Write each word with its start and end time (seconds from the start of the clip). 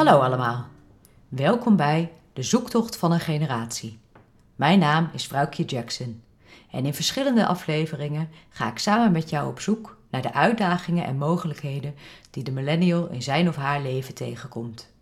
Hallo 0.00 0.18
allemaal. 0.18 0.66
Welkom 1.28 1.76
bij 1.76 2.12
De 2.32 2.42
Zoektocht 2.42 2.96
van 2.96 3.12
een 3.12 3.20
Generatie. 3.20 3.98
Mijn 4.56 4.78
naam 4.78 5.10
is 5.12 5.26
Vrouwkje 5.26 5.64
Jackson 5.64 6.22
en 6.70 6.86
in 6.86 6.94
verschillende 6.94 7.46
afleveringen 7.46 8.28
ga 8.48 8.70
ik 8.70 8.78
samen 8.78 9.12
met 9.12 9.30
jou 9.30 9.48
op 9.48 9.60
zoek 9.60 9.96
naar 10.10 10.22
de 10.22 10.32
uitdagingen 10.32 11.04
en 11.04 11.16
mogelijkheden 11.16 11.94
die 12.30 12.42
de 12.42 12.50
millennial 12.50 13.08
in 13.08 13.22
zijn 13.22 13.48
of 13.48 13.56
haar 13.56 13.82
leven 13.82 14.14
tegenkomt. 14.14 14.92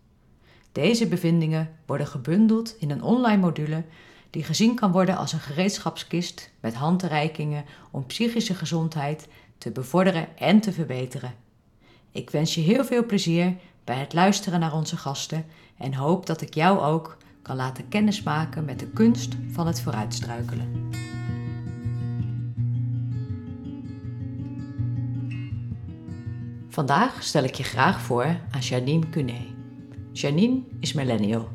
Deze 0.73 1.09
bevindingen 1.09 1.71
worden 1.87 2.07
gebundeld 2.07 2.77
in 2.79 2.91
een 2.91 3.03
online 3.03 3.41
module 3.41 3.85
die 4.31 4.45
gezien 4.45 4.75
kan 4.75 4.93
worden 4.93 5.17
als 5.17 5.33
een 5.33 5.41
gereedschapskist 5.41 6.51
met 6.61 6.75
handreikingen 6.75 7.65
om 7.91 8.07
psychische 8.07 8.55
gezondheid 8.55 9.29
te 9.59 9.71
bevorderen 9.71 10.39
en 10.39 10.61
te 10.61 10.73
verbeteren. 10.73 11.35
Ik 12.11 12.31
wens 12.31 12.55
je 12.55 12.61
heel 12.61 12.85
veel 12.85 13.07
plezier 13.07 13.57
bij 13.89 13.97
het 13.99 14.13
luisteren 14.13 14.61
naar 14.61 14.75
onze 14.75 14.97
gasten 14.97 15.45
en 15.77 15.95
hoop 15.95 16.27
dat 16.27 16.41
ik 16.41 16.55
jou 16.55 16.81
ook 16.81 17.17
kan 17.43 17.57
laten 17.57 17.89
kennismaken 17.89 18.65
met 18.65 18.79
de 18.79 18.87
kunst 18.87 19.35
van 19.51 19.67
het 19.67 19.81
vooruitstruikelen. 19.81 20.91
Vandaag 26.69 27.23
stel 27.23 27.43
ik 27.43 27.55
je 27.55 27.63
graag 27.63 28.01
voor 28.01 28.25
aan 28.51 28.61
Janine 28.61 29.09
Cunet. 29.09 29.47
Janine 30.13 30.61
is 30.81 30.93
millennial, 30.93 31.49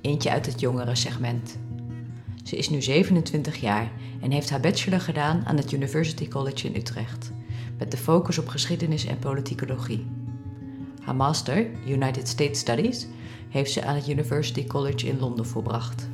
eentje 0.00 0.30
uit 0.30 0.46
het 0.46 0.60
jongere 0.60 0.94
segment. 0.94 1.58
Ze 2.44 2.56
is 2.56 2.70
nu 2.70 2.82
27 2.82 3.56
jaar 3.56 3.90
en 4.20 4.30
heeft 4.30 4.50
haar 4.50 4.60
bachelor 4.60 5.00
gedaan 5.00 5.46
aan 5.46 5.56
het 5.56 5.72
University 5.72 6.28
College 6.28 6.66
in 6.68 6.76
Utrecht, 6.76 7.32
met 7.78 7.90
de 7.90 7.96
focus 7.96 8.38
op 8.38 8.48
geschiedenis 8.48 9.04
en 9.04 9.18
politicologie. 9.18 10.21
Haar 11.04 11.16
master, 11.16 11.66
United 11.86 12.28
States 12.28 12.58
Studies, 12.58 13.06
heeft 13.48 13.72
ze 13.72 13.84
aan 13.84 13.94
het 13.94 14.08
University 14.08 14.66
College 14.66 15.06
in 15.06 15.18
Londen 15.18 15.46
volbracht. 15.46 16.08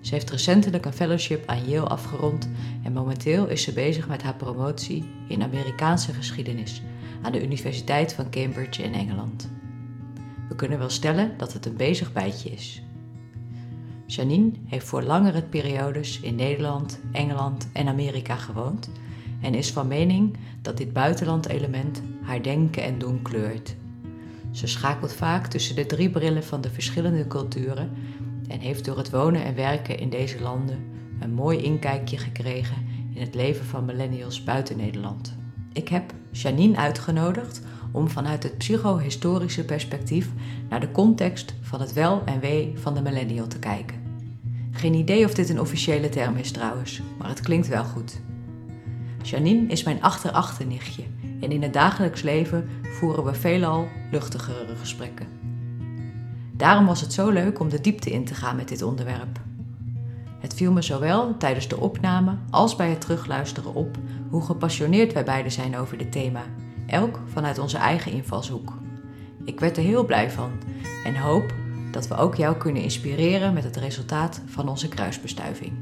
Ze 0.00 0.14
heeft 0.14 0.30
recentelijk 0.30 0.84
een 0.84 0.92
fellowship 0.92 1.48
aan 1.48 1.68
Yale 1.68 1.88
afgerond 1.88 2.48
en 2.82 2.92
momenteel 2.92 3.46
is 3.46 3.62
ze 3.62 3.72
bezig 3.72 4.08
met 4.08 4.22
haar 4.22 4.34
promotie 4.34 5.04
in 5.28 5.42
Amerikaanse 5.42 6.12
geschiedenis 6.12 6.82
aan 7.22 7.32
de 7.32 7.42
Universiteit 7.42 8.12
van 8.12 8.30
Cambridge 8.30 8.82
in 8.82 8.94
Engeland. 8.94 9.50
We 10.48 10.54
kunnen 10.54 10.78
wel 10.78 10.90
stellen 10.90 11.34
dat 11.36 11.52
het 11.52 11.66
een 11.66 11.76
bezig 11.76 12.12
bijtje 12.12 12.50
is. 12.50 12.82
Janine 14.06 14.50
heeft 14.66 14.86
voor 14.86 15.02
langere 15.02 15.42
periodes 15.42 16.20
in 16.20 16.34
Nederland, 16.34 17.00
Engeland 17.12 17.68
en 17.72 17.88
Amerika 17.88 18.36
gewoond 18.36 18.90
en 19.40 19.54
is 19.54 19.72
van 19.72 19.88
mening 19.88 20.36
dat 20.62 20.76
dit 20.76 20.92
buitenland-element 20.92 22.02
haar 22.22 22.42
denken 22.42 22.82
en 22.82 22.98
doen 22.98 23.22
kleurt. 23.22 23.76
Ze 24.56 24.66
schakelt 24.66 25.12
vaak 25.12 25.46
tussen 25.46 25.76
de 25.76 25.86
drie 25.86 26.10
brillen 26.10 26.44
van 26.44 26.60
de 26.60 26.70
verschillende 26.70 27.26
culturen 27.26 27.90
en 28.48 28.60
heeft 28.60 28.84
door 28.84 28.96
het 28.96 29.10
wonen 29.10 29.44
en 29.44 29.54
werken 29.54 29.98
in 29.98 30.10
deze 30.10 30.40
landen 30.40 30.84
een 31.20 31.32
mooi 31.32 31.58
inkijkje 31.58 32.18
gekregen 32.18 32.76
in 33.14 33.20
het 33.20 33.34
leven 33.34 33.64
van 33.64 33.84
millennials 33.84 34.44
buiten 34.44 34.76
Nederland. 34.76 35.36
Ik 35.72 35.88
heb 35.88 36.12
Janine 36.30 36.76
uitgenodigd 36.76 37.62
om 37.92 38.08
vanuit 38.08 38.42
het 38.42 38.58
psychohistorische 38.58 39.64
perspectief 39.64 40.28
naar 40.68 40.80
de 40.80 40.90
context 40.90 41.54
van 41.60 41.80
het 41.80 41.92
wel 41.92 42.22
en 42.24 42.40
wee 42.40 42.72
van 42.74 42.94
de 42.94 43.02
millennial 43.02 43.46
te 43.46 43.58
kijken. 43.58 43.96
Geen 44.70 44.94
idee 44.94 45.24
of 45.24 45.34
dit 45.34 45.48
een 45.48 45.60
officiële 45.60 46.08
term 46.08 46.36
is 46.36 46.50
trouwens, 46.50 47.02
maar 47.18 47.28
het 47.28 47.40
klinkt 47.40 47.68
wel 47.68 47.84
goed. 47.84 48.20
Janine 49.22 49.66
is 49.66 49.82
mijn 49.82 50.02
achterachternichtje 50.02 51.02
en 51.46 51.52
in 51.52 51.62
het 51.62 51.72
dagelijks 51.72 52.22
leven 52.22 52.68
voeren 52.82 53.24
we 53.24 53.34
veelal 53.34 53.88
luchtigere 54.10 54.76
gesprekken. 54.76 55.26
Daarom 56.52 56.86
was 56.86 57.00
het 57.00 57.12
zo 57.12 57.30
leuk 57.30 57.60
om 57.60 57.68
de 57.68 57.80
diepte 57.80 58.10
in 58.10 58.24
te 58.24 58.34
gaan 58.34 58.56
met 58.56 58.68
dit 58.68 58.82
onderwerp. 58.82 59.40
Het 60.40 60.54
viel 60.54 60.72
me 60.72 60.82
zowel 60.82 61.36
tijdens 61.36 61.68
de 61.68 61.80
opname 61.80 62.36
als 62.50 62.76
bij 62.76 62.90
het 62.90 63.00
terugluisteren 63.00 63.74
op 63.74 63.96
hoe 64.30 64.42
gepassioneerd 64.42 65.12
wij 65.12 65.24
beiden 65.24 65.52
zijn 65.52 65.76
over 65.76 65.98
dit 65.98 66.12
thema, 66.12 66.42
elk 66.86 67.20
vanuit 67.26 67.58
onze 67.58 67.78
eigen 67.78 68.12
invalshoek. 68.12 68.72
Ik 69.44 69.60
werd 69.60 69.76
er 69.76 69.82
heel 69.82 70.04
blij 70.04 70.30
van 70.30 70.50
en 71.04 71.16
hoop 71.16 71.54
dat 71.90 72.08
we 72.08 72.16
ook 72.16 72.34
jou 72.34 72.56
kunnen 72.56 72.82
inspireren 72.82 73.54
met 73.54 73.64
het 73.64 73.76
resultaat 73.76 74.42
van 74.46 74.68
onze 74.68 74.88
kruisbestuiving. 74.88 75.72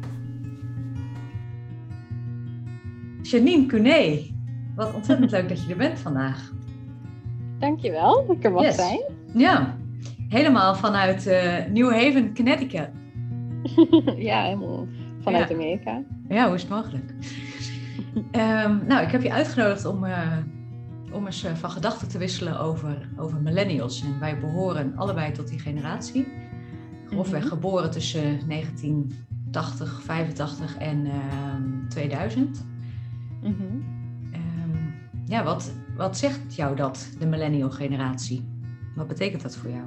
Janine 3.22 3.66
Cunet, 3.66 4.33
wat 4.74 4.94
ontzettend 4.94 5.30
leuk 5.30 5.48
dat 5.48 5.64
je 5.64 5.70
er 5.70 5.76
bent 5.76 5.98
vandaag. 5.98 6.52
Dankjewel 7.58 8.26
dat 8.26 8.36
ik 8.36 8.44
er 8.44 8.52
mag 8.52 8.72
zijn. 8.72 9.02
Ja, 9.34 9.76
helemaal 10.28 10.74
vanuit 10.74 11.26
uh, 11.26 11.66
New 11.72 11.92
Haven, 11.92 12.34
Connecticut. 12.34 12.88
ja, 14.30 14.42
helemaal 14.42 14.86
vanuit 15.20 15.52
Amerika. 15.52 16.02
Ja, 16.28 16.46
hoe 16.46 16.54
is 16.54 16.60
het 16.60 16.70
mogelijk? 16.70 17.14
um, 18.14 18.82
nou, 18.88 19.04
ik 19.04 19.10
heb 19.10 19.22
je 19.22 19.32
uitgenodigd 19.32 19.84
om, 19.84 20.04
uh, 20.04 20.36
om 21.12 21.26
eens 21.26 21.44
uh, 21.44 21.54
van 21.54 21.70
gedachten 21.70 22.08
te 22.08 22.18
wisselen 22.18 22.60
over, 22.60 23.08
over 23.16 23.40
millennials. 23.40 24.02
En 24.02 24.20
wij 24.20 24.38
behoren 24.38 24.92
allebei 24.96 25.32
tot 25.32 25.48
die 25.48 25.58
generatie. 25.58 26.26
Grofweg 27.06 27.42
mm 27.42 27.48
-hmm. 27.48 27.56
geboren 27.56 27.90
tussen 27.90 28.48
1980, 28.48 30.02
85 30.02 30.76
en 30.76 31.06
uh, 31.06 31.12
2000. 31.88 32.64
Mm 33.42 33.56
-hmm. 33.58 33.93
Ja, 35.26 35.44
wat, 35.44 35.74
wat 35.96 36.16
zegt 36.16 36.54
jou 36.54 36.76
dat, 36.76 37.14
de 37.18 37.26
millennial 37.26 37.70
generatie? 37.70 38.44
Wat 38.94 39.06
betekent 39.06 39.42
dat 39.42 39.56
voor 39.56 39.70
jou? 39.70 39.84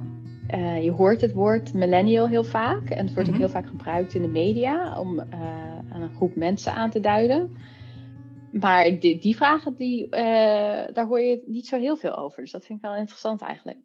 Uh, 0.54 0.84
je 0.84 0.90
hoort 0.90 1.20
het 1.20 1.32
woord 1.32 1.74
millennial 1.74 2.28
heel 2.28 2.44
vaak. 2.44 2.90
En 2.90 3.06
het 3.06 3.14
wordt 3.14 3.28
mm 3.28 3.34
-hmm. 3.34 3.44
ook 3.44 3.50
heel 3.50 3.60
vaak 3.60 3.66
gebruikt 3.70 4.14
in 4.14 4.22
de 4.22 4.28
media 4.28 5.00
om 5.00 5.18
uh, 5.18 5.24
aan 5.92 6.02
een 6.02 6.14
groep 6.14 6.36
mensen 6.36 6.72
aan 6.72 6.90
te 6.90 7.00
duiden. 7.00 7.56
Maar 8.52 8.98
die, 8.98 9.18
die 9.18 9.36
vragen, 9.36 9.74
die, 9.74 10.04
uh, 10.04 10.10
daar 10.92 11.06
hoor 11.06 11.20
je 11.20 11.42
niet 11.46 11.66
zo 11.66 11.78
heel 11.78 11.96
veel 11.96 12.16
over. 12.16 12.42
Dus 12.42 12.50
dat 12.50 12.64
vind 12.64 12.78
ik 12.78 12.84
wel 12.84 12.96
interessant 12.96 13.40
eigenlijk. 13.40 13.78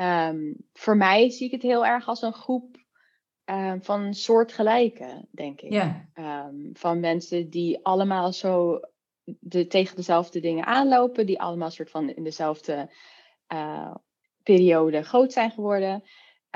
Um, 0.00 0.56
voor 0.72 0.96
mij 0.96 1.30
zie 1.30 1.46
ik 1.46 1.52
het 1.52 1.62
heel 1.62 1.86
erg 1.86 2.08
als 2.08 2.22
een 2.22 2.32
groep 2.32 2.76
um, 3.44 3.82
van 3.82 4.14
soortgelijken, 4.14 5.28
denk 5.30 5.60
ik. 5.60 5.72
Yeah. 5.72 6.46
Um, 6.46 6.70
van 6.72 7.00
mensen 7.00 7.50
die 7.50 7.84
allemaal 7.84 8.32
zo 8.32 8.80
de, 9.24 9.66
tegen 9.66 9.96
dezelfde 9.96 10.40
dingen 10.40 10.66
aanlopen. 10.66 11.26
Die 11.26 11.40
allemaal 11.40 11.70
soort 11.70 11.90
van 11.90 12.10
in 12.10 12.24
dezelfde 12.24 12.90
uh, 13.52 13.94
periode 14.42 15.02
groot 15.02 15.32
zijn 15.32 15.50
geworden. 15.50 16.02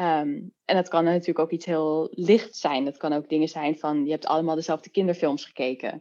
Um, 0.01 0.53
en 0.65 0.77
dat 0.77 0.89
kan 0.89 1.05
natuurlijk 1.05 1.39
ook 1.39 1.51
iets 1.51 1.67
heel 1.67 2.09
licht 2.11 2.57
zijn. 2.57 2.85
Dat 2.85 2.97
kan 2.97 3.13
ook 3.13 3.29
dingen 3.29 3.49
zijn 3.49 3.79
van 3.79 4.05
je 4.05 4.11
hebt 4.11 4.27
allemaal 4.27 4.55
dezelfde 4.55 4.91
kinderfilms 4.91 5.45
gekeken. 5.45 5.93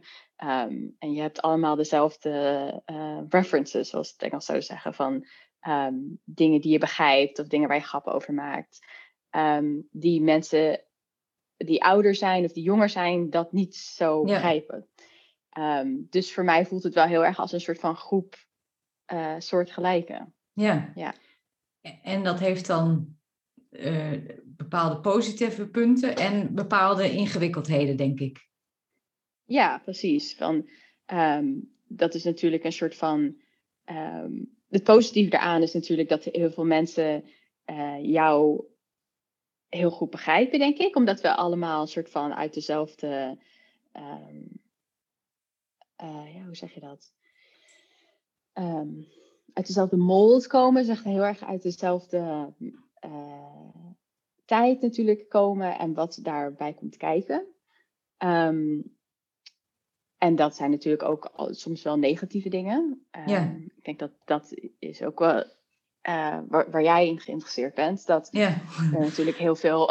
Um, 0.44 0.96
en 0.98 1.12
je 1.12 1.20
hebt 1.20 1.42
allemaal 1.42 1.76
dezelfde 1.76 2.82
uh, 2.86 3.20
references, 3.28 3.88
zoals 3.88 4.10
het 4.10 4.22
Engels 4.22 4.44
zou 4.44 4.62
zeggen, 4.62 4.94
van 4.94 5.26
um, 5.68 6.20
dingen 6.24 6.60
die 6.60 6.72
je 6.72 6.78
begrijpt 6.78 7.38
of 7.38 7.46
dingen 7.46 7.68
waar 7.68 7.76
je 7.76 7.82
grappen 7.82 8.12
over 8.12 8.34
maakt. 8.34 8.86
die 9.90 10.22
mensen 10.22 10.84
die 11.56 11.84
ouder 11.84 12.14
zijn 12.14 12.44
of 12.44 12.52
die 12.52 12.64
jonger 12.64 12.88
zijn, 12.88 13.30
dat 13.30 13.52
niet 13.52 13.76
zo 13.76 14.18
ja. 14.18 14.32
begrijpen. 14.32 14.88
Dus 16.10 16.32
voor 16.32 16.44
mij 16.44 16.66
voelt 16.66 16.82
het 16.82 16.94
wel 16.94 17.06
heel 17.06 17.24
erg 17.24 17.38
als 17.38 17.52
een 17.52 17.60
soort 17.60 17.78
van 17.80 17.96
groep 17.96 18.36
uh, 19.12 19.34
soortgelijken. 19.38 20.34
Ja. 20.52 20.92
ja. 20.94 21.14
En 22.02 22.22
dat 22.22 22.38
heeft 22.38 22.66
dan 22.66 23.16
uh, 23.70 24.12
bepaalde 24.44 25.00
positieve 25.00 25.68
punten 25.68 26.16
en 26.16 26.54
bepaalde 26.54 27.10
ingewikkeldheden, 27.10 27.96
denk 27.96 28.20
ik. 28.20 28.48
Ja, 29.44 29.78
precies. 29.78 30.36
Van, 30.36 30.68
um, 31.06 31.74
dat 31.84 32.14
is 32.14 32.24
natuurlijk 32.24 32.64
een 32.64 32.72
soort 32.72 32.96
van. 32.96 33.42
Um, 33.90 34.52
het 34.68 34.84
positieve 34.84 35.30
daaraan 35.30 35.62
is 35.62 35.72
natuurlijk 35.72 36.08
dat 36.08 36.24
heel 36.24 36.50
veel 36.50 36.64
mensen 36.64 37.24
uh, 37.70 38.04
jou 38.04 38.64
heel 39.68 39.90
goed 39.90 40.10
begrijpen, 40.10 40.58
denk 40.58 40.78
ik. 40.78 40.96
Omdat 40.96 41.20
we 41.20 41.34
allemaal 41.34 41.80
een 41.80 41.88
soort 41.88 42.10
van 42.10 42.34
uit 42.34 42.54
dezelfde. 42.54 43.38
Um, 43.92 44.62
uh, 46.02 46.34
ja, 46.34 46.44
hoe 46.44 46.56
zeg 46.56 46.74
je 46.74 46.80
dat? 46.80 47.12
uit 49.52 49.66
dezelfde 49.66 49.96
mold 49.96 50.46
komen, 50.46 50.84
zeg 50.84 51.02
heel 51.02 51.24
erg 51.24 51.44
uit 51.44 51.62
dezelfde 51.62 52.52
uh, 53.04 53.68
tijd 54.44 54.80
natuurlijk 54.80 55.28
komen 55.28 55.78
en 55.78 55.94
wat 55.94 56.18
daarbij 56.22 56.72
komt 56.72 56.96
kijken. 56.96 57.46
Um, 58.18 58.96
en 60.18 60.36
dat 60.36 60.56
zijn 60.56 60.70
natuurlijk 60.70 61.02
ook 61.02 61.32
soms 61.50 61.82
wel 61.82 61.98
negatieve 61.98 62.48
dingen. 62.48 63.06
Um, 63.10 63.28
ja. 63.28 63.56
Ik 63.76 63.84
denk 63.84 63.98
dat 63.98 64.12
dat 64.24 64.54
is 64.78 65.02
ook 65.02 65.18
wel 65.18 65.38
uh, 66.08 66.38
waar, 66.48 66.70
waar, 66.70 66.82
jij 66.82 67.08
in 67.08 67.20
geïnteresseerd 67.20 67.74
bent. 67.74 68.06
Dat 68.06 68.28
ja. 68.30 68.48
er 68.92 69.00
natuurlijk 69.08 69.36
heel 69.36 69.56
veel 69.56 69.90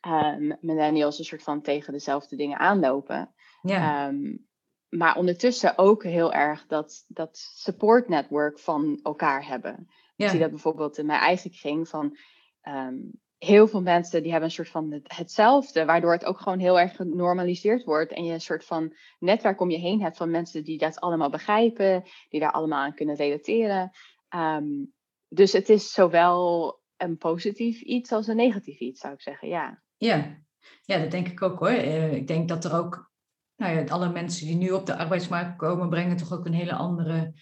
um, 0.00 0.56
millennials 0.60 1.18
een 1.18 1.24
soort 1.24 1.42
van 1.42 1.62
tegen 1.62 1.92
dezelfde 1.92 2.36
dingen 2.36 2.58
aanlopen. 2.58 3.34
Ja. 3.62 4.08
Um, 4.08 4.46
maar 4.96 5.16
ondertussen 5.16 5.78
ook 5.78 6.02
heel 6.02 6.32
erg 6.32 6.66
dat, 6.66 7.04
dat 7.08 7.36
support 7.54 8.08
network 8.08 8.58
van 8.58 9.00
elkaar 9.02 9.46
hebben. 9.46 9.88
Ik 10.16 10.28
zie 10.28 10.38
dat 10.38 10.50
bijvoorbeeld 10.50 10.98
in 10.98 11.06
mijn 11.06 11.20
eigen 11.20 11.50
kring 11.50 11.88
van 11.88 12.16
ehm, 12.60 12.96
heel 13.38 13.68
veel 13.68 13.82
mensen 13.82 14.22
die 14.22 14.30
hebben 14.30 14.48
een 14.48 14.54
soort 14.54 14.68
van 14.68 15.00
hetzelfde, 15.02 15.84
waardoor 15.84 16.12
het 16.12 16.24
ook 16.24 16.40
gewoon 16.40 16.58
heel 16.58 16.80
erg 16.80 16.96
genormaliseerd 16.96 17.84
wordt 17.84 18.12
en 18.12 18.24
je 18.24 18.32
een 18.32 18.40
soort 18.40 18.64
van 18.64 18.96
netwerk 19.18 19.60
om 19.60 19.70
je 19.70 19.78
heen 19.78 20.02
hebt 20.02 20.16
van 20.16 20.30
mensen 20.30 20.64
die 20.64 20.78
dat 20.78 21.00
allemaal 21.00 21.30
begrijpen, 21.30 22.02
die 22.28 22.40
daar 22.40 22.52
allemaal 22.52 22.82
aan 22.82 22.94
kunnen 22.94 23.16
relateren. 23.16 23.90
Ehm, 24.28 24.84
dus 25.28 25.52
het 25.52 25.68
is 25.68 25.92
zowel 25.92 26.80
een 26.96 27.16
positief 27.16 27.80
iets 27.80 28.12
als 28.12 28.26
een 28.26 28.36
negatief 28.36 28.78
iets, 28.78 29.00
zou 29.00 29.14
ik 29.14 29.20
zeggen, 29.20 29.48
ja. 29.48 29.82
Ja, 29.96 30.38
ja 30.82 30.98
dat 30.98 31.10
denk 31.10 31.28
ik 31.28 31.42
ook 31.42 31.58
hoor. 31.58 31.68
Eh, 31.68 32.12
ik 32.12 32.26
denk 32.26 32.48
dat 32.48 32.64
er 32.64 32.76
ook, 32.76 33.12
nou 33.56 33.76
ja, 33.76 33.84
alle 33.84 34.12
mensen 34.12 34.46
die 34.46 34.56
nu 34.56 34.70
op 34.70 34.86
de 34.86 34.96
arbeidsmarkt 34.96 35.56
komen, 35.56 35.88
brengen 35.88 36.16
toch 36.16 36.32
ook 36.32 36.46
een 36.46 36.54
hele 36.54 36.74
andere 36.74 37.32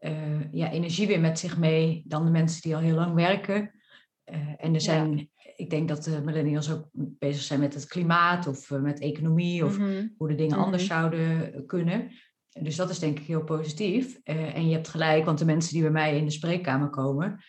uh, 0.00 0.52
ja, 0.52 0.70
energie 0.70 1.06
weer 1.06 1.20
met 1.20 1.38
zich 1.38 1.58
mee 1.58 2.02
dan 2.06 2.24
de 2.24 2.30
mensen 2.30 2.62
die 2.62 2.74
al 2.74 2.80
heel 2.80 2.94
lang 2.94 3.14
werken. 3.14 3.72
Uh, 4.32 4.36
en 4.56 4.74
er 4.74 4.80
zijn 4.80 5.30
ik 5.56 5.70
denk 5.70 5.88
dat 5.88 6.04
de 6.04 6.20
millennials 6.24 6.72
ook 6.72 6.88
bezig 6.92 7.42
zijn 7.42 7.60
met 7.60 7.74
het 7.74 7.86
klimaat 7.86 8.46
of 8.46 8.70
eh, 8.70 8.80
met 8.80 9.00
economie 9.00 9.64
of 9.64 9.78
mhm. 9.78 10.06
hoe 10.16 10.28
de 10.28 10.34
dingen 10.34 10.56
anders 10.56 10.88
mhm. 10.88 10.92
zouden 10.92 11.66
kunnen. 11.66 12.10
Dus 12.60 12.76
dat 12.76 12.90
is 12.90 12.98
denk 12.98 13.18
ik 13.18 13.26
heel 13.26 13.44
positief. 13.44 14.20
Uh, 14.24 14.56
en 14.56 14.68
je 14.68 14.74
hebt 14.74 14.88
gelijk, 14.88 15.24
want 15.24 15.38
de 15.38 15.44
mensen 15.44 15.72
die 15.72 15.82
bij 15.82 15.90
mij 15.90 16.16
in 16.16 16.24
de 16.24 16.30
spreekkamer 16.30 16.90
komen, 16.90 17.44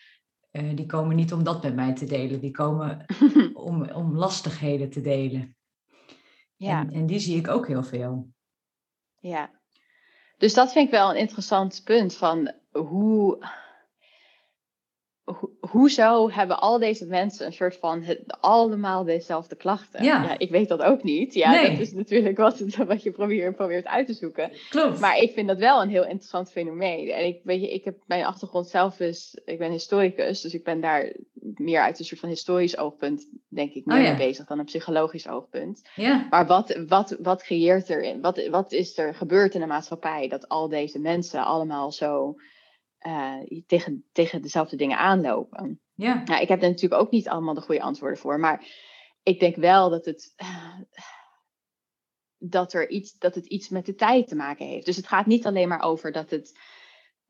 die 0.74 0.86
komen 0.86 1.16
niet 1.16 1.32
om 1.32 1.44
dat 1.44 1.62
met 1.62 1.74
mij 1.74 1.94
te 1.94 2.04
delen. 2.04 2.40
Die 2.40 2.50
komen 2.50 3.04
om, 3.52 3.90
om 3.90 4.16
lastigheden 4.16 4.90
te 4.90 5.00
delen. 5.00 5.56
Ja. 6.60 6.80
En, 6.80 6.90
en 6.92 7.06
die 7.06 7.18
zie 7.18 7.36
ik 7.36 7.48
ook 7.48 7.66
heel 7.66 7.82
veel. 7.82 8.28
Ja. 9.20 9.50
Dus 10.38 10.54
dat 10.54 10.72
vind 10.72 10.86
ik 10.86 10.90
wel 10.90 11.10
een 11.10 11.16
interessant 11.16 11.80
punt 11.84 12.16
van 12.16 12.52
hoe 12.70 13.46
hoezo 15.60 16.30
hebben 16.30 16.60
al 16.60 16.78
deze 16.78 17.06
mensen 17.06 17.46
een 17.46 17.52
soort 17.52 17.76
van 17.76 18.02
het, 18.02 18.20
allemaal 18.40 19.04
dezelfde 19.04 19.56
klachten? 19.56 20.04
Ja. 20.04 20.38
ik 20.38 20.50
weet 20.50 20.68
dat 20.68 20.82
ook 20.82 21.02
niet. 21.02 21.34
Ja, 21.34 21.68
dat 21.68 21.78
is 21.78 21.92
natuurlijk 21.92 22.36
wat, 22.36 22.60
wat 22.86 23.02
je 23.02 23.10
probeert, 23.10 23.56
probeert 23.56 23.86
uit 23.86 24.06
te 24.06 24.12
zoeken. 24.12 24.52
Klopt. 24.68 25.00
Maar 25.00 25.16
ik 25.16 25.32
vind 25.32 25.48
dat 25.48 25.58
wel 25.58 25.82
een 25.82 25.88
heel 25.88 26.04
interessant 26.04 26.50
fenomeen. 26.50 27.10
En 27.10 27.26
ik 27.26 27.40
weet 27.44 27.60
je, 27.60 27.72
ik 27.72 27.84
heb 27.84 27.96
mijn 28.06 28.24
achtergrond 28.24 28.68
zelf 28.68 29.00
is, 29.00 29.38
ik 29.44 29.58
ben 29.58 29.70
historicus, 29.70 30.40
dus 30.40 30.54
ik 30.54 30.64
ben 30.64 30.80
daar 30.80 31.12
meer 31.40 31.80
uit 31.80 31.98
een 31.98 32.04
soort 32.04 32.20
van 32.20 32.28
historisch 32.28 32.78
oogpunt, 32.78 33.28
denk 33.48 33.72
ik, 33.72 33.84
meer 33.84 33.96
oh, 33.96 34.02
mee 34.02 34.16
bezig 34.16 34.46
dan 34.46 34.58
een 34.58 34.64
psychologisch 34.64 35.28
oogpunt. 35.28 35.82
Ja. 35.94 36.26
Maar 36.30 36.46
wat, 36.46 36.80
wat, 36.88 37.16
wat 37.20 37.42
creëert 37.42 37.88
er 37.88 38.02
in? 38.02 38.20
Wat, 38.20 38.46
wat 38.46 38.72
is 38.72 38.98
er 38.98 39.14
gebeurd 39.14 39.54
in 39.54 39.60
de 39.60 39.66
maatschappij 39.66 40.28
dat 40.28 40.48
al 40.48 40.68
deze 40.68 40.98
mensen 40.98 41.44
allemaal 41.44 41.92
zo 41.92 42.36
uh, 43.06 43.62
tegen, 43.66 44.04
tegen 44.12 44.42
dezelfde 44.42 44.76
dingen 44.76 44.98
aanlopen. 44.98 45.80
Ja. 45.94 46.22
Nou, 46.24 46.42
ik 46.42 46.48
heb 46.48 46.62
er 46.62 46.68
natuurlijk 46.68 47.02
ook 47.02 47.10
niet 47.10 47.28
allemaal 47.28 47.54
de 47.54 47.60
goede 47.60 47.82
antwoorden 47.82 48.18
voor, 48.18 48.40
maar 48.40 48.66
ik 49.22 49.40
denk 49.40 49.56
wel 49.56 49.90
dat 49.90 50.04
het, 50.04 50.34
dat, 52.38 52.72
er 52.72 52.88
iets, 52.88 53.18
dat 53.18 53.34
het 53.34 53.46
iets 53.46 53.68
met 53.68 53.86
de 53.86 53.94
tijd 53.94 54.28
te 54.28 54.36
maken 54.36 54.66
heeft. 54.66 54.86
Dus 54.86 54.96
het 54.96 55.06
gaat 55.06 55.26
niet 55.26 55.46
alleen 55.46 55.68
maar 55.68 55.82
over 55.82 56.12
dat 56.12 56.30
het 56.30 56.58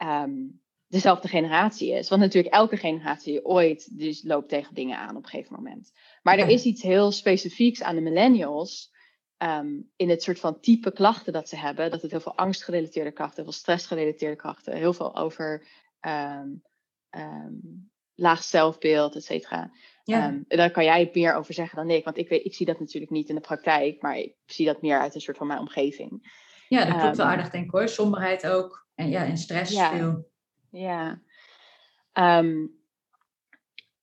um, 0.02 0.62
dezelfde 0.86 1.28
generatie 1.28 1.92
is. 1.92 2.08
Want 2.08 2.20
natuurlijk 2.20 2.54
elke 2.54 2.76
generatie 2.76 3.44
ooit 3.44 3.98
dus 3.98 4.22
loopt 4.22 4.48
tegen 4.48 4.74
dingen 4.74 4.98
aan 4.98 5.16
op 5.16 5.22
een 5.22 5.28
gegeven 5.28 5.54
moment. 5.54 5.92
Maar 6.22 6.38
er 6.38 6.48
is 6.48 6.64
iets 6.64 6.82
heel 6.82 7.12
specifieks 7.12 7.82
aan 7.82 7.94
de 7.94 8.00
millennials 8.00 8.92
Ehm, 9.40 9.80
in 9.96 10.08
het 10.08 10.22
soort 10.22 10.40
van 10.40 10.60
type 10.60 10.92
klachten 10.92 11.32
dat 11.32 11.48
ze 11.48 11.56
hebben. 11.56 11.90
Dat 11.90 12.02
het 12.02 12.10
heel 12.10 12.20
veel 12.20 12.36
angstgerelateerde 12.36 13.12
klachten, 13.12 13.36
heel 13.36 13.44
veel 13.44 13.60
stressgerelateerde 13.60 14.36
klachten, 14.36 14.76
heel 14.76 14.92
veel 14.92 15.16
over 15.16 15.66
um, 16.00 16.62
um, 17.10 17.90
laag 18.14 18.42
zelfbeeld, 18.42 19.14
et 19.16 19.24
cetera. 19.24 19.70
Ja. 20.04 20.38
daar 20.48 20.70
kan 20.70 20.84
jij 20.84 21.10
meer 21.12 21.34
over 21.34 21.54
zeggen 21.54 21.76
dan 21.76 21.90
ik, 21.90 22.04
want 22.04 22.16
ik, 22.16 22.28
weet, 22.28 22.44
ik 22.44 22.54
zie 22.54 22.66
dat 22.66 22.80
natuurlijk 22.80 23.12
niet 23.12 23.28
in 23.28 23.34
de 23.34 23.40
praktijk, 23.40 24.02
maar 24.02 24.16
ik 24.16 24.34
zie 24.46 24.66
dat 24.66 24.82
meer 24.82 25.00
uit 25.00 25.14
een 25.14 25.20
soort 25.20 25.36
van 25.36 25.46
mijn 25.46 25.60
omgeving. 25.60 26.32
Ja, 26.68 26.84
dat 26.84 27.00
klopt 27.00 27.16
wel 27.16 27.26
aardig, 27.26 27.50
denk 27.50 27.64
ik 27.64 27.70
hoor. 27.70 27.88
Somberheid 27.88 28.46
ook. 28.46 28.86
En 28.94 29.08
ja, 29.08 29.24
en 29.24 29.36
stress 29.36 29.72
ja. 29.72 29.96
veel. 29.96 30.30
Ja. 30.70 31.20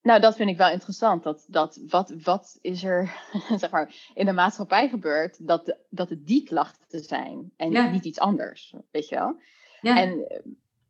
Nou, 0.08 0.20
dat 0.20 0.36
vind 0.36 0.50
ik 0.50 0.58
wel 0.58 0.72
interessant. 0.72 1.24
Dat, 1.24 1.46
dat, 1.48 1.80
wat, 1.88 2.14
wat 2.24 2.58
is 2.62 2.84
er 2.84 3.14
zeg 3.62 3.70
maar, 3.72 4.12
in 4.14 4.26
de 4.26 4.32
maatschappij 4.32 4.90
gebeurd 4.90 5.48
dat, 5.48 5.78
dat 5.90 6.10
het 6.10 6.28
die 6.28 6.44
klachten 6.44 7.00
zijn 7.00 7.52
en 7.58 7.92
niet 7.92 8.06
iets 8.06 8.20
anders, 8.20 8.74
weet 8.92 9.10
je 9.10 9.16
wel? 9.16 9.40
Ja. 9.82 10.02
En 10.02 10.28
eh, 10.28 10.40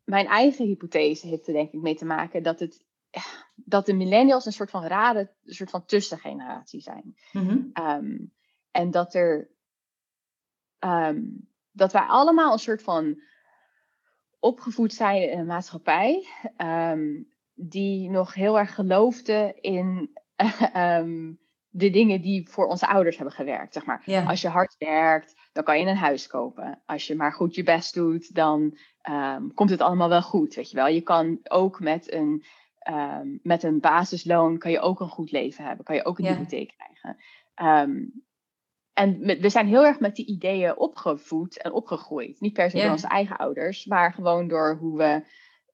mijn 0.04 0.26
eigen 0.26 0.66
hypothese 0.66 1.26
heeft 1.26 1.46
er 1.46 1.52
denk 1.52 1.72
ik 1.72 1.80
mee 1.80 1.94
te 1.94 2.04
maken 2.04 2.42
dat, 2.42 2.60
het, 2.60 2.84
dat 3.54 3.86
de 3.86 3.94
millennials 3.94 4.46
een 4.46 4.52
soort 4.52 4.70
van 4.70 4.84
rare, 4.84 5.30
een 5.44 5.54
soort 5.54 5.70
van 5.70 5.84
tussengeneratie 5.84 6.80
zijn. 6.80 7.16
Mm 7.32 7.72
en 8.70 8.90
dat 8.90 9.14
er, 9.14 9.50
um, 10.78 11.48
dat 11.70 11.92
wij 11.92 12.02
allemaal 12.02 12.52
een 12.52 12.58
soort 12.58 12.82
van 12.82 13.22
opgevoed 14.38 14.92
zijn 14.92 15.30
in 15.30 15.38
een 15.38 15.46
maatschappij. 15.46 16.26
Um, 16.56 17.28
die 17.60 18.10
nog 18.10 18.34
heel 18.34 18.58
erg 18.58 18.74
geloofden 18.74 19.60
in 19.60 20.10
ehm, 20.72 21.32
de 21.68 21.90
dingen 21.90 22.20
die 22.20 22.48
voor 22.48 22.66
onze 22.66 22.86
ouders 22.86 23.16
hebben 23.16 23.34
gewerkt. 23.34 23.72
Zeg 23.72 23.84
maar. 23.84 24.02
Als 24.26 24.40
je 24.40 24.48
hard 24.48 24.76
werkt, 24.78 25.34
dan 25.52 25.64
kan 25.64 25.80
je 25.80 25.86
een 25.86 25.96
huis 25.96 26.26
kopen. 26.26 26.82
Als 26.86 27.06
je 27.06 27.16
maar 27.16 27.32
goed 27.32 27.54
je 27.54 27.62
best 27.62 27.94
doet, 27.94 28.34
dan 28.34 28.78
ehm, 29.00 29.48
komt 29.54 29.70
het 29.70 29.80
allemaal 29.80 30.08
wel 30.08 30.22
goed. 30.22 30.54
Weet 30.54 30.70
je 30.70 30.76
wel. 30.76 30.86
Je 30.86 31.00
kan 31.00 31.38
ook 31.42 31.80
met 31.80 32.12
een, 32.12 32.44
um, 32.90 33.40
met 33.42 33.62
een 33.62 33.80
basisloon 33.80 34.58
kan 34.58 34.70
je 34.70 34.80
ook 34.80 35.00
een 35.00 35.08
goed 35.08 35.30
leven 35.30 35.64
hebben. 35.64 35.84
Kan 35.84 35.94
je 35.94 36.04
ook 36.04 36.18
een 36.18 36.26
hypotheek 36.26 36.74
krijgen. 36.76 37.22
en 38.92 39.18
we 39.18 39.48
zijn 39.48 39.66
heel 39.66 39.84
erg 39.84 40.00
met 40.00 40.16
die 40.16 40.26
ideeën 40.26 40.76
opgevoed 40.76 41.62
en 41.62 41.72
opgegroeid. 41.72 42.40
Niet 42.40 42.52
per 42.52 42.70
se 42.70 42.80
door 42.80 42.90
onze 42.90 43.08
eigen 43.08 43.36
ouders, 43.36 43.86
maar 43.86 44.12
gewoon 44.12 44.48
door 44.48 44.76
hoe 44.76 44.98
we 44.98 45.24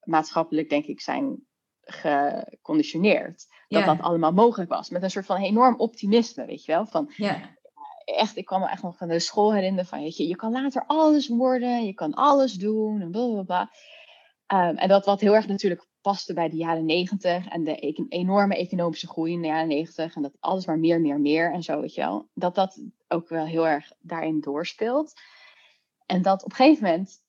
maatschappelijk, 0.02 0.68
denk 0.68 0.84
ik, 0.84 1.00
zijn 1.00 1.46
geconditioneerd. 1.84 3.46
Dat 3.68 3.84
dat 3.84 4.00
allemaal 4.00 4.32
mogelijk 4.32 4.70
was. 4.70 4.90
Met 4.90 5.02
een 5.02 5.10
soort 5.10 5.26
van 5.26 5.36
enorm 5.36 5.74
optimisme, 5.76 6.46
weet 6.46 6.64
je 6.64 6.72
wel. 6.72 6.86
Van, 6.86 7.10
ja. 7.16 7.52
Echt, 8.04 8.36
ik 8.36 8.44
kwam 8.44 8.60
me 8.60 8.68
echt 8.68 8.82
nog 8.82 8.96
van 8.96 9.08
de 9.08 9.18
school 9.18 9.54
herinneren 9.54 9.86
van, 9.86 10.00
weet 10.00 10.16
je, 10.16 10.28
je 10.28 10.36
kan 10.36 10.52
later 10.52 10.84
alles 10.86 11.28
worden, 11.28 11.84
je 11.84 11.94
kan 11.94 12.14
alles 12.14 12.52
doen 12.52 13.00
en 13.00 13.10
blablabla. 13.10 13.70
Um, 14.54 14.76
en 14.76 14.88
dat 14.88 15.04
wat 15.04 15.20
heel 15.20 15.34
erg 15.34 15.46
natuurlijk 15.46 15.86
paste 16.00 16.34
bij 16.34 16.48
de 16.48 16.56
jaren 16.56 16.84
negentig 16.84 17.48
en 17.48 17.64
de 17.64 17.76
enorme 18.08 18.56
economische 18.56 19.06
groei 19.06 19.32
in 19.32 19.40
de 19.40 19.46
jaren 19.46 19.68
negentig. 19.68 20.14
En 20.14 20.22
dat 20.22 20.36
alles 20.40 20.66
maar 20.66 20.78
meer, 20.78 21.00
meer, 21.00 21.20
meer 21.20 21.52
en 21.52 21.62
zo, 21.62 21.80
weet 21.80 21.94
je 21.94 22.00
wel. 22.00 22.28
Dat 22.34 22.54
dat 22.54 22.82
ook 23.08 23.28
wel 23.28 23.44
heel 23.44 23.66
erg 23.66 23.92
daarin 24.00 24.40
doorspeelt. 24.40 25.12
En 26.06 26.22
dat 26.22 26.44
op 26.44 26.50
een 26.50 26.56
gegeven 26.56 26.84
moment 26.84 27.22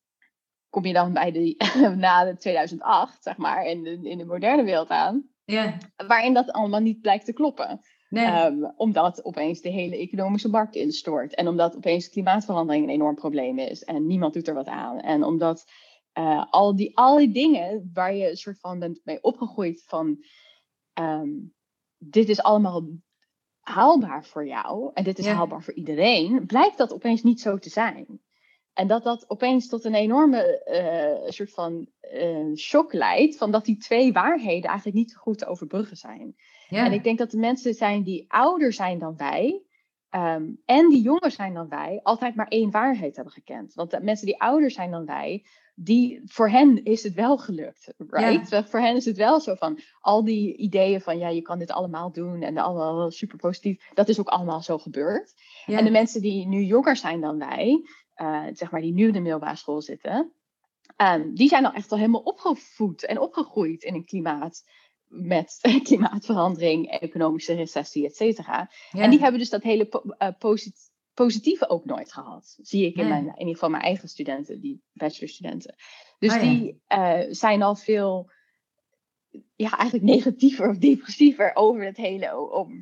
kom 0.76 0.86
je 0.86 0.94
dan 0.94 1.14
bij 1.14 1.32
de, 1.32 1.56
na 1.98 2.24
de 2.24 2.38
2008, 2.38 3.24
zeg 3.24 3.38
maar, 3.38 3.66
in 3.66 3.84
de, 3.84 4.00
in 4.02 4.18
de 4.18 4.26
moderne 4.26 4.64
wereld 4.64 4.90
aan. 4.90 5.30
Ja. 5.46 5.78
Waarin 6.08 6.34
dat 6.34 6.52
allemaal 6.52 6.80
niet 6.80 7.02
blijkt 7.02 7.26
te 7.26 7.34
kloppen. 7.34 7.80
Ehm, 8.10 8.64
omdat 8.76 9.26
opeens 9.26 9.62
de 9.62 9.70
hele 9.70 9.98
economische 9.98 10.50
markt 10.50 10.76
instort. 10.76 11.36
En 11.36 11.48
omdat 11.48 11.76
opeens 11.76 12.10
klimaatverandering 12.10 12.84
een 12.84 12.94
enorm 12.94 13.16
probleem 13.16 13.60
is. 13.60 13.84
En 13.84 14.08
niemand 14.08 14.34
doet 14.34 14.48
er 14.48 14.54
wat 14.54 14.68
aan. 14.68 15.00
En 15.00 15.24
omdat 15.24 15.66
uh, 16.18 16.46
al, 16.50 16.76
die, 16.76 16.98
al 16.98 17.18
die 17.18 17.32
dingen 17.32 17.90
waar 17.94 18.16
je 18.16 18.30
een 18.30 18.38
soort 18.38 18.60
van 18.60 18.80
bent 18.80 19.02
mee 19.04 19.24
opgegroeid 19.24 19.84
van... 19.88 20.18
Ehm, 20.94 21.30
dit 21.98 22.30
is 22.30 22.42
allemaal 22.42 22.88
haalbaar 23.60 24.26
voor 24.26 24.48
jou. 24.48 24.92
En 24.94 25.04
dit 25.04 25.20
is 25.20 25.26
haalbaar 25.26 25.64
voor 25.64 25.74
iedereen. 25.74 26.46
Blijkt 26.46 26.78
dat 26.78 26.94
opeens 26.94 27.24
niet 27.24 27.42
zo 27.42 27.58
te 27.58 27.70
zijn. 27.70 28.20
En 28.76 28.88
dat 28.88 29.04
dat 29.04 29.30
opeens 29.30 29.68
tot 29.68 29.84
een 29.86 29.96
enorme 29.96 30.62
uh, 31.26 31.32
soort 31.32 31.52
van 31.52 31.88
uh, 32.14 32.56
shock 32.56 32.94
leidt, 32.94 33.38
van 33.38 33.52
dat 33.52 33.66
die 33.66 33.78
twee 33.78 34.14
waarheden 34.14 34.70
eigenlijk 34.70 34.98
niet 34.98 35.16
goed 35.16 35.38
te 35.38 35.46
overbruggen 35.46 35.98
zijn. 35.98 36.36
Ja. 36.70 36.86
En 36.86 36.92
ik 36.92 37.04
denk 37.04 37.18
dat 37.18 37.32
de 37.32 37.38
mensen 37.38 37.74
zijn 37.74 38.04
die 38.04 38.26
ouder 38.28 38.74
zijn 38.74 39.00
dan 39.00 39.18
wij, 39.18 39.64
um, 40.10 40.62
en 40.66 40.90
die 40.90 41.02
jonger 41.02 41.32
zijn 41.32 41.54
dan 41.54 41.70
wij, 41.70 42.00
altijd 42.04 42.36
maar 42.36 42.48
één 42.48 42.72
waarheid 42.72 43.16
hebben 43.16 43.34
gekend. 43.34 43.74
Want 43.74 43.92
de 43.92 44.02
mensen 44.02 44.26
die 44.26 44.42
ouder 44.42 44.72
zijn 44.72 44.92
dan 44.92 45.06
wij, 45.06 45.46
die, 45.76 46.22
voor 46.26 46.50
hen 46.50 46.84
is 46.84 47.04
het 47.04 47.14
wel 47.14 47.38
gelukt, 47.38 47.94
right? 47.98 48.50
Ja. 48.50 48.64
Voor 48.64 48.80
hen 48.80 48.96
is 48.96 49.06
het 49.06 49.18
wel 49.18 49.40
zo 49.40 49.56
van, 49.56 49.80
al 50.00 50.24
die 50.24 50.56
ideeën 50.56 51.02
van, 51.02 51.18
ja, 51.18 51.30
je 51.30 51.42
kan 51.42 51.60
dit 51.60 51.72
allemaal 51.72 52.12
doen 52.12 52.42
en 52.42 52.58
allemaal 52.58 53.12
super 53.12 53.38
positief, 53.38 53.92
dat 53.94 54.10
is 54.10 54.20
ook 54.20 54.28
allemaal 54.28 54.62
zo 54.62 54.78
gebeurd. 54.78 55.34
Ja. 55.66 55.78
En 55.78 55.86
de 55.86 55.92
mensen 55.92 56.22
die 56.22 56.48
nu 56.48 56.62
jonger 56.64 56.96
zijn 56.96 57.22
dan 57.22 57.38
wij, 57.38 57.86
uh, 58.22 58.46
zeg 58.54 58.72
maar 58.72 58.82
die 58.82 58.94
nu 58.94 59.08
in 59.08 59.14
de 59.14 59.20
middelbare 59.20 59.56
school 59.56 59.82
zitten, 59.82 60.34
um, 60.98 61.36
die 61.36 61.48
zijn 61.48 61.64
dan 61.64 61.74
echt 61.74 61.92
al 61.92 61.98
helemaal 61.98 62.22
opgevoed 62.22 63.06
en 63.06 63.20
opgegroeid 63.20 63.84
in 63.84 63.94
een 63.94 64.06
klimaat 64.06 64.64
met 65.08 65.60
klimaatverandering, 65.84 66.90
economische 66.90 67.54
recessie, 67.54 68.06
et 68.06 68.16
cetera. 68.16 68.72
En 68.92 69.10
die 69.10 69.20
hebben 69.20 69.40
dus 69.40 69.50
dat 69.50 69.64
hele 69.64 69.86
po 69.86 70.04
uh, 70.20 70.28
positieve 71.14 71.70
ook 71.70 71.86
nooit 71.86 72.14
gehad. 72.14 72.58
Zie 72.62 72.86
ik 72.86 72.96
in, 72.96 73.08
mijn, 73.08 73.26
in 73.26 73.38
ieder 73.38 73.54
geval 73.54 73.70
mijn 73.70 73.84
eigen 73.84 74.10
studenten, 74.10 74.62
die 74.62 74.82
bachelorstudenten. 74.94 75.76
Dus 76.20 76.36
Oh 76.36 76.42
ja. 76.42 76.50
die 76.50 76.82
eh, 76.88 77.22
zijn 77.30 77.62
al 77.62 77.76
veel 77.76 78.32
ja, 79.56 79.78
eigenlijk 79.78 80.10
negatiever 80.16 80.70
of 80.70 80.78
depressiever 80.78 81.52
over 81.54 81.86
het 81.86 81.98
hele, 81.98 82.32
over, 82.32 82.74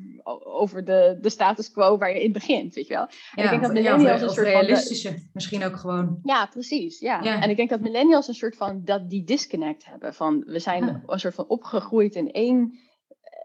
over 0.44 0.84
de, 0.84 1.18
de 1.20 1.28
status 1.30 1.70
quo 1.70 1.98
waar 1.98 2.10
je 2.14 2.22
in 2.22 2.32
begint, 2.32 2.74
weet 2.74 2.86
je 2.86 2.94
wel. 2.94 3.08
Ja, 3.34 3.42
ik 3.44 3.50
denk 3.50 3.62
dat 3.62 3.76
ja, 3.76 3.96
millennials 3.96 4.20
een 4.22 4.28
soort 4.30 4.50
van 4.50 4.60
de- 4.60 4.66
realistische, 4.66 5.28
misschien 5.32 5.64
ook 5.64 5.76
gewoon. 5.76 6.20
Ja, 6.22 6.46
precies. 6.46 6.98
Ja. 6.98 7.22
Ja. 7.22 7.42
En 7.42 7.50
ik 7.50 7.56
denk 7.56 7.70
dat 7.70 7.80
millennials 7.80 8.28
een 8.28 8.34
soort 8.34 8.56
van 8.56 8.84
dat 8.84 9.10
die 9.10 9.24
disconnect 9.24 9.84
hebben. 9.84 10.14
Van 10.14 10.44
we 10.46 10.58
zijn 10.58 11.02
een 11.06 11.18
soort 11.18 11.34
van 11.34 11.46
opgegroeid 11.48 12.14
in 12.14 12.32
één, 12.32 12.78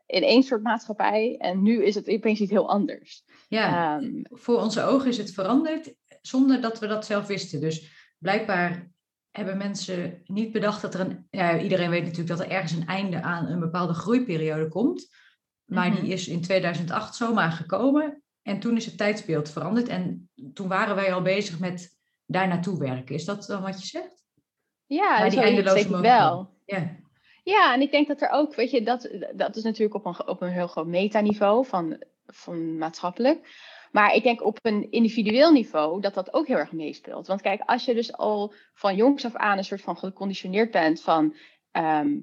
in 0.05 0.23
één 0.23 0.43
soort 0.43 0.63
maatschappij. 0.63 1.35
En 1.37 1.61
nu 1.61 1.83
is 1.83 1.95
het 1.95 2.09
opeens 2.09 2.39
iets 2.39 2.51
heel 2.51 2.69
anders. 2.69 3.23
Ja, 3.47 3.97
Ehm, 3.99 4.11
voor 4.23 4.61
onze 4.61 4.83
ogen 4.83 5.07
is 5.09 5.17
het 5.17 5.33
veranderd 5.33 5.93
zonder 6.21 6.61
dat 6.61 6.79
we 6.79 6.87
dat 6.87 7.05
zelf 7.05 7.27
wisten. 7.27 7.59
Dus 7.61 7.97
blijkbaar 8.19 8.91
hebben 9.31 9.57
mensen 9.57 10.21
niet 10.25 10.51
bedacht 10.51 10.81
dat 10.81 10.93
er 10.93 10.99
een. 10.99 11.27
Ja, 11.29 11.59
iedereen 11.59 11.89
weet 11.89 12.01
natuurlijk 12.03 12.29
dat 12.29 12.39
er 12.39 12.49
ergens 12.51 12.71
een 12.71 12.87
einde 12.87 13.21
aan 13.21 13.45
een 13.45 13.59
bepaalde 13.59 13.93
groeiperiode 13.93 14.67
komt. 14.67 15.09
Maar 15.65 15.89
Mhm. 15.89 16.01
die 16.01 16.11
is 16.13 16.27
in 16.27 16.41
2008 16.41 17.15
zomaar 17.15 17.51
gekomen. 17.51 18.23
En 18.41 18.59
toen 18.59 18.75
is 18.75 18.85
het 18.85 18.97
tijdsbeeld 18.97 19.49
veranderd. 19.49 19.87
En 19.87 20.29
toen 20.53 20.67
waren 20.67 20.95
wij 20.95 21.13
al 21.13 21.21
bezig 21.21 21.59
met 21.59 21.97
daar 22.25 22.47
naartoe 22.47 22.79
werken. 22.79 23.15
Is 23.15 23.25
dat 23.25 23.45
dan 23.45 23.61
wat 23.61 23.81
je 23.81 23.87
zegt? 23.87 24.23
ja, 24.85 25.19
Maar 25.19 25.29
die 25.29 25.39
eindeloze 25.39 25.89
mogelijkheden. 25.89 26.17
wel. 26.27 26.57
Ja, 26.65 26.95
Ja, 27.43 27.73
en 27.73 27.81
ik 27.81 27.91
denk 27.91 28.07
dat 28.07 28.21
er 28.21 28.29
ook, 28.29 28.55
weet 28.55 28.71
je, 28.71 28.83
dat, 28.83 29.09
dat 29.35 29.55
is 29.55 29.63
natuurlijk 29.63 29.95
op 29.95 30.05
een, 30.05 30.27
op 30.27 30.41
een 30.41 30.51
heel 30.51 30.67
groot 30.67 30.87
metaniveau 30.87 31.65
van, 31.65 32.03
van 32.25 32.77
maatschappelijk. 32.77 33.47
Maar 33.91 34.13
ik 34.13 34.23
denk 34.23 34.45
op 34.45 34.59
een 34.61 34.91
individueel 34.91 35.51
niveau 35.51 36.01
dat 36.01 36.13
dat 36.13 36.33
ook 36.33 36.47
heel 36.47 36.57
erg 36.57 36.71
meespeelt. 36.71 37.27
Want 37.27 37.41
kijk, 37.41 37.61
als 37.65 37.85
je 37.85 37.93
dus 37.93 38.13
al 38.13 38.53
van 38.73 38.95
jongs 38.95 39.25
af 39.25 39.35
aan 39.35 39.57
een 39.57 39.63
soort 39.63 39.81
van 39.81 39.97
geconditioneerd 39.97 40.71
bent 40.71 41.01
van 41.01 41.35
ehm, 41.71 42.17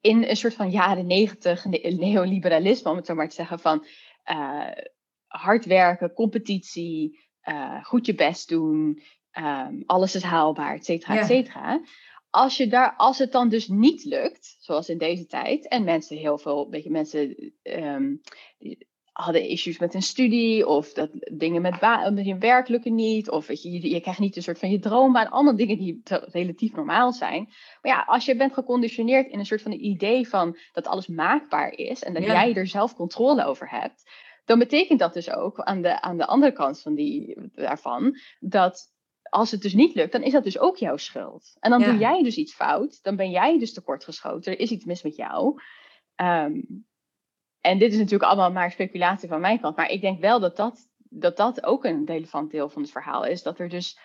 in 0.00 0.22
een 0.22 0.36
soort 0.36 0.54
van 0.54 0.70
jaren 0.70 1.06
negentig 1.06 1.64
ne- 1.64 1.96
neoliberalisme, 1.98 2.90
om 2.90 2.96
het 2.96 3.06
zo 3.06 3.14
maar 3.14 3.28
te 3.28 3.34
zeggen, 3.34 3.58
van 3.58 3.86
eh, 4.22 4.70
hard 5.26 5.64
werken, 5.64 6.12
competitie, 6.12 7.20
eh, 7.40 7.84
goed 7.84 8.06
je 8.06 8.14
best 8.14 8.48
doen, 8.48 9.02
ehm, 9.30 9.82
alles 9.86 10.14
is 10.14 10.22
haalbaar, 10.22 10.74
et 10.74 10.84
cetera, 10.84 11.18
et 11.18 11.26
cetera 11.26 11.80
als, 12.34 12.56
je 12.56 12.66
daar, 12.66 12.94
als 12.96 13.18
het 13.18 13.32
dan 13.32 13.48
dus 13.48 13.68
niet 13.68 14.04
lukt, 14.04 14.56
zoals 14.58 14.88
in 14.88 14.98
deze 14.98 15.26
tijd, 15.26 15.68
en 15.68 15.84
mensen 15.84 16.16
heel 16.16 16.38
veel, 16.38 16.70
weet 16.70 16.84
je, 16.84 16.90
mensen 16.90 17.52
ehm, 17.62 18.16
hadden 19.14 19.48
issues 19.48 19.78
met 19.78 19.92
hun 19.92 20.02
studie, 20.02 20.66
of 20.66 20.92
dat 20.92 21.10
dingen 21.32 21.62
met, 21.62 21.80
met 22.12 22.24
hun 22.24 22.38
werk 22.38 22.68
lukken 22.68 22.94
niet, 22.94 23.30
of 23.30 23.46
weet 23.46 23.62
je, 23.62 23.70
je, 23.70 23.90
je 23.90 24.00
krijgt 24.00 24.20
niet 24.20 24.36
een 24.36 24.42
soort 24.42 24.58
van 24.58 24.70
je 24.70 24.78
droombaan, 24.78 25.30
allemaal 25.30 25.56
dingen 25.56 25.78
die 25.78 26.02
relatief 26.32 26.74
normaal 26.74 27.12
zijn. 27.12 27.44
Maar 27.82 27.92
ja, 27.92 28.04
als 28.06 28.24
je 28.24 28.36
bent 28.36 28.52
geconditioneerd 28.52 29.28
in 29.30 29.38
een 29.38 29.46
soort 29.46 29.62
van 29.62 29.72
idee 29.72 30.28
van 30.28 30.58
dat 30.72 30.86
alles 30.86 31.06
maakbaar 31.06 31.72
is 31.72 32.02
en 32.02 32.14
dat 32.14 32.22
Ja. 32.22 32.32
jij 32.32 32.54
er 32.54 32.66
zelf 32.66 32.94
controle 32.94 33.44
over 33.44 33.70
hebt, 33.70 34.10
dan 34.44 34.58
betekent 34.58 34.98
dat 34.98 35.12
dus 35.14 35.30
ook 35.30 35.60
aan 35.60 35.82
de, 35.82 36.00
aan 36.00 36.16
de 36.18 36.26
andere 36.26 36.52
kant 36.52 36.80
van 36.82 36.94
die, 36.94 37.36
daarvan, 37.54 38.16
dat 38.40 38.92
als 39.30 39.50
het 39.50 39.62
dus 39.62 39.74
niet 39.74 39.94
lukt, 39.94 40.12
dan 40.12 40.22
is 40.22 40.32
dat 40.32 40.44
dus 40.44 40.58
ook 40.58 40.76
jouw 40.76 40.96
schuld. 40.96 41.56
En 41.60 41.70
dan 41.70 41.80
Ja. 41.80 41.90
doe 41.90 41.98
jij 41.98 42.22
dus 42.22 42.36
iets 42.36 42.54
fout, 42.54 43.02
dan 43.02 43.16
ben 43.16 43.30
jij 43.30 43.58
dus 43.58 43.72
tekortgeschoten, 43.72 44.52
er 44.52 44.58
is 44.60 44.70
iets 44.70 44.84
mis 44.84 45.02
met 45.02 45.16
jou. 45.16 45.60
Ehm, 46.14 46.60
en 47.64 47.78
dit 47.78 47.92
is 47.92 47.98
natuurlijk 47.98 48.30
allemaal 48.30 48.52
maar 48.52 48.70
speculatie 48.70 49.28
van 49.28 49.40
mijn 49.40 49.60
kant, 49.60 49.76
maar 49.76 49.90
ik 49.90 50.00
denk 50.00 50.20
wel 50.20 50.40
dat 50.40 50.56
dat, 50.56 50.88
dat, 50.98 51.36
dat 51.36 51.64
ook 51.64 51.84
een 51.84 52.06
relevant 52.06 52.50
deel 52.50 52.68
van 52.68 52.82
het 52.82 52.90
verhaal 52.90 53.24
is. 53.24 53.42
Dat 53.42 53.58
er 53.58 53.68
dus 53.68 53.98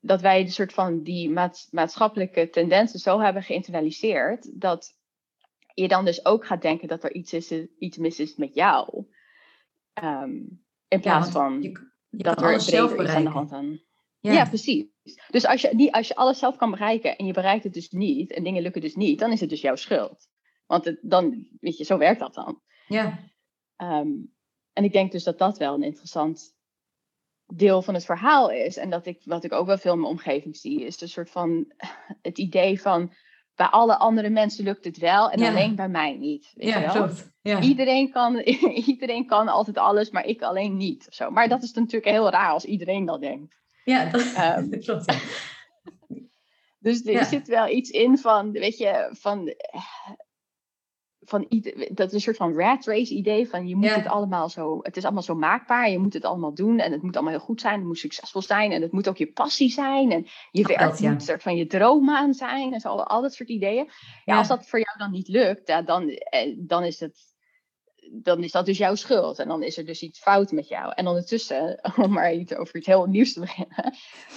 dat 0.00 0.20
wij 0.20 0.44
de 0.44 0.50
soort 0.50 0.72
van 0.72 1.02
die 1.02 1.30
maats- 1.30 1.68
maatschappelijke 1.70 2.50
tendensen 2.50 2.98
zo 2.98 3.20
hebben 3.20 3.42
geïnternaliseerd, 3.42 4.60
dat 4.60 4.96
je 5.74 5.88
dan 5.88 6.04
dus 6.04 6.24
ook 6.24 6.46
gaat 6.46 6.62
denken 6.62 6.88
dat 6.88 7.04
er 7.04 7.12
iets, 7.14 7.32
is, 7.32 7.52
iets 7.78 7.96
mis 7.96 8.20
is 8.20 8.36
met 8.36 8.54
jou. 8.54 9.06
Ehm, 9.92 10.32
in 10.88 11.00
plaats 11.00 11.30
van 11.30 11.62
je, 11.62 11.68
je 12.08 12.22
dat 12.22 12.40
er 12.40 12.46
alles 12.48 12.64
zelf 12.64 12.88
breder 12.94 13.06
iets 13.06 13.14
aan 13.14 13.24
de 13.24 13.30
hand 13.30 13.52
aan. 13.52 13.80
Ja, 14.20 14.32
Ja. 14.32 14.44
precies. 14.44 14.86
Dus 15.30 15.46
als 15.46 15.60
je, 15.60 15.92
als 15.92 16.08
je 16.08 16.16
alles 16.16 16.38
zelf 16.38 16.56
kan 16.56 16.70
bereiken 16.70 17.16
en 17.16 17.26
je 17.26 17.32
bereikt 17.32 17.64
het 17.64 17.74
dus 17.74 17.90
niet 17.90 18.32
en 18.32 18.44
dingen 18.44 18.62
lukken 18.62 18.80
dus 18.80 18.94
niet, 18.94 19.18
dan 19.18 19.32
is 19.32 19.40
het 19.40 19.50
dus 19.50 19.60
jouw 19.60 19.76
schuld. 19.76 20.28
Want 20.66 20.84
het, 20.84 20.98
dan, 21.02 21.48
weet 21.60 21.76
je, 21.76 21.84
zo 21.84 21.98
werkt 21.98 22.20
dat 22.20 22.34
dan. 22.34 22.62
Ja. 22.88 23.18
Ehm, 23.76 24.10
en 24.72 24.84
ik 24.84 24.92
denk 24.92 25.12
dus 25.12 25.24
dat 25.24 25.38
dat 25.38 25.58
wel 25.58 25.74
een 25.74 25.82
interessant 25.82 26.56
deel 27.46 27.82
van 27.82 27.94
het 27.94 28.04
verhaal 28.04 28.50
is. 28.50 28.76
En 28.76 28.90
dat 28.90 29.06
ik, 29.06 29.20
wat 29.24 29.44
ik 29.44 29.52
ook 29.52 29.66
wel 29.66 29.78
veel 29.78 29.92
in 29.92 29.98
mijn 30.00 30.10
omgeving 30.12 30.56
zie, 30.56 30.84
is 30.84 31.00
een 31.00 31.08
soort 31.08 31.30
van 31.30 31.72
het 32.22 32.38
idee 32.38 32.80
van 32.80 33.12
bij 33.54 33.66
alle 33.66 33.96
andere 33.98 34.28
mensen 34.30 34.64
lukt 34.64 34.84
het 34.84 34.98
wel 34.98 35.30
en 35.30 35.38
Ja. 35.40 35.48
alleen 35.48 35.74
bij 35.74 35.88
mij 35.88 36.12
niet. 36.16 36.52
Weet 36.54 36.68
ja 36.68 36.92
wel? 36.94 37.08
Ja. 37.42 37.60
Iedereen 37.60 38.10
kan, 38.10 38.36
iedereen 38.92 39.26
kan 39.26 39.48
altijd 39.48 39.78
alles, 39.78 40.10
maar 40.10 40.24
ik 40.24 40.42
alleen 40.42 40.76
niet. 40.76 41.06
Zo. 41.10 41.30
Maar 41.30 41.48
dat 41.48 41.62
is 41.62 41.72
natuurlijk 41.72 42.12
heel 42.12 42.30
raar 42.30 42.50
als 42.50 42.64
iedereen 42.64 43.04
dat 43.04 43.20
denkt. 43.20 43.56
Ja, 43.84 44.04
dat, 44.10 44.32
Ehm, 44.34 44.70
klopt. 44.70 45.14
Dus 46.78 47.04
er 47.06 47.12
Ja. 47.12 47.24
zit 47.24 47.48
wel 47.48 47.68
iets 47.68 47.90
in 47.90 48.18
van, 48.18 48.50
weet 48.52 48.78
je, 48.78 49.08
van, 49.12 49.48
eh, 49.48 49.80
van 51.28 51.46
ieder, 51.48 51.88
dat 51.94 52.06
is 52.06 52.12
een 52.12 52.20
soort 52.20 52.36
van 52.36 52.54
rat 52.54 52.86
race 52.86 53.14
idee 53.14 53.48
van 53.48 53.68
je 53.68 53.76
moet 53.76 53.84
Ja. 53.84 53.94
het 53.94 54.06
allemaal 54.06 54.48
zo, 54.48 54.78
het 54.82 54.96
is 54.96 55.04
allemaal 55.04 55.22
zo 55.22 55.34
maakbaar, 55.34 55.90
je 55.90 55.98
moet 55.98 56.12
het 56.12 56.24
allemaal 56.24 56.54
doen 56.54 56.78
en 56.78 56.92
het 56.92 57.02
moet 57.02 57.14
allemaal 57.14 57.34
heel 57.34 57.44
goed 57.44 57.60
zijn, 57.60 57.74
het 57.78 57.84
moet 57.84 57.98
succesvol 57.98 58.42
zijn 58.42 58.72
en 58.72 58.82
het 58.82 58.92
moet 58.92 59.08
ook 59.08 59.16
je 59.16 59.32
passie 59.32 59.70
zijn 59.70 60.12
en 60.12 60.26
je 60.50 60.66
werk 60.66 60.80
dat, 60.80 60.98
ja. 60.98 61.10
moet 61.10 61.20
een 61.20 61.26
soort 61.26 61.42
van 61.42 61.56
je 61.56 61.66
droombaan 61.66 62.34
zijn 62.34 62.72
en 62.72 62.80
zo, 62.80 62.88
al 62.88 63.22
dat 63.22 63.34
soort 63.34 63.48
ideeën. 63.48 63.90
Ja, 64.24 64.38
als 64.38 64.48
dat 64.48 64.66
voor 64.66 64.78
jou 64.78 64.98
dan 64.98 65.10
niet 65.10 65.28
lukt, 65.28 65.66
dan, 65.86 66.08
eh, 66.08 66.54
dan 66.58 66.84
is 66.84 67.00
het 67.00 67.36
dan 68.12 68.42
is 68.44 68.52
dat 68.52 68.66
dus 68.66 68.78
jouw 68.78 68.94
schuld. 68.94 69.38
En 69.38 69.48
dan 69.48 69.62
is 69.62 69.78
er 69.78 69.84
dus 69.84 70.02
iets 70.02 70.18
fout 70.18 70.52
met 70.52 70.68
jou. 70.68 70.92
En 70.94 71.06
ondertussen, 71.06 71.80
om 72.04 72.12
maar 72.12 72.32
iets 72.34 72.54
over 72.54 72.76
iets 72.76 72.86
heel 72.86 73.06
nieuws 73.06 73.32
te 73.32 73.40
beginnen, 73.40 73.94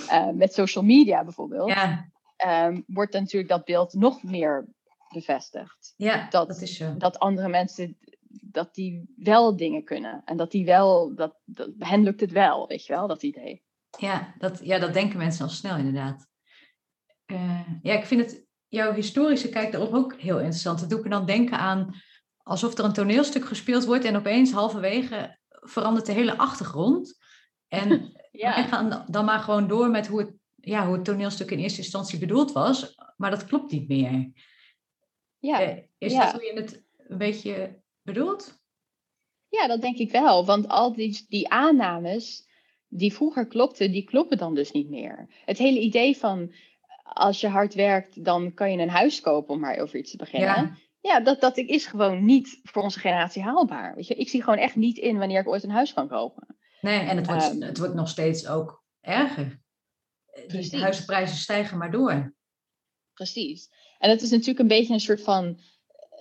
eh, 0.09 0.29
met 0.29 0.53
social 0.53 0.83
media 0.83 1.23
bijvoorbeeld, 1.23 1.69
Ja, 1.69 2.09
ehm, 2.35 2.81
wordt 2.87 3.13
natuurlijk 3.13 3.49
dat 3.51 3.65
beeld 3.65 3.93
nog 3.93 4.23
meer 4.23 4.67
bevestigd. 5.13 5.93
ja 5.97 6.27
Dat- 6.29 6.47
dat, 6.47 6.61
is 6.61 6.75
zo. 6.77 6.97
Dat 6.97 7.19
andere 7.19 7.47
mensen, 7.49 7.97
dat 8.41 8.75
die 8.75 9.13
wel 9.15 9.55
dingen 9.55 9.83
kunnen. 9.83 10.21
En 10.25 10.37
dat 10.37 10.51
die 10.51 10.65
wel, 10.65 11.15
dat, 11.15 11.35
dat 11.45 11.69
hen 11.77 12.03
lukt 12.03 12.19
het 12.19 12.31
wel, 12.31 12.67
weet 12.67 12.85
je 12.85 12.93
wel, 12.93 13.07
dat 13.07 13.23
idee. 13.23 13.63
Ja 13.97 14.33
dat, 14.37 14.59
ja, 14.63 14.79
dat 14.79 14.93
denken 14.93 15.17
mensen 15.17 15.45
al 15.45 15.51
snel 15.51 15.77
inderdaad. 15.77 16.27
Eh, 17.25 17.67
ja, 17.81 17.93
ik 17.93 18.05
vind 18.05 18.21
het, 18.21 18.45
jouw 18.67 18.93
historische 18.93 19.49
kijk 19.49 19.71
daarop 19.71 19.93
ook 19.93 20.15
heel 20.15 20.37
interessant. 20.37 20.79
Dat 20.79 20.89
doe 20.89 20.97
ik 20.97 21.03
me 21.03 21.09
dan 21.09 21.25
denken 21.25 21.57
aan 21.57 21.95
alsof 22.37 22.77
er 22.77 22.85
een 22.85 22.93
toneelstuk 22.93 23.45
gespeeld 23.45 23.85
wordt 23.85 24.05
en 24.05 24.15
opeens 24.15 24.51
halverwege 24.51 25.37
verandert 25.47 26.05
de 26.05 26.11
hele 26.11 26.37
achtergrond. 26.37 27.17
En 27.67 27.89
wij 28.31 28.67
gaan 28.67 29.05
dan 29.07 29.25
maar 29.25 29.39
gewoon 29.39 29.67
door 29.67 29.89
met 29.89 30.07
hoe 30.07 30.19
het, 30.19 30.33
ja, 30.55 30.85
hoe 30.85 30.95
het 30.95 31.05
toneelstuk 31.05 31.51
in 31.51 31.59
eerste 31.59 31.81
instantie 31.81 32.19
bedoeld 32.19 32.51
was, 32.51 32.95
maar 33.17 33.29
dat 33.29 33.45
klopt 33.45 33.71
niet 33.71 33.87
meer. 33.87 34.31
Ja. 35.41 35.61
Eh, 35.61 35.77
is 35.97 36.11
ja. 36.11 36.23
dat 36.23 36.33
hoe 36.33 36.43
je 36.43 36.53
het 36.53 36.83
een 37.07 37.17
beetje 37.17 37.81
bedoelt? 38.01 38.59
ja, 39.47 39.67
dat 39.67 39.81
denk 39.81 39.97
ik 39.97 40.11
wel. 40.11 40.45
Want 40.45 40.67
al 40.67 40.93
die, 40.93 41.25
die 41.29 41.49
aannames 41.49 42.47
die 42.87 43.13
vroeger 43.13 43.47
klopten, 43.47 43.91
die 43.91 44.03
kloppen 44.03 44.37
dan 44.37 44.55
dus 44.55 44.71
niet 44.71 44.89
meer. 44.89 45.27
Het 45.45 45.57
hele 45.57 45.79
idee 45.79 46.17
van 46.17 46.53
als 47.03 47.41
je 47.41 47.47
hard 47.47 47.73
werkt, 47.73 48.25
dan 48.25 48.53
kan 48.53 48.71
je 48.71 48.77
een 48.77 48.89
huis 48.89 49.21
kopen, 49.21 49.53
om 49.53 49.59
maar 49.59 49.77
over 49.77 49.99
iets 49.99 50.11
te 50.11 50.17
beginnen. 50.17 50.49
Ja. 50.49 50.75
Ja, 51.01 51.19
dat, 51.19 51.41
dat 51.41 51.57
is 51.57 51.85
gewoon 51.85 52.25
niet 52.25 52.59
voor 52.63 52.83
onze 52.83 52.99
generatie 52.99 53.43
haalbaar. 53.43 53.95
Weet 53.95 54.07
je? 54.07 54.15
Ik 54.15 54.29
zie 54.29 54.43
gewoon 54.43 54.59
echt 54.59 54.75
niet 54.75 54.97
in 54.97 55.17
wanneer 55.17 55.39
ik 55.39 55.47
ooit 55.47 55.63
een 55.63 55.69
huis 55.69 55.93
kan 55.93 56.07
kopen. 56.07 56.57
Nee, 56.81 56.99
en 56.99 57.17
het 57.17 57.27
wordt, 57.27 57.43
Ehm. 57.43 57.61
het 57.61 57.77
wordt 57.77 57.93
nog 57.93 58.09
steeds 58.09 58.47
ook 58.47 58.83
erger. 59.01 59.61
Die 60.33 60.45
Precies. 60.45 60.81
huizenprijzen 60.81 61.37
stijgen 61.37 61.77
maar 61.77 61.91
door. 61.91 62.35
Precies. 63.13 63.69
En 64.01 64.09
het 64.09 64.21
is 64.21 64.29
natuurlijk 64.29 64.59
een 64.59 64.67
beetje 64.67 64.93
een 64.93 64.99
soort 64.99 65.21
van 65.21 65.59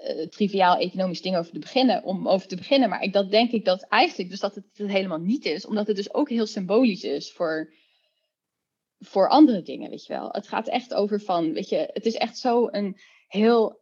eh, 0.03 0.27
triviaal 0.27 0.77
economisch 0.77 1.23
ding 1.23 1.37
over 1.37 1.53
te 1.53 1.59
beginnen, 1.59 2.05
om 2.05 2.29
over 2.29 2.49
te 2.49 2.57
beginnen. 2.57 2.89
Maar 2.89 3.03
ik, 3.03 3.13
dat 3.13 3.31
denk 3.31 3.51
ik 3.51 3.65
dat 3.65 3.83
eigenlijk 3.83 4.31
dus 4.31 4.41
dat 4.41 4.55
het 4.55 4.65
het 4.73 4.91
helemaal 4.91 5.19
niet 5.21 5.45
is, 5.45 5.67
omdat 5.67 5.87
het 5.87 5.97
dus 5.97 6.15
ook 6.15 6.29
heel 6.29 6.47
symbolisch 6.47 7.03
is 7.03 7.33
voor, 7.33 7.73
voor 8.99 9.29
andere 9.29 9.63
dingen, 9.63 9.91
weet 9.91 10.07
je 10.07 10.13
wel. 10.13 10.29
Het 10.33 10.49
gaat 10.49 10.69
echt 10.69 10.95
over 10.95 11.21
van, 11.21 11.53
weet 11.53 11.69
je, 11.69 11.91
het 11.93 12.07
is 12.07 12.15
echt 12.15 12.39
zo 12.39 12.69
een 12.71 13.01
heel 13.27 13.81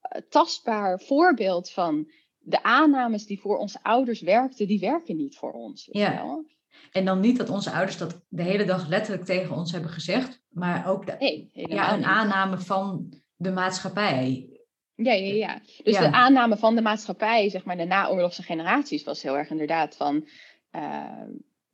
eh, 0.00 0.20
tastbaar 0.28 1.00
voorbeeld 1.00 1.70
van 1.70 2.12
de 2.38 2.62
aannames 2.62 3.26
die 3.26 3.40
voor 3.40 3.56
onze 3.58 3.82
ouders 3.82 4.20
werkten, 4.20 4.66
die 4.66 4.80
werken 4.80 5.16
niet 5.16 5.36
voor 5.36 5.52
ons. 5.52 5.86
Weet 5.86 6.02
Ja. 6.02 6.10
je 6.12 6.16
wel? 6.16 6.44
En 6.92 7.04
dan 7.04 7.20
niet 7.20 7.36
dat 7.38 7.50
onze 7.50 7.70
ouders 7.70 7.98
dat 7.98 8.24
de 8.28 8.42
hele 8.42 8.64
dag 8.64 8.88
letterlijk 8.88 9.24
tegen 9.24 9.56
ons 9.56 9.72
hebben 9.72 9.90
gezegd, 9.90 10.42
maar 10.48 10.88
ook 10.88 11.06
de, 11.06 11.16
Nee, 11.18 11.50
ja, 11.52 11.94
een 11.94 12.04
aanname 12.04 12.58
van 12.58 13.22
de 13.36 13.50
maatschappij. 13.50 14.48
Ja, 14.94 15.12
ja, 15.12 15.34
ja. 15.34 15.60
Dus 15.82 15.94
Ja. 15.94 16.00
de 16.00 16.12
aanname 16.16 16.56
van 16.56 16.74
de 16.74 16.82
maatschappij, 16.82 17.48
zeg 17.50 17.64
maar, 17.64 17.76
de 17.76 17.84
naoorlogse 17.84 18.42
generaties, 18.42 19.04
was 19.04 19.22
heel 19.22 19.36
erg 19.36 19.50
inderdaad 19.50 19.96
van. 19.96 20.28
eh, 20.70 21.22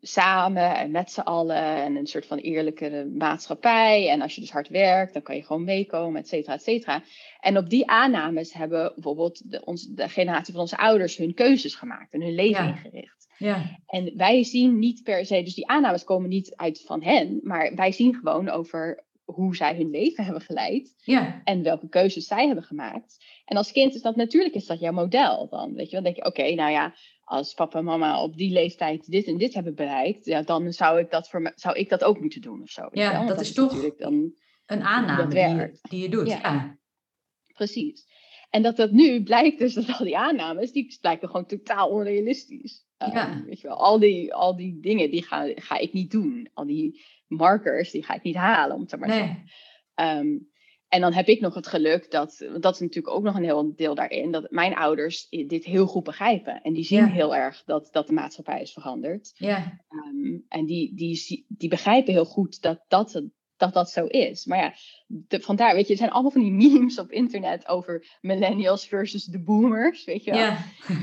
samen 0.03 0.77
en 0.77 0.91
met 0.91 1.11
z'n 1.11 1.21
allen 1.21 1.57
en 1.57 1.97
een 1.97 2.07
soort 2.07 2.27
van 2.27 2.39
eerlijke 2.39 3.11
maatschappij. 3.19 4.09
En 4.09 4.21
als 4.23 4.35
je 4.35 4.41
dus 4.41 4.51
hard 4.51 4.69
werkt, 4.69 5.13
dan 5.13 5.23
kan 5.23 5.37
je 5.37 5.43
gewoon 5.45 5.65
meekomen, 5.65 6.21
et 6.21 6.29
cetera, 6.29 6.55
et 6.55 6.63
cetera. 6.63 7.03
En 7.41 7.57
op 7.57 7.71
die 7.71 7.87
aannames 7.91 8.53
hebben 8.53 8.93
bijvoorbeeld 8.95 9.51
de, 9.51 9.65
ons, 9.65 9.87
de 9.87 10.09
generatie 10.09 10.53
van 10.53 10.63
onze 10.63 10.77
ouders 10.77 11.17
hun 11.17 11.35
keuzes 11.35 11.75
gemaakt 11.75 12.13
en 12.13 12.21
hun 12.23 12.35
leven 12.35 12.67
ingericht. 12.67 13.29
Ja. 13.39 13.79
En 13.87 14.13
wij 14.17 14.45
zien 14.45 14.79
niet 14.79 15.03
per 15.03 15.27
se, 15.27 15.43
dus 15.43 15.55
die 15.55 15.69
aannames 15.69 16.05
komen 16.05 16.29
niet 16.29 16.57
uit 16.57 16.83
van 16.87 17.03
hen, 17.03 17.41
maar 17.43 17.75
wij 17.75 17.93
zien 17.93 18.15
gewoon 18.15 18.49
over 18.49 19.05
hoe 19.35 19.57
zij 19.57 19.77
hun 19.77 19.91
leven 19.91 20.25
hebben 20.25 20.43
geleid 20.43 20.95
ja. 21.05 21.41
en 21.45 21.63
welke 21.63 21.89
keuzes 21.89 22.27
zij 22.27 22.47
hebben 22.47 22.65
gemaakt. 22.65 23.25
En 23.45 23.57
als 23.57 23.73
kind 23.73 23.95
is 23.95 24.03
dat 24.03 24.17
natuurlijk 24.17 24.55
is 24.55 24.67
dat 24.67 24.81
jouw 24.81 24.93
model 24.93 25.49
dan. 25.49 25.75
Weet 25.75 25.89
je 25.89 25.95
dan 25.95 26.05
denk 26.05 26.17
je, 26.17 26.25
oké, 26.25 26.55
nou 26.55 26.71
ja, 26.71 26.95
als 27.21 27.55
papa 27.55 27.79
en 27.79 27.85
mama 27.85 28.23
op 28.23 28.37
die 28.37 28.53
leeftijd 28.53 29.11
dit 29.11 29.27
en 29.27 29.39
dit 29.39 29.55
hebben 29.55 29.75
bereikt, 29.75 30.25
ja, 30.25 30.43
dan 30.43 30.73
zou 30.73 30.99
ik 30.99 31.11
dat, 31.11 31.29
voor 31.29 31.53
zou 31.55 31.79
ik 31.79 31.89
dat 31.89 32.05
ook 32.05 32.21
moeten 32.21 32.41
doen 32.41 32.63
of 32.63 32.71
zo. 32.71 32.89
Ja, 32.93 33.27
dat, 33.27 33.41
is 33.41 33.53
toch 33.53 33.97
dan, 33.97 34.35
een 34.67 34.83
aanname 34.83 35.29
die 35.29 35.39
je, 35.39 35.79
die 35.89 36.03
je, 36.03 36.09
doet. 36.09 36.29
Ja. 36.29 36.79
Precies. 37.53 38.09
En 38.51 38.63
dat 38.63 38.77
dat 38.77 38.91
nu 38.91 39.23
blijkt 39.23 39.59
dus 39.59 39.75
dat 39.75 39.99
al 39.99 40.05
die 40.05 40.17
aannames, 40.17 40.73
die 40.73 40.99
blijken 41.01 41.29
gewoon 41.29 41.47
totaal 41.47 41.89
onrealistisch. 41.89 42.89
Ja. 43.13 43.33
Um, 43.33 43.45
weet 43.45 43.61
je 43.61 43.69
wel, 43.69 43.77
al 43.77 43.99
die, 43.99 44.35
al 44.35 44.57
die 44.57 44.81
dingen, 44.81 45.11
die 45.11 45.23
ga, 45.23 45.53
ga 45.55 45.79
ik 45.79 45.93
niet 45.93 46.11
doen. 46.11 46.49
Al 46.55 46.67
die 46.67 47.05
markers, 47.27 47.91
die 47.91 48.03
ga 48.05 48.15
ik 48.15 48.23
niet 48.23 48.37
halen, 48.37 48.77
om 48.77 48.83
het 48.83 48.99
maar 48.99 49.09
te 49.09 49.15
zeggen. 49.15 50.19
Um, 50.21 50.49
en 50.89 51.01
dan 51.01 51.13
heb 51.13 51.27
ik 51.27 51.41
nog 51.41 51.55
het 51.55 51.67
geluk 51.67 52.11
dat, 52.11 52.47
dat 52.61 52.75
is 52.75 52.81
natuurlijk 52.81 53.15
ook 53.15 53.23
nog 53.23 53.37
een 53.37 53.45
heel 53.45 53.75
deel 53.77 53.95
daarin, 53.95 54.31
dat 54.31 54.51
mijn 54.51 54.75
ouders 54.75 55.29
dit 55.29 55.65
heel 55.65 55.87
goed 55.87 56.05
begrijpen. 56.05 56.63
En 56.63 56.73
die 56.73 56.85
zien 56.85 56.99
Ja. 56.99 57.07
heel 57.07 57.35
erg 57.35 57.63
dat, 57.65 57.89
dat 57.93 58.07
de 58.07 58.13
maatschappij 58.13 58.61
is 58.61 58.73
veranderd. 58.73 59.33
Ja, 59.35 59.81
Ehm, 59.89 60.39
en 60.49 60.65
die, 60.67 60.95
die, 60.95 61.45
die 61.49 61.69
begrijpen 61.69 62.13
heel 62.13 62.25
goed 62.25 62.63
dat 62.63 62.85
dat, 62.89 63.23
dat, 63.61 63.73
dat 63.73 63.91
zo 63.91 64.05
is. 64.05 64.45
Maar 64.45 64.59
ja, 64.59 64.73
de, 65.07 65.41
vandaar, 65.41 65.75
weet 65.75 65.87
je, 65.87 65.93
er 65.93 65.99
zijn 65.99 66.11
allemaal 66.11 66.31
van 66.31 66.43
die 66.43 66.53
memes 66.71 66.99
op 66.99 67.11
internet 67.11 67.69
over 67.69 68.19
millennials 68.21 68.87
versus 68.87 69.25
de 69.25 69.43
boomers, 69.43 70.05
weet 70.05 70.25
je 70.25 70.31
wel. 70.31 70.41
ja. 70.41 70.59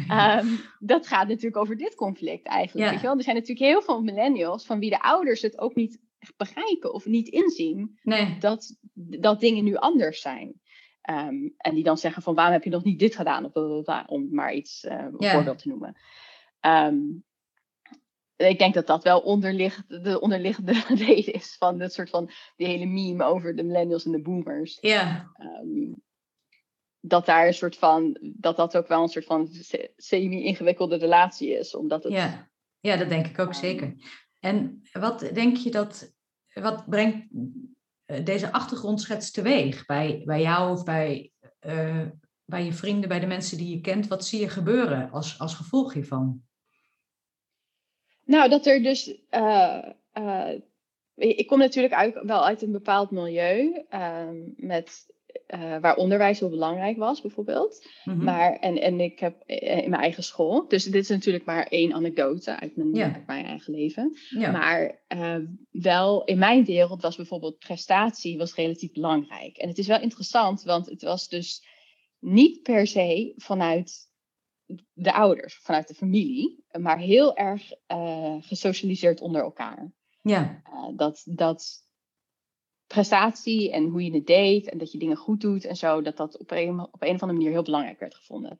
Ehm, 0.40 0.48
dat 0.80 1.08
gaat 1.08 1.28
natuurlijk 1.28 1.58
over 1.58 1.78
dit 1.78 1.96
conflict 1.96 2.48
eigenlijk. 2.48 2.86
Ja. 2.86 2.92
Weet 2.92 3.02
je 3.02 3.08
wel? 3.08 3.18
Er 3.18 3.24
zijn 3.24 3.36
natuurlijk 3.36 3.68
heel 3.70 3.82
veel 3.82 4.02
millennials 4.02 4.66
van 4.66 4.80
wie 4.80 4.90
de 4.90 5.02
ouders 5.02 5.42
het 5.42 5.60
ook 5.60 5.76
niet 5.76 6.00
begrijpen 6.38 6.94
of 6.94 7.06
niet 7.06 7.28
inzien 7.28 8.00
nee. 8.04 8.38
dat, 8.40 8.76
dat 8.94 9.40
dingen 9.40 9.64
nu 9.64 9.76
anders 9.76 10.22
zijn. 10.22 10.62
Ehm, 11.02 11.50
en 11.58 11.76
die 11.76 11.84
dan 11.84 11.98
zeggen 11.98 12.22
van 12.22 12.36
waarom 12.36 12.54
heb 12.54 12.64
je 12.64 12.70
nog 12.70 12.84
niet 12.84 13.00
dit 13.00 13.16
gedaan? 13.16 13.46
Of 13.46 13.54
om 14.08 14.28
maar 14.32 14.54
iets 14.54 14.84
een 14.84 15.16
Ja. 15.18 15.32
voorbeeld 15.32 15.60
te 15.60 15.68
noemen. 15.68 15.96
Ehm, 16.60 16.96
ik 18.38 18.60
denk 18.60 18.74
dat 18.74 18.88
dat 18.88 19.04
wel 19.04 19.20
onderliggend, 19.20 20.04
de 20.04 20.20
onderliggende 20.20 20.84
reden 21.06 21.34
is 21.34 21.56
van 21.60 21.78
dat 21.78 21.94
soort 21.94 22.10
van 22.10 22.30
die 22.56 22.68
hele 22.68 22.86
meme 22.86 23.24
over 23.24 23.56
de 23.56 23.64
millennials 23.64 24.06
en 24.06 24.12
de 24.12 24.22
boomers. 24.22 24.78
Ja, 24.82 25.32
Ehm, 25.34 25.94
dat 27.00 27.26
daar 27.26 27.48
een 27.48 27.54
soort 27.54 27.78
van, 27.78 28.18
dat 28.22 28.56
dat 28.56 28.78
ook 28.78 28.88
wel 28.88 29.02
een 29.02 29.08
soort 29.10 29.26
van 29.26 29.48
se- 29.52 29.92
semi-ingewikkelde 29.96 30.96
relatie 30.98 31.58
is. 31.60 31.76
Omdat 31.76 32.04
het, 32.04 32.14
ja. 32.14 32.50
ja, 32.80 32.96
dat 32.98 33.10
denk 33.10 33.28
ik 33.28 33.40
ook 33.40 33.50
Ehm. 33.52 33.60
zeker. 33.60 33.96
En 34.40 34.82
wat 34.92 35.20
denk 35.34 35.58
je 35.58 35.72
dat, 35.72 36.14
wat 36.54 36.90
brengt 36.90 37.28
eh, 38.06 38.26
deze 38.26 38.52
achtergrondschets 38.52 39.32
teweeg 39.32 39.86
bij, 39.86 40.22
bij 40.26 40.42
jou 40.42 40.72
of 40.72 40.84
bij, 40.84 41.32
eh, 41.60 42.06
bij 42.46 42.66
je 42.66 42.74
vrienden, 42.74 43.10
bij 43.10 43.20
de 43.20 43.26
mensen 43.28 43.58
die 43.58 43.70
je 43.76 43.82
kent? 43.82 44.08
Wat 44.08 44.26
zie 44.26 44.40
je 44.40 44.50
gebeuren 44.50 45.12
als, 45.12 45.40
als 45.40 45.54
gevolg 45.54 45.94
hiervan? 45.94 46.42
Nou, 48.28 48.50
dat 48.50 48.66
er 48.66 48.84
dus. 48.84 49.16
eh, 49.30 49.84
eh, 50.12 50.54
ik 51.16 51.48
kom 51.48 51.60
natuurlijk 51.60 51.94
uit, 51.94 52.20
wel 52.24 52.46
uit 52.46 52.62
een 52.62 52.72
bepaald 52.72 53.12
milieu. 53.12 53.86
ehm, 53.90 54.36
met, 54.56 55.06
eh, 55.48 55.78
waar 55.82 55.96
onderwijs 55.96 56.40
heel 56.40 56.50
belangrijk 56.50 56.98
was, 56.98 57.22
bijvoorbeeld. 57.22 57.88
Mhm. 58.04 58.24
Maar, 58.24 58.56
en, 58.60 58.82
en 58.82 59.00
ik 59.00 59.20
heb 59.20 59.44
in 59.46 59.90
mijn 59.90 60.02
eigen 60.02 60.24
school. 60.24 60.68
Dus 60.68 60.84
dit 60.84 61.04
is 61.04 61.10
natuurlijk 61.10 61.46
maar 61.46 61.68
één 61.68 61.94
anekdote 61.94 62.60
uit 62.60 62.76
mijn, 62.76 62.94
Ja. 62.96 63.14
uit 63.14 63.28
mijn 63.28 63.46
eigen 63.46 63.74
leven. 63.74 64.18
ja. 64.30 64.52
Maar 64.52 65.02
wel 65.72 66.24
in 66.24 66.38
mijn 66.38 66.66
wereld 66.66 67.02
was 67.02 67.16
bijvoorbeeld 67.16 67.58
prestatie 67.60 68.38
was 68.38 68.56
relatief 68.56 68.92
belangrijk. 68.92 69.58
En 69.58 69.68
het 69.68 69.78
is 69.78 69.88
wel 69.88 70.02
interessant, 70.02 70.64
want 70.64 70.90
het 70.90 71.02
was 71.02 71.28
dus 71.30 71.66
niet 72.20 72.62
per 72.64 72.88
se 72.88 73.34
vanuit 73.36 74.07
de 74.94 75.14
ouders, 75.14 75.58
vanuit 75.58 75.88
de 75.88 75.94
familie, 75.94 76.66
maar 76.72 76.98
heel 76.98 77.36
erg 77.36 77.72
eh, 77.86 78.36
gesocialiseerd 78.40 79.22
onder 79.22 79.42
elkaar. 79.42 79.92
ja, 80.22 80.62
Eh, 80.64 80.88
dat, 80.96 81.22
dat 81.26 81.86
prestatie 82.88 83.72
en 83.72 83.84
hoe 83.90 84.04
je 84.04 84.14
het 84.14 84.26
deed 84.26 84.70
en 84.70 84.78
dat 84.78 84.92
je 84.92 85.00
dingen 85.00 85.18
goed 85.18 85.42
doet 85.42 85.66
en 85.66 85.76
zo, 85.76 86.02
dat 86.02 86.18
dat 86.18 86.38
op 86.38 86.52
een, 86.52 86.80
op 86.80 87.02
een 87.02 87.16
of 87.16 87.22
andere 87.22 87.34
manier 87.34 87.52
heel 87.52 87.64
belangrijk 87.64 88.00
werd 88.00 88.16
gevonden. 88.16 88.60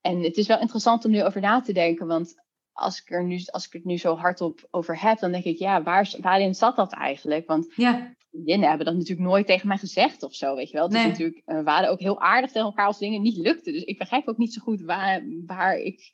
En 0.00 0.22
het 0.22 0.36
is 0.36 0.46
wel 0.46 0.60
interessant 0.60 1.04
om 1.04 1.10
nu 1.10 1.24
over 1.24 1.40
na 1.40 1.60
te 1.60 1.72
denken, 1.72 2.06
want 2.06 2.34
als 2.72 3.00
ik, 3.00 3.10
er 3.10 3.24
nu, 3.24 3.42
als 3.46 3.66
ik 3.66 3.72
het 3.72 3.84
nu 3.84 3.96
zo 3.98 4.14
hardop 4.16 4.68
over 4.70 5.00
heb, 5.00 5.18
dan 5.18 5.32
denk 5.32 5.44
ik, 5.44 5.58
ja, 5.58 5.82
waar, 5.82 6.14
waarin 6.20 6.54
zat 6.54 6.76
dat 6.76 6.92
eigenlijk? 6.92 7.46
Want 7.46 7.72
ja, 7.76 8.14
vriendinnen 8.34 8.68
hebben 8.68 8.86
dat 8.86 8.94
natuurlijk 8.94 9.28
nooit 9.28 9.46
tegen 9.46 9.68
mij 9.68 9.78
gezegd 9.78 10.22
of 10.22 10.34
zo, 10.34 10.54
weet 10.54 10.70
je 10.70 10.76
wel. 10.76 10.84
Het 10.84 10.94
is 10.94 11.00
Nee. 11.00 11.10
natuurlijk, 11.10 11.42
eh, 11.44 11.56
we 11.56 11.62
waren 11.62 11.90
ook 11.90 12.00
heel 12.00 12.20
aardig 12.20 12.50
tegen 12.50 12.66
elkaar 12.68 12.86
als 12.86 12.98
dingen 12.98 13.22
niet 13.22 13.36
lukten. 13.36 13.72
Dus 13.72 13.82
ik 13.82 13.98
begrijp 13.98 14.28
ook 14.28 14.38
niet 14.38 14.52
zo 14.52 14.60
goed 14.60 14.80
waar, 14.80 15.24
waar 15.46 15.76
ik 15.76 16.12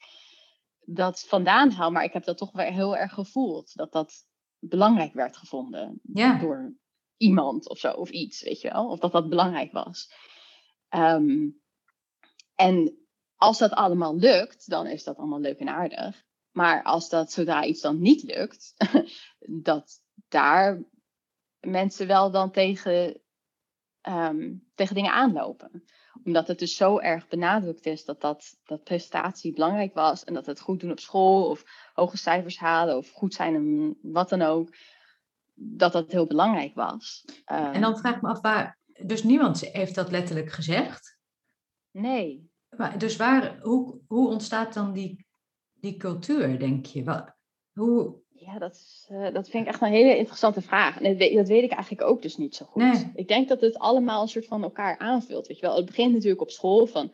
dat 0.80 1.20
vandaan 1.20 1.70
haal. 1.70 1.90
Maar 1.90 2.04
ik 2.04 2.12
heb 2.12 2.24
dat 2.24 2.38
toch 2.38 2.52
wel 2.52 2.72
heel 2.72 2.96
erg 2.96 3.12
gevoeld, 3.12 3.74
dat 3.74 3.92
dat 3.92 4.26
belangrijk 4.58 5.12
werd 5.12 5.36
gevonden 5.36 6.00
ja, 6.02 6.38
door 6.38 6.74
iemand 7.16 7.68
of 7.68 7.78
zo, 7.78 7.92
of 7.92 8.10
iets, 8.10 8.42
weet 8.42 8.60
je 8.60 8.70
wel. 8.70 8.88
Of 8.88 8.98
dat 8.98 9.12
dat 9.12 9.28
belangrijk 9.28 9.72
was. 9.72 10.12
Ehm, 10.88 11.48
en 12.54 12.98
als 13.36 13.58
dat 13.58 13.70
allemaal 13.72 14.16
lukt, 14.16 14.70
dan 14.70 14.86
is 14.86 15.04
dat 15.04 15.16
allemaal 15.16 15.40
leuk 15.40 15.58
en 15.58 15.68
aardig. 15.68 16.24
Maar 16.50 16.82
als 16.82 17.08
dat 17.08 17.32
zodra 17.32 17.64
iets 17.64 17.80
dan 17.80 18.00
niet 18.00 18.22
lukt, 18.22 18.74
dat 19.68 20.00
daar 20.28 20.84
mensen 21.60 22.06
wel 22.06 22.30
dan 22.30 22.50
tegen, 22.50 23.20
ehm, 24.00 24.54
tegen 24.74 24.94
dingen 24.94 25.12
aanlopen. 25.12 25.84
Omdat 26.24 26.46
het 26.48 26.58
dus 26.58 26.76
zo 26.76 26.98
erg 26.98 27.28
benadrukt 27.28 27.86
is 27.86 28.04
dat, 28.04 28.20
dat 28.20 28.58
dat 28.64 28.84
prestatie 28.84 29.52
belangrijk 29.52 29.94
was. 29.94 30.24
En 30.24 30.34
dat 30.34 30.46
het 30.46 30.60
goed 30.60 30.80
doen 30.80 30.90
op 30.90 31.00
school 31.00 31.48
of 31.48 31.64
hoge 31.92 32.16
cijfers 32.16 32.58
halen 32.58 32.96
of 32.96 33.10
goed 33.10 33.34
zijn 33.34 33.54
en 33.54 33.98
wat 34.02 34.28
dan 34.28 34.42
ook. 34.42 34.74
Dat 35.54 35.92
dat 35.92 36.12
heel 36.12 36.26
belangrijk 36.26 36.74
was. 36.74 37.24
En 37.44 37.80
dan 37.80 37.92
Ehm, 37.92 37.96
vraag 38.00 38.14
ik 38.16 38.22
me 38.22 38.28
af 38.28 38.40
waar, 38.40 38.78
dus 39.06 39.22
niemand 39.22 39.60
heeft 39.60 39.94
dat 39.94 40.10
letterlijk 40.10 40.50
gezegd. 40.50 41.18
Nee. 41.90 42.50
Maar, 42.76 42.98
dus 42.98 43.16
waar, 43.16 43.58
hoe, 43.60 44.00
hoe 44.06 44.28
ontstaat 44.28 44.74
dan 44.74 44.92
die, 44.92 45.26
die 45.74 45.96
cultuur, 45.96 46.58
denk 46.58 46.86
je? 46.86 47.04
Wa- 47.04 47.36
Hoe, 47.72 48.22
Ja, 48.46 48.58
dat, 48.58 48.72
is, 48.74 49.06
eh, 49.08 49.32
dat 49.32 49.48
vind 49.48 49.66
ik 49.66 49.72
echt 49.72 49.80
een 49.80 49.88
hele 49.88 50.16
interessante 50.16 50.60
vraag. 50.60 50.96
En 51.00 51.04
dat 51.04 51.16
weet, 51.16 51.36
dat 51.36 51.48
weet 51.48 51.62
ik 51.62 51.70
eigenlijk 51.70 52.02
ook 52.10 52.22
dus 52.22 52.36
niet 52.36 52.54
zo 52.54 52.64
goed. 52.64 52.82
Nee. 52.82 53.10
Ik 53.14 53.28
denk 53.28 53.48
dat 53.48 53.60
het 53.60 53.78
allemaal 53.78 54.22
een 54.22 54.28
soort 54.28 54.46
van 54.46 54.62
elkaar 54.62 54.98
aanvult. 54.98 55.46
Weet 55.46 55.58
je 55.58 55.66
wel? 55.66 55.76
Het 55.76 55.86
begint 55.86 56.12
natuurlijk 56.12 56.40
op 56.40 56.50
school 56.50 56.86
van 56.86 57.12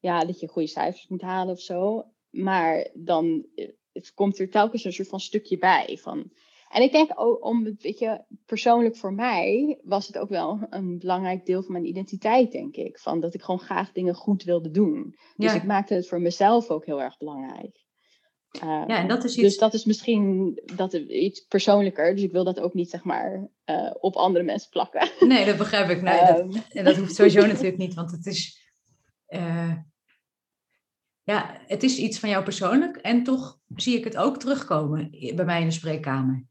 ja, 0.00 0.24
dat 0.24 0.40
je 0.40 0.48
goede 0.48 0.68
cijfers 0.68 1.08
moet 1.08 1.22
halen 1.22 1.54
of 1.54 1.60
zo. 1.60 2.04
Maar 2.30 2.88
dan 2.94 3.46
eh, 3.54 3.68
het 3.92 4.14
komt 4.14 4.38
er 4.38 4.50
telkens 4.50 4.84
een 4.84 4.92
soort 4.92 5.08
van 5.08 5.20
stukje 5.20 5.58
bij. 5.58 5.98
Van... 6.02 6.30
En 6.68 6.82
ik 6.82 6.92
denk 6.92 7.10
ook, 7.14 7.44
om, 7.44 7.64
weet 7.64 7.98
je, 7.98 8.24
persoonlijk 8.46 8.96
voor 8.96 9.12
mij 9.12 9.80
was 9.82 10.06
het 10.06 10.18
ook 10.18 10.28
wel 10.28 10.66
een 10.70 10.98
belangrijk 10.98 11.46
deel 11.46 11.62
van 11.62 11.72
mijn 11.72 11.86
identiteit, 11.88 12.52
denk 12.52 12.76
ik. 12.76 12.98
Van 12.98 13.20
dat 13.20 13.34
ik 13.34 13.42
gewoon 13.42 13.60
graag 13.60 13.92
dingen 13.92 14.14
goed 14.14 14.42
wilde 14.42 14.70
doen. 14.70 15.14
Dus 15.36 15.52
ja, 15.52 15.56
ik 15.56 15.64
maakte 15.64 15.94
het 15.94 16.08
voor 16.08 16.20
mezelf 16.20 16.70
ook 16.70 16.86
heel 16.86 17.02
erg 17.02 17.18
belangrijk. 17.18 17.85
Ja, 18.60 18.82
Ehm, 18.82 18.90
en 18.90 19.08
dat 19.08 19.24
is 19.24 19.34
dus 19.34 19.58
dat 19.58 19.74
is 19.74 19.84
misschien 19.84 20.52
dat, 20.76 20.92
iets 20.92 21.40
persoonlijker. 21.40 22.14
Dus 22.14 22.24
ik 22.24 22.32
wil 22.32 22.44
dat 22.44 22.60
ook 22.60 22.74
niet, 22.74 22.90
zeg 22.90 23.04
maar, 23.04 23.48
eh, 23.64 23.90
op 24.00 24.14
andere 24.16 24.44
mensen 24.44 24.70
plakken. 24.70 25.10
Nee, 25.20 25.44
dat 25.44 25.56
begrijp 25.56 25.88
ik. 25.88 26.02
Nee, 26.02 26.18
dat, 26.26 26.38
Ehm, 26.38 26.50
en 26.72 26.84
dat 26.84 26.96
hoeft 26.96 27.14
sowieso 27.14 27.46
natuurlijk 27.46 27.76
niet, 27.76 27.94
want 27.94 28.10
het 28.10 28.26
is. 28.26 28.70
eh, 29.26 29.72
ja, 31.22 31.60
het 31.66 31.82
is 31.82 31.98
iets 31.98 32.18
van 32.18 32.28
jou 32.28 32.44
persoonlijk 32.44 32.96
en 32.96 33.22
toch 33.22 33.58
zie 33.74 33.96
ik 33.98 34.04
het 34.04 34.16
ook 34.16 34.38
terugkomen 34.38 35.10
bij 35.34 35.44
mij 35.44 35.60
in 35.60 35.66
de 35.66 35.72
spreekkamer. 35.72 36.44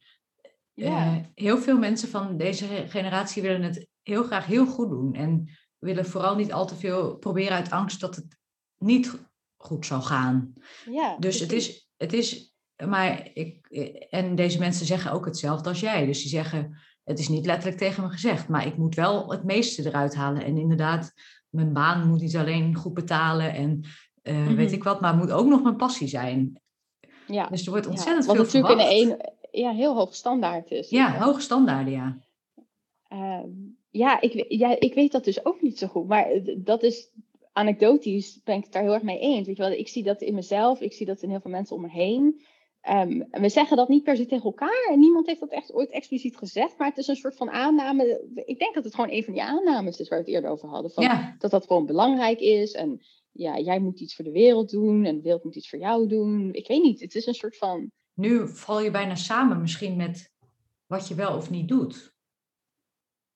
ja, 0.74 1.06
Eh, 1.16 1.16
heel 1.36 1.58
veel 1.58 1.78
mensen 1.78 2.10
van 2.10 2.38
deze 2.38 2.66
ge- 2.66 2.88
generatie 2.88 3.42
willen 3.42 3.62
het 3.64 3.88
heel 4.02 4.24
graag 4.24 4.46
heel 4.46 4.66
goed 4.66 4.90
doen 4.90 5.14
en 5.14 5.50
willen 5.80 6.06
vooral 6.06 6.36
niet 6.36 6.54
al 6.54 6.66
te 6.68 6.76
veel 6.76 7.16
proberen 7.18 7.52
uit 7.58 7.72
angst 7.72 8.00
dat 8.00 8.16
het 8.16 8.38
niet 8.78 9.14
goed 9.58 9.86
zal 9.86 10.02
gaan. 10.02 10.54
ja, 10.92 11.18
Dus 11.20 11.40
het 11.40 11.52
is, 11.52 11.85
het 11.98 12.14
is, 12.14 12.56
maar 12.88 13.30
ik, 13.34 13.68
en 14.10 14.36
deze 14.36 14.60
mensen 14.60 14.86
zeggen 14.86 15.12
ook 15.12 15.26
hetzelfde 15.26 15.70
als 15.70 15.80
jij. 15.80 16.06
Dus 16.06 16.20
die 16.22 16.30
zeggen, 16.30 16.78
het 17.04 17.20
is 17.20 17.28
niet 17.30 17.46
letterlijk 17.46 17.78
tegen 17.78 18.04
me 18.04 18.10
gezegd, 18.10 18.48
maar 18.48 18.66
ik 18.68 18.78
moet 18.78 18.96
wel 18.96 19.32
het 19.32 19.44
meeste 19.44 19.86
eruit 19.86 20.16
halen. 20.16 20.44
En 20.44 20.58
inderdaad, 20.58 21.14
mijn 21.50 21.74
baan 21.74 22.08
moet 22.08 22.22
niet 22.22 22.36
alleen 22.36 22.76
goed 22.76 22.94
betalen 22.94 23.54
en 23.54 23.82
eh, 24.22 24.48
weet 24.48 24.66
Mhm. 24.66 24.74
ik 24.76 24.84
wat, 24.84 25.02
maar 25.02 25.12
het 25.12 25.20
moet 25.22 25.32
ook 25.32 25.48
nog 25.48 25.64
mijn 25.64 25.76
passie 25.76 26.08
zijn. 26.08 26.62
Ja. 27.28 27.48
Dus 27.48 27.66
er 27.66 27.72
wordt 27.72 27.86
Ja, 27.86 27.92
ontzettend 27.92 28.26
Wat 28.26 28.36
veel 28.36 28.46
natuurlijk 28.46 28.74
verwacht. 28.74 28.96
in 28.98 29.10
een 29.10 29.34
ja, 29.62 29.72
heel 29.72 29.96
hoog 29.96 30.16
standaard 30.16 30.72
is. 30.72 30.90
Ja, 30.90 31.18
hoge 31.20 31.42
standaarden, 31.42 31.94
ja. 31.94 32.18
Ehm, 33.08 33.50
ja, 33.90 34.22
ik, 34.22 34.46
ja, 34.48 34.80
ik 34.80 34.94
weet 34.94 35.12
dat 35.12 35.24
dus 35.24 35.46
ook 35.46 35.62
niet 35.62 35.78
zo 35.78 35.88
goed. 35.88 36.08
Maar 36.08 36.28
dat 36.58 36.84
is 36.84 37.10
anekdotisch, 37.56 38.42
ben 38.44 38.58
ik 38.58 38.64
het 38.64 38.74
daar 38.74 38.84
heel 38.84 38.94
erg 38.94 39.04
mee 39.04 39.20
eens. 39.20 39.48
Weet 39.48 39.58
je 39.58 39.64
wel, 39.64 39.72
ik 39.72 39.88
zie 39.88 40.04
dat 40.04 40.22
in 40.22 40.34
mezelf, 40.34 40.82
ik 40.82 40.94
zie 40.94 41.06
dat 41.06 41.22
in 41.22 41.30
heel 41.30 41.40
veel 41.40 41.52
mensen 41.52 41.76
om 41.76 41.82
me 41.82 41.90
heen. 41.90 42.42
Ehm, 42.82 43.22
en 43.32 43.42
we 43.42 43.50
zeggen 43.50 43.78
dat 43.78 43.90
niet 43.90 44.04
per 44.04 44.16
se 44.16 44.26
tegen 44.26 44.46
elkaar. 44.46 44.88
En 44.92 45.00
niemand 45.00 45.28
heeft 45.28 45.40
dat 45.40 45.52
echt 45.52 45.74
ooit 45.74 45.90
expliciet 45.90 46.38
gezegd. 46.38 46.78
Maar 46.78 46.88
het 46.88 46.98
is 46.98 47.08
een 47.08 47.16
soort 47.16 47.36
van 47.36 47.50
aanname. 47.50 48.28
Ik 48.46 48.60
denk 48.60 48.74
dat 48.76 48.84
het 48.84 48.96
gewoon 48.96 49.10
een 49.10 49.24
van 49.24 49.34
die 49.34 49.44
aannames 49.44 50.00
is 50.00 50.08
waar 50.10 50.20
we 50.20 50.26
het 50.26 50.34
eerder 50.34 50.50
over 50.52 50.70
hadden. 50.70 50.92
Van, 50.92 51.04
Ja, 51.04 51.36
Dat 51.40 51.52
dat 51.52 51.66
gewoon 51.66 51.86
belangrijk 51.86 52.40
is. 52.40 52.72
En 52.72 53.02
ja, 53.32 53.60
jij 53.60 53.80
moet 53.80 54.00
iets 54.00 54.16
voor 54.16 54.26
de 54.26 54.32
wereld 54.32 54.70
doen. 54.70 55.06
En 55.06 55.16
de 55.16 55.22
wereld 55.22 55.44
moet 55.44 55.56
iets 55.56 55.70
voor 55.70 55.80
jou 55.80 56.08
doen. 56.08 56.54
Ik 56.54 56.68
weet 56.68 56.84
niet. 56.84 57.00
Het 57.00 57.16
is 57.16 57.26
een 57.26 57.34
soort 57.34 57.58
van. 57.58 57.92
nu 58.14 58.48
val 58.48 58.82
je 58.82 58.92
bijna 58.92 59.16
samen 59.16 59.62
misschien 59.62 59.96
met 59.96 60.32
wat 60.86 61.08
je 61.08 61.16
wel 61.16 61.36
of 61.36 61.50
niet 61.50 61.68
doet. 61.68 62.15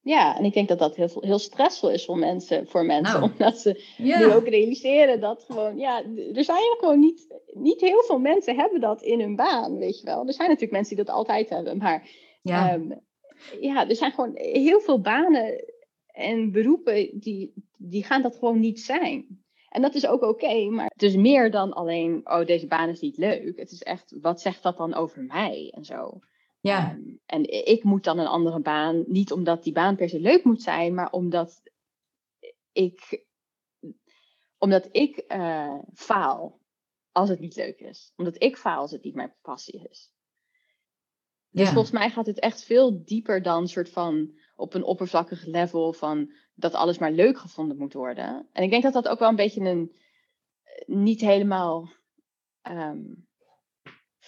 Ja, 0.10 0.38
en 0.38 0.46
ik 0.46 0.54
denk 0.54 0.68
dat 0.68 0.80
dat 0.80 0.96
heel, 0.96 1.10
heel 1.20 1.40
stressvol 1.40 1.92
is 1.92 2.06
voor 2.06 2.18
mensen. 2.18 2.68
Voor 2.68 2.86
mensen 2.86 3.20
Nou. 3.20 3.32
omdat 3.32 3.60
ze 3.60 3.84
nu 3.98 4.34
ook 4.34 4.48
realiseren 4.48 5.20
dat 5.20 5.44
gewoon, 5.44 5.78
ja, 5.78 6.04
er 6.34 6.44
zijn 6.44 6.76
gewoon 6.80 7.00
niet, 7.00 7.28
niet 7.54 7.82
heel 7.82 8.04
veel 8.04 8.20
mensen 8.20 8.56
hebben 8.56 8.82
dat 8.82 9.02
in 9.02 9.20
hun 9.20 9.36
baan, 9.36 9.78
weet 9.78 10.00
je 10.00 10.06
wel. 10.06 10.28
Er 10.28 10.34
zijn 10.34 10.48
natuurlijk 10.48 10.74
mensen 10.74 10.96
die 10.96 11.06
dat 11.06 11.16
altijd 11.16 11.50
hebben, 11.50 11.78
maar 11.78 12.10
ja, 12.42 12.72
ehm, 12.72 12.92
ja, 13.60 13.90
er 13.90 13.96
zijn 13.96 14.12
gewoon 14.12 14.32
heel 14.34 14.80
veel 14.80 15.02
banen 15.02 15.64
en 16.08 16.52
beroepen 16.52 17.20
die, 17.20 17.54
die 17.78 18.04
gaan 18.04 18.22
dat 18.22 18.36
gewoon 18.36 18.60
niet 18.60 18.80
zijn. 18.80 19.44
En 19.70 19.82
dat 19.82 19.96
is 19.96 20.08
ook 20.08 20.22
oké, 20.22 20.70
maar 20.70 20.90
het 20.94 21.04
is 21.04 21.16
meer 21.16 21.52
dan 21.52 21.74
alleen, 21.74 22.22
oh, 22.24 22.46
deze 22.46 22.68
baan 22.68 22.90
is 22.90 23.00
niet 23.00 23.18
leuk. 23.18 23.60
Het 23.60 23.72
is 23.72 23.82
echt, 23.84 24.16
wat 24.22 24.42
zegt 24.42 24.64
dat 24.64 24.78
dan 24.78 24.94
over 24.94 25.24
mij 25.24 25.74
en 25.76 25.86
zo. 25.86 26.20
Ja, 26.60 26.92
Ehm, 26.92 27.02
en 27.26 27.68
ik 27.68 27.84
moet 27.84 28.04
dan 28.04 28.20
een 28.20 28.28
andere 28.28 28.60
baan, 28.60 29.04
niet 29.08 29.32
omdat 29.32 29.64
die 29.64 29.74
baan 29.74 29.96
per 29.96 30.10
se 30.10 30.20
leuk 30.20 30.44
moet 30.44 30.62
zijn, 30.62 30.94
maar 30.94 31.12
omdat 31.12 31.62
ik, 32.72 33.26
omdat 34.58 34.88
ik 34.92 35.18
eh, 35.18 35.80
faal 35.94 36.60
als 37.12 37.30
het 37.30 37.40
niet 37.40 37.56
leuk 37.56 37.80
is. 37.80 38.14
Omdat 38.16 38.44
ik 38.44 38.58
faal 38.58 38.82
als 38.82 38.92
het 38.92 39.04
niet 39.04 39.16
mijn 39.16 39.36
passie 39.42 39.88
is. 39.90 40.12
Dus 41.52 41.68
ja. 41.68 41.74
volgens 41.74 41.94
mij 41.94 42.10
gaat 42.10 42.26
het 42.26 42.40
echt 42.40 42.64
veel 42.64 43.04
dieper 43.04 43.42
dan 43.42 43.68
soort 43.68 43.90
van 43.90 44.40
op 44.56 44.74
een 44.74 44.84
oppervlakkig 44.84 45.46
level 45.46 45.94
van 45.94 46.34
dat 46.54 46.74
alles 46.74 46.98
maar 46.98 47.12
leuk 47.12 47.38
gevonden 47.38 47.78
moet 47.78 47.94
worden. 47.94 48.48
En 48.52 48.64
ik 48.64 48.70
denk 48.70 48.84
dat 48.84 48.94
dat 48.94 49.08
ook 49.08 49.20
wel 49.20 49.30
een 49.30 49.36
beetje 49.36 49.62
een 49.62 49.96
eh, 50.64 50.88
niet 50.88 51.22
helemaal 51.22 51.90
ehm, 52.62 53.04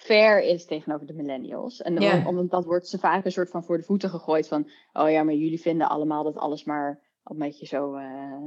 fair 0.04 0.42
is 0.42 0.64
tegenover 0.66 1.06
de 1.06 1.12
millennials. 1.12 1.82
En 1.82 1.98
om- 2.18 2.26
omdat 2.26 2.50
dat 2.50 2.64
wordt 2.64 2.88
ze 2.88 2.98
vaak 2.98 3.24
een 3.24 3.32
soort 3.32 3.50
van 3.50 3.64
voor 3.64 3.76
de 3.76 3.82
voeten 3.84 4.10
gegooid 4.10 4.48
van 4.48 4.70
oh 4.92 5.10
ja, 5.10 5.22
maar 5.22 5.34
jullie 5.34 5.60
vinden 5.60 5.88
allemaal 5.88 6.24
dat 6.24 6.36
alles 6.36 6.64
maar 6.64 7.00
een 7.24 7.38
beetje 7.38 7.66
zo 7.66 7.94
eh, 7.94 8.42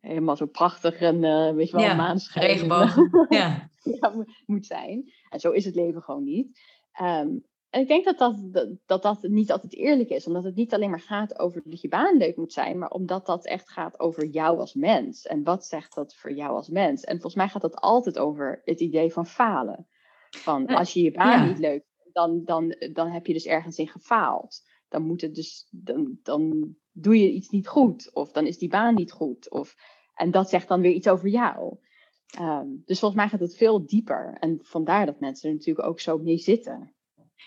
helemaal 0.00 0.36
zo 0.36 0.46
prachtig 0.46 1.00
en 1.00 1.24
eh, 1.24 1.54
weet 1.54 1.70
je 1.70 1.76
wel, 1.76 1.84
Ja, 1.84 1.94
maanschijn 1.94 2.44
en- 2.46 2.50
Regenboog. 2.52 2.96
Ja, 3.28 3.70
ja, 3.82 4.08
mo- 4.08 4.24
moet 4.46 4.66
zijn. 4.66 5.12
En 5.30 5.40
zo 5.40 5.50
is 5.50 5.64
het 5.64 5.74
leven 5.74 6.02
gewoon 6.02 6.24
niet. 6.24 6.60
Ehm, 6.92 7.28
en 7.70 7.80
ik 7.82 7.88
denk 7.88 8.04
dat 8.04 8.18
dat, 8.18 8.36
dat, 8.52 8.68
dat 8.86 9.02
dat 9.02 9.22
niet 9.22 9.52
altijd 9.52 9.74
eerlijk 9.74 10.08
is, 10.08 10.26
omdat 10.26 10.44
het 10.44 10.54
niet 10.54 10.74
alleen 10.74 10.90
maar 10.90 11.00
gaat 11.00 11.38
over 11.38 11.62
dat 11.64 11.80
je 11.80 11.88
baan 11.88 12.16
leuk 12.16 12.36
moet 12.36 12.52
zijn, 12.52 12.78
maar 12.78 12.90
omdat 12.90 13.26
dat 13.26 13.46
echt 13.46 13.70
gaat 13.70 14.00
over 14.00 14.24
jou 14.26 14.58
als 14.58 14.74
mens. 14.74 15.26
En 15.26 15.42
wat 15.44 15.64
zegt 15.66 15.94
dat 15.94 16.14
voor 16.14 16.32
jou 16.32 16.50
als 16.54 16.68
mens? 16.68 17.02
En 17.04 17.12
volgens 17.12 17.34
mij 17.34 17.48
gaat 17.48 17.62
dat 17.62 17.76
altijd 17.76 18.18
over 18.18 18.60
het 18.64 18.80
idee 18.80 19.12
van 19.12 19.26
falen. 19.26 19.86
Van 20.30 20.66
als 20.66 20.92
je 20.92 21.02
je 21.02 21.10
baan 21.10 21.42
ja. 21.42 21.46
niet 21.46 21.58
leuk 21.58 21.84
vindt, 21.96 22.14
dan, 22.14 22.44
dan, 22.44 22.76
dan 22.92 23.10
heb 23.10 23.26
je 23.26 23.32
dus 23.32 23.46
ergens 23.46 23.78
in 23.78 23.88
gefaald. 23.88 24.60
Dan 24.88 25.02
moet 25.02 25.20
het 25.20 25.34
dus, 25.34 25.68
dan, 25.70 26.18
dan 26.22 26.74
doe 26.92 27.20
je 27.20 27.32
iets 27.32 27.48
niet 27.48 27.68
goed, 27.68 28.10
of 28.12 28.32
dan 28.32 28.46
is 28.46 28.58
die 28.58 28.68
baan 28.68 28.94
niet 28.94 29.12
goed. 29.12 29.50
Of, 29.50 29.74
en 30.14 30.30
dat 30.30 30.48
zegt 30.48 30.68
dan 30.68 30.80
weer 30.80 30.92
iets 30.92 31.08
over 31.08 31.28
jou. 31.28 31.78
Ehm, 32.26 32.66
dus 32.84 32.98
volgens 32.98 33.20
mij 33.20 33.28
gaat 33.28 33.40
het 33.40 33.56
veel 33.56 33.86
dieper. 33.86 34.36
En 34.40 34.58
vandaar 34.62 35.06
dat 35.06 35.20
mensen 35.20 35.48
er 35.48 35.54
natuurlijk 35.54 35.88
ook 35.88 36.00
zo 36.00 36.18
mee 36.18 36.38
zitten. 36.38 36.94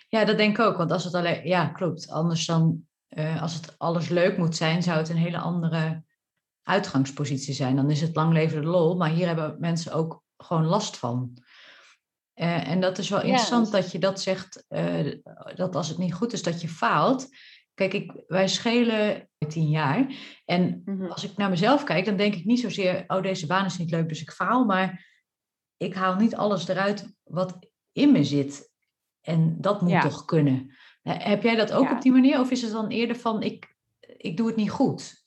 ja, 0.10 0.26
dat 0.26 0.38
denk 0.38 0.58
ik 0.58 0.66
ook. 0.66 0.78
Want 0.78 0.92
als 0.92 1.04
het 1.04 1.14
alleen, 1.14 1.48
ja, 1.48 1.68
klopt. 1.68 2.10
Anders 2.10 2.46
dan, 2.46 2.88
eh, 3.08 3.42
als 3.42 3.54
het 3.54 3.76
alles 3.78 4.10
leuk 4.10 4.38
moet 4.38 4.56
zijn, 4.56 4.84
zou 4.84 4.98
het 4.98 5.10
een 5.10 5.16
hele 5.16 5.40
andere 5.40 6.04
uitgangspositie 6.64 7.54
zijn. 7.54 7.76
Dan 7.76 7.90
is 7.90 8.02
het 8.02 8.16
lang 8.16 8.34
leven 8.34 8.62
de 8.62 8.68
lol. 8.68 8.96
Maar 8.96 9.10
hier 9.10 9.28
hebben 9.28 9.56
mensen 9.60 9.94
ook 9.94 10.24
gewoon 10.38 10.66
last 10.66 10.98
van. 10.98 11.34
Eh, 12.40 12.68
en 12.68 12.80
dat 12.80 12.98
is 12.98 13.10
wel 13.10 13.22
interessant 13.22 13.72
dat 13.72 13.92
je 13.92 14.00
dat 14.00 14.22
zegt, 14.22 14.66
eh, 14.68 15.12
dat 15.56 15.76
als 15.76 15.88
het 15.88 15.98
niet 15.98 16.14
goed 16.14 16.34
is, 16.34 16.44
dat 16.44 16.62
je 16.62 16.68
faalt. 16.68 17.28
Kijk, 17.74 17.94
ik, 17.94 18.24
wij 18.28 18.48
schelen 18.48 19.30
tien 19.48 19.70
jaar. 19.70 20.14
En 20.46 20.82
Mhm. 20.86 21.06
als 21.06 21.24
ik 21.24 21.38
naar 21.38 21.50
mezelf 21.50 21.84
kijk, 21.84 22.06
dan 22.06 22.18
denk 22.18 22.36
ik 22.36 22.46
niet 22.46 22.60
zozeer, 22.60 23.04
oh, 23.08 23.22
deze 23.22 23.48
baan 23.48 23.66
is 23.66 23.78
niet 23.78 23.92
leuk, 23.92 24.10
dus 24.10 24.22
ik 24.22 24.32
faal. 24.32 24.66
Maar 24.66 25.08
ik 25.78 25.94
haal 25.94 26.16
niet 26.16 26.36
alles 26.36 26.68
eruit 26.68 27.14
wat 27.24 27.58
in 27.92 28.12
me 28.12 28.24
zit. 28.24 28.72
En 29.22 29.62
dat 29.62 29.82
moet 29.82 29.92
Ja. 29.92 30.02
toch 30.02 30.26
kunnen. 30.26 30.76
Eh, 31.02 31.26
Heb 31.26 31.44
jij 31.44 31.56
dat 31.56 31.72
ook 31.72 31.88
Ja. 31.88 31.96
op 31.96 32.02
die 32.02 32.12
manier? 32.12 32.40
Of 32.40 32.52
is 32.52 32.62
het 32.62 32.72
dan 32.72 32.88
eerder 32.88 33.16
van, 33.16 33.44
ik, 33.44 33.76
ik 34.00 34.38
doe 34.38 34.48
het 34.48 34.56
niet 34.56 34.72
goed? 34.72 35.24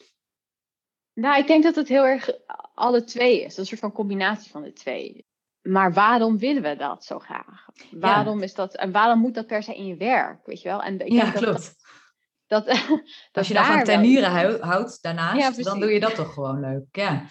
Nou, 1.13 1.39
ik 1.39 1.47
denk 1.47 1.63
dat 1.63 1.75
het 1.75 1.89
heel 1.89 2.05
erg 2.07 2.31
alle 2.75 3.05
twee 3.05 3.43
is. 3.45 3.57
Een 3.57 3.67
soort 3.67 3.81
van 3.81 3.93
combinatie 3.93 4.51
van 4.51 4.63
de 4.63 4.73
twee. 4.73 5.27
Maar 5.63 5.93
waarom 5.93 6.39
willen 6.39 6.63
we 6.63 6.77
dat 6.77 7.05
zo 7.05 7.19
graag? 7.19 7.67
Waarom 7.91 8.43
is 8.43 8.55
dat, 8.55 8.77
en 8.77 8.93
waarom 8.93 9.19
moet 9.19 9.35
dat 9.35 9.47
per 9.47 9.63
se 9.63 9.75
in 9.75 9.87
je 9.87 9.97
werk? 9.97 10.47
Weet 10.47 10.63
je 10.63 10.69
wel? 10.69 10.83
En 10.83 11.01
ik 11.01 11.13
ja, 11.13 11.21
denk 11.23 11.33
dat, 11.33 11.43
klopt. 11.43 11.75
Dat, 12.47 12.67
dat, 12.67 12.77
Als 13.33 13.49
je 13.49 13.55
dan 13.55 13.65
van 13.65 13.85
tuinieren 13.85 14.31
hou- 14.31 14.61
houdt 14.61 15.03
daarnaast, 15.03 15.57
Ja, 15.57 15.63
dan 15.63 15.81
doe 15.81 15.91
je 15.93 16.01
dat 16.01 16.15
toch 16.15 16.33
gewoon 16.33 16.61
leuk. 16.61 16.85
Ja, 16.93 17.25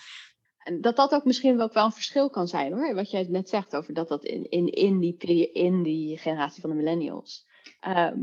En 0.63 0.81
dat 0.81 0.95
dat 0.95 1.13
ook 1.13 1.25
misschien 1.25 1.61
ook 1.61 1.73
wel 1.73 1.85
een 1.85 1.91
verschil 1.91 2.29
kan 2.29 2.47
zijn 2.47 2.73
hoor. 2.73 2.95
Wat 2.95 3.11
jij 3.11 3.25
net 3.29 3.49
zegt 3.49 3.75
over 3.75 3.93
dat 3.93 4.07
dat 4.07 4.23
in, 4.23 4.49
in, 4.49 4.67
in, 4.67 4.99
die, 4.99 5.51
in 5.51 5.83
die 5.83 6.17
generatie 6.17 6.61
van 6.61 6.69
de 6.69 6.75
millennials. 6.75 7.47
Ehm, 7.79 8.21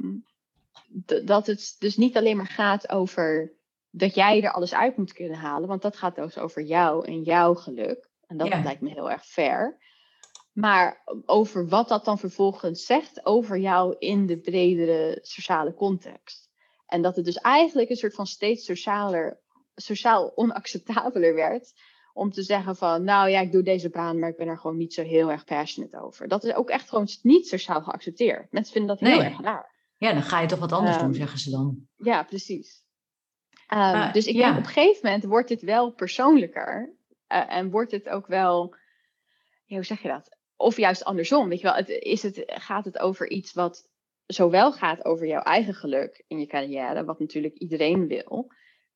dat 1.25 1.47
het 1.47 1.77
dus 1.79 1.97
niet 1.97 2.17
alleen 2.17 2.37
maar 2.37 2.47
gaat 2.47 2.89
over 2.91 3.53
dat 3.91 4.15
jij 4.15 4.43
er 4.43 4.53
alles 4.53 4.75
uit 4.75 4.97
moet 4.97 5.13
kunnen 5.13 5.39
halen. 5.39 5.69
Want 5.69 5.83
dat 5.83 5.97
gaat 5.97 6.15
dus 6.15 6.39
over 6.39 6.63
jou 6.63 7.07
en 7.07 7.23
jouw 7.23 7.55
geluk. 7.55 8.09
En 8.27 8.37
dat 8.37 8.49
Ja. 8.49 8.63
lijkt 8.63 8.81
me 8.81 8.91
heel 8.91 9.11
erg 9.11 9.27
fair. 9.27 9.87
Maar 10.61 11.03
over 11.27 11.69
wat 11.69 11.89
dat 11.89 12.05
dan 12.05 12.19
vervolgens 12.19 12.87
zegt 12.87 13.27
over 13.27 13.59
jou 13.59 13.97
in 13.99 14.27
de 14.27 14.39
bredere 14.39 15.19
sociale 15.23 15.75
context. 15.75 16.49
En 16.87 17.03
dat 17.03 17.17
het 17.17 17.25
dus 17.25 17.37
eigenlijk 17.37 17.91
een 17.91 17.97
soort 17.97 18.15
van 18.15 18.27
steeds 18.27 18.65
socialer, 18.65 19.41
sociaal 19.75 20.33
onacceptabeler 20.37 21.35
werd 21.35 21.73
om 22.13 22.31
te 22.31 22.43
zeggen 22.43 22.77
van, 22.77 23.05
nou 23.05 23.29
ja, 23.29 23.41
ik 23.41 23.53
doe 23.53 23.63
deze 23.63 23.91
baan, 23.91 24.19
maar 24.19 24.29
ik 24.29 24.37
ben 24.37 24.47
er 24.49 24.59
gewoon 24.59 24.77
niet 24.77 24.95
zo 24.95 25.03
heel 25.03 25.31
erg 25.31 25.45
passionate 25.45 26.01
over. 26.03 26.29
Dat 26.29 26.45
is 26.45 26.55
ook 26.55 26.71
echt 26.71 26.89
gewoon 26.89 27.09
niet 27.23 27.49
sociaal 27.49 27.83
geaccepteerd. 27.83 28.53
Mensen 28.53 28.73
vinden 28.73 28.97
dat 28.97 29.09
heel 29.09 29.19
Nee. 29.19 29.27
erg 29.29 29.41
raar. 29.41 29.75
ja 29.97 30.13
dan 30.13 30.23
ga 30.23 30.41
je 30.41 30.47
toch 30.49 30.59
wat 30.59 30.73
anders 30.73 30.97
Ehm, 30.97 31.05
doen, 31.05 31.15
zeggen 31.15 31.39
ze 31.39 31.51
dan. 31.51 31.89
Ja, 31.97 32.23
precies. 32.23 32.83
Ehm, 33.67 33.79
Maar, 33.81 34.13
dus 34.13 34.27
ik 34.27 34.35
ja. 34.35 34.41
denk 34.47 34.59
op 34.59 34.65
een 34.67 34.71
gegeven 34.71 35.01
moment 35.03 35.25
wordt 35.25 35.49
dit 35.49 35.63
wel 35.63 35.91
persoonlijker. 35.93 36.97
eh, 37.27 37.53
en 37.57 37.71
wordt 37.71 37.91
het 37.93 38.09
ook 38.09 38.27
wel, 38.27 38.75
ja, 39.65 39.75
hoe 39.77 39.85
zeg 39.85 40.03
je 40.03 40.09
dat? 40.09 40.37
Of 40.61 40.77
juist 40.77 41.05
andersom, 41.05 41.49
weet 41.49 41.61
je 41.61 41.67
wel. 41.67 41.75
Het, 41.75 41.89
is 41.89 42.23
het, 42.23 42.43
gaat 42.47 42.85
het 42.85 42.99
over 42.99 43.31
iets 43.31 43.53
wat 43.53 43.89
zowel 44.27 44.73
gaat 44.73 45.05
over 45.05 45.27
jouw 45.27 45.43
eigen 45.43 45.75
geluk 45.75 46.25
in 46.27 46.39
je 46.39 46.47
carrière, 46.47 47.05
wat 47.05 47.19
natuurlijk 47.19 47.55
iedereen 47.55 48.07
wil. 48.07 48.53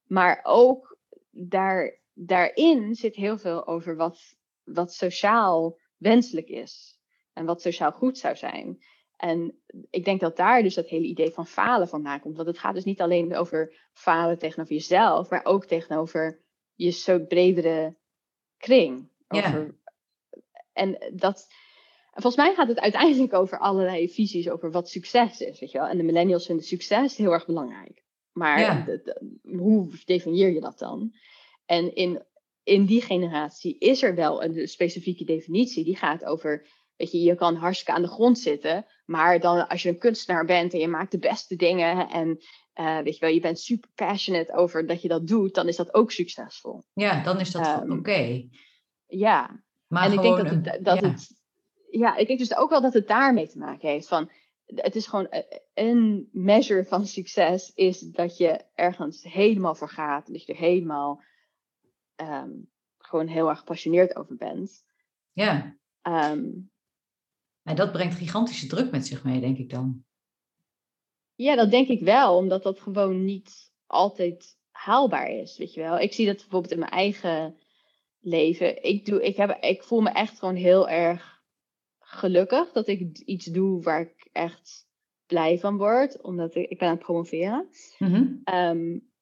Maar 0.07 0.41
ook 0.43 0.99
daar, 1.31 2.01
daarin 2.13 2.95
zit 2.95 3.15
heel 3.15 3.39
veel 3.39 3.67
over 3.67 3.97
wat, 3.97 4.37
wat 4.63 4.93
sociaal 4.93 5.79
wenselijk 5.97 6.49
is. 6.49 6.99
En 7.33 7.45
wat 7.45 7.63
sociaal 7.63 7.93
goed 7.93 8.19
zou 8.19 8.37
zijn. 8.37 8.79
En 9.17 9.63
ik 9.91 10.05
denk 10.05 10.21
dat 10.21 10.37
daar 10.37 10.63
dus 10.63 10.75
dat 10.75 10.89
hele 10.89 11.07
idee 11.07 11.31
van 11.31 11.47
falen 11.47 11.89
vandaan 11.89 12.21
komt. 12.21 12.37
Want 12.37 12.49
het 12.49 12.59
gaat 12.59 12.75
dus 12.75 12.85
niet 12.85 13.01
alleen 13.01 13.37
over 13.37 13.89
falen 13.93 14.39
tegenover 14.39 14.75
jezelf, 14.75 15.31
maar 15.31 15.45
ook 15.45 15.65
tegenover 15.65 16.41
je 16.75 16.91
zo 16.91 17.19
bredere 17.19 17.97
kring. 18.57 19.09
Ja. 19.29 19.47
Over, 19.47 19.75
En 20.73 21.13
dat. 21.15 21.47
en 22.13 22.23
Volgens 22.23 22.45
mij 22.45 22.55
gaat 22.55 22.69
het 22.69 22.81
uiteindelijk 22.81 23.33
over 23.33 23.59
allerlei 23.59 24.09
visies 24.09 24.49
over 24.49 24.71
wat 24.71 24.89
succes 24.89 25.41
is. 25.41 25.61
Weet 25.61 25.71
je 25.71 25.79
wel? 25.79 25.87
En 25.87 25.97
de 25.97 26.03
millennials 26.03 26.47
vinden 26.47 26.65
succes 26.65 27.17
heel 27.17 27.33
erg 27.33 27.47
belangrijk. 27.47 28.05
Maar 28.33 28.61
Ja. 28.61 28.81
de- 28.85 29.01
de- 29.05 29.39
hoe 29.59 29.89
definieer 30.05 30.53
je 30.53 30.61
dat 30.61 30.79
dan? 30.79 31.15
En 31.67 31.95
in, 31.95 32.23
in 32.63 32.85
die 32.85 33.03
generatie 33.03 33.79
is 33.79 34.03
er 34.03 34.15
wel 34.15 34.43
een 34.45 34.69
specifieke 34.69 35.25
definitie. 35.25 35.85
Die 35.85 35.97
gaat 35.97 36.25
over, 36.25 36.67
weet 36.97 37.11
je, 37.13 37.21
je 37.23 37.35
kan 37.35 37.55
hartstikke 37.55 37.93
aan 37.93 38.03
de 38.03 38.09
grond 38.09 38.39
zitten. 38.39 38.87
Maar 39.07 39.41
dan 39.41 39.69
als 39.69 39.83
je 39.83 39.89
een 39.89 39.99
kunstenaar 39.99 40.45
bent 40.45 40.73
en 40.73 40.79
je 40.79 40.89
maakt 40.89 41.11
de 41.11 41.19
beste 41.19 41.57
dingen. 41.57 42.09
En 42.09 42.39
eh, 42.73 42.99
weet 42.99 43.15
je 43.15 43.21
wel, 43.21 43.31
je 43.35 43.41
bent 43.41 43.61
super 43.61 43.91
passionate 43.95 44.53
over 44.53 44.87
dat 44.87 45.03
je 45.03 45.09
dat 45.09 45.27
doet. 45.27 45.55
Dan 45.55 45.69
is 45.69 45.77
dat 45.77 45.95
ook 45.95 46.11
succesvol. 46.13 46.83
Ja, 46.93 47.23
dan 47.23 47.41
is 47.41 47.51
dat 47.51 47.63
Ehm, 47.67 47.93
oké. 47.93 48.49
Ja, 49.07 49.63
Maar 49.93 50.05
en 50.05 50.13
ik 50.13 50.21
denk 50.21 50.37
dat, 50.37 50.51
het, 50.51 50.85
dat 50.85 51.01
ja. 51.01 51.09
het. 51.09 51.43
ja, 51.91 52.17
ik 52.17 52.27
denk 52.27 52.39
dus 52.39 52.57
ook 52.57 52.71
wel 52.71 52.81
dat 52.81 52.93
het 52.93 53.09
daarmee 53.09 53.49
te 53.49 53.59
maken 53.59 53.89
heeft. 53.89 54.09
Van, 54.09 54.31
het 54.65 54.97
is 54.97 55.07
gewoon 55.07 55.29
eh, 55.29 55.59
een 55.75 56.29
measure 56.33 56.85
van 56.85 57.07
succes 57.07 57.73
is 57.75 58.01
dat 58.01 58.37
je 58.37 58.65
ergens 58.75 59.23
helemaal 59.23 59.75
voor 59.75 59.89
gaat. 59.89 60.33
Dat 60.33 60.45
je 60.45 60.53
er 60.53 60.59
helemaal 60.59 61.23
ehm, 62.15 62.51
gewoon 62.99 63.27
heel 63.27 63.49
erg 63.49 63.59
gepassioneerd 63.59 64.17
over 64.17 64.37
bent. 64.37 64.85
Ja. 65.33 65.77
Um, 66.03 66.71
en 67.63 67.77
dat 67.77 67.93
brengt 67.93 68.15
gigantische 68.15 68.67
druk 68.67 68.91
met 68.91 69.07
zich 69.07 69.25
mee, 69.25 69.41
denk 69.41 69.59
ik 69.59 69.71
dan. 69.71 70.05
Ja, 71.35 71.57
dat 71.57 71.71
denk 71.71 71.89
ik 71.89 72.01
wel, 72.03 72.37
omdat 72.37 72.63
dat 72.63 72.81
gewoon 72.81 73.25
niet 73.25 73.73
altijd 73.87 74.59
haalbaar 74.71 75.31
is, 75.31 75.59
weet 75.59 75.75
je 75.75 75.81
wel. 75.81 75.99
Ik 75.99 76.13
zie 76.13 76.27
dat 76.27 76.37
bijvoorbeeld 76.37 76.73
in 76.73 76.79
mijn 76.79 76.91
eigen 76.91 77.57
leven. 78.23 78.83
Ik, 78.83 79.05
doe, 79.07 79.23
ik, 79.23 79.37
heb, 79.37 79.57
ik 79.61 79.83
voel 79.83 80.01
me 80.01 80.11
echt 80.11 80.39
gewoon 80.39 80.55
heel 80.55 80.89
erg 80.89 81.41
gelukkig 81.99 82.73
dat 82.73 82.89
ik 82.89 83.19
iets 83.19 83.47
doe 83.47 83.83
waar 83.83 84.01
ik 84.01 84.29
echt 84.33 84.87
blij 85.27 85.59
van 85.59 85.77
word, 85.77 86.23
omdat 86.23 86.55
ik, 86.55 86.71
ik 86.71 86.79
ben 86.79 86.89
aan 86.89 86.95
het 86.95 87.05
promoveren. 87.05 87.69
Mm 87.99 88.43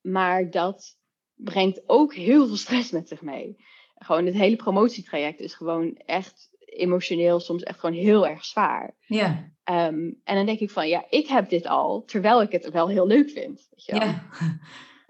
maar 0.01 0.51
dat 0.51 0.99
brengt 1.35 1.83
ook 1.87 2.15
heel 2.15 2.47
veel 2.47 2.57
stress 2.57 2.91
met 2.91 3.09
zich 3.09 3.23
mee. 3.23 3.57
Gewoon 3.95 4.27
het 4.27 4.35
hele 4.35 4.57
promotietraject 4.57 5.41
is 5.41 5.55
gewoon 5.55 5.97
echt 5.97 6.51
emotioneel 6.59 7.41
soms 7.41 7.63
echt 7.63 7.81
gewoon 7.81 7.97
heel 7.97 8.27
erg 8.27 8.45
zwaar. 8.45 8.97
Ja. 9.07 9.53
Um, 9.65 10.21
en 10.25 10.35
dan 10.35 10.47
denk 10.47 10.59
ik 10.59 10.71
van, 10.71 10.89
ja, 10.89 11.07
ik 11.11 11.27
heb 11.27 11.49
dit 11.49 11.67
al, 11.67 12.05
terwijl 12.05 12.43
ik 12.43 12.53
het 12.53 12.71
wel 12.71 12.89
heel 12.89 13.07
leuk 13.07 13.31
vind. 13.31 13.69
Weet 13.71 13.85
je 13.85 13.93
wel? 13.93 14.01
Ja. 14.01 14.29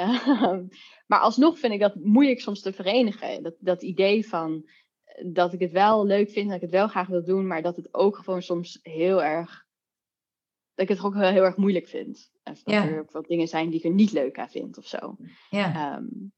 Um, 0.01 0.69
maar 1.07 1.21
alsnog 1.21 1.59
vind 1.59 1.73
ik 1.73 1.81
dat 1.81 1.95
moeilijk 1.95 2.41
soms 2.41 2.61
te 2.61 2.73
verenigen. 2.73 3.43
Dat, 3.43 3.55
dat 3.59 3.83
idee 3.83 4.29
van 4.29 4.69
eh, 5.05 5.25
dat 5.33 5.53
ik 5.53 5.61
het 5.61 5.73
wel 5.73 6.07
leuk 6.07 6.31
vind, 6.31 6.47
dat 6.47 6.57
ik 6.57 6.63
het 6.63 6.71
wel 6.71 6.89
graag 6.89 7.07
wil 7.07 7.25
doen, 7.25 7.47
maar 7.47 7.63
dat 7.63 7.77
het 7.77 7.95
ook 7.95 8.17
gewoon 8.17 8.43
soms 8.43 8.79
heel 8.83 9.23
erg. 9.23 9.67
Dat 10.75 10.89
ik 10.89 10.97
het 10.97 11.05
ook 11.05 11.15
heel, 11.15 11.29
heel 11.29 11.45
erg 11.45 11.57
moeilijk 11.57 11.89
vind. 11.89 12.31
En 12.43 12.57
dat 12.65 12.75
er 12.75 13.01
ook 13.01 13.13
wel 13.13 13.23
dingen 13.23 13.49
zijn 13.49 13.71
die 13.71 13.79
ik 13.79 13.85
er 13.85 13.91
niet 13.91 14.13
leuk 14.13 14.39
aan 14.39 14.51
vind 14.51 14.79
of 14.79 14.87
zo. 14.87 15.17
Ja. 15.51 15.97
Um, 15.97 16.33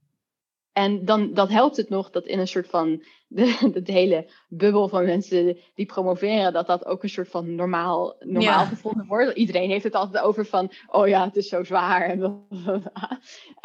en 0.72 1.04
dan 1.04 1.34
dat 1.34 1.48
helpt 1.48 1.76
het 1.76 1.88
nog 1.88 2.10
dat 2.10 2.26
in 2.26 2.38
een 2.38 2.48
soort 2.48 2.66
van 2.68 3.04
de, 3.28 3.70
de, 3.82 3.92
hele 3.92 4.30
bubbel 4.48 4.88
van 4.88 5.04
mensen 5.04 5.58
die 5.74 5.86
promoveren, 5.86 6.52
dat 6.52 6.66
dat 6.66 6.84
ook 6.84 7.02
een 7.02 7.08
soort 7.08 7.28
van 7.28 7.54
normaal, 7.54 8.16
normaal 8.18 8.64
gevonden 8.64 9.06
wordt. 9.06 9.36
Iedereen 9.36 9.70
heeft 9.70 9.84
het 9.84 9.94
altijd 9.94 10.24
over 10.24 10.46
van, 10.46 10.72
oh 10.86 11.08
ja, 11.08 11.24
het 11.24 11.36
is 11.36 11.48
zo 11.48 11.64
zwaar. 11.64 12.08
En 12.08 12.46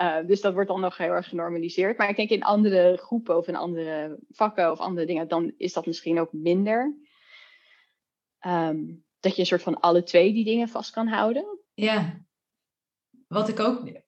uh, 0.02 0.28
dus 0.28 0.42
dat 0.42 0.54
wordt 0.54 0.70
dan 0.70 0.82
nog 0.82 0.98
heel 0.98 1.12
erg 1.12 1.28
genormaliseerd. 1.28 1.98
Maar 1.98 2.10
ik 2.10 2.16
denk 2.16 2.30
in 2.30 2.44
andere 2.44 2.98
groepen 2.98 3.38
of 3.38 3.48
in 3.48 3.56
andere 3.56 4.20
vakken 4.30 4.72
of 4.72 4.80
andere 4.80 5.08
dingen, 5.08 5.28
dan 5.28 5.54
is 5.58 5.74
dat 5.74 5.86
misschien 5.86 6.20
ook 6.20 6.34
minder. 6.34 6.98
Um, 8.48 9.06
dat 9.20 9.36
je 9.36 9.42
een 9.42 9.48
soort 9.48 9.64
van 9.64 9.80
alle 9.80 10.04
twee 10.04 10.34
die 10.34 10.46
dingen 10.46 10.68
vast 10.68 10.92
kan 10.92 11.08
houden. 11.08 11.60
Ja. 11.74 12.26
Wat 13.28 13.50
ik 13.50 13.60
ook 13.60 14.06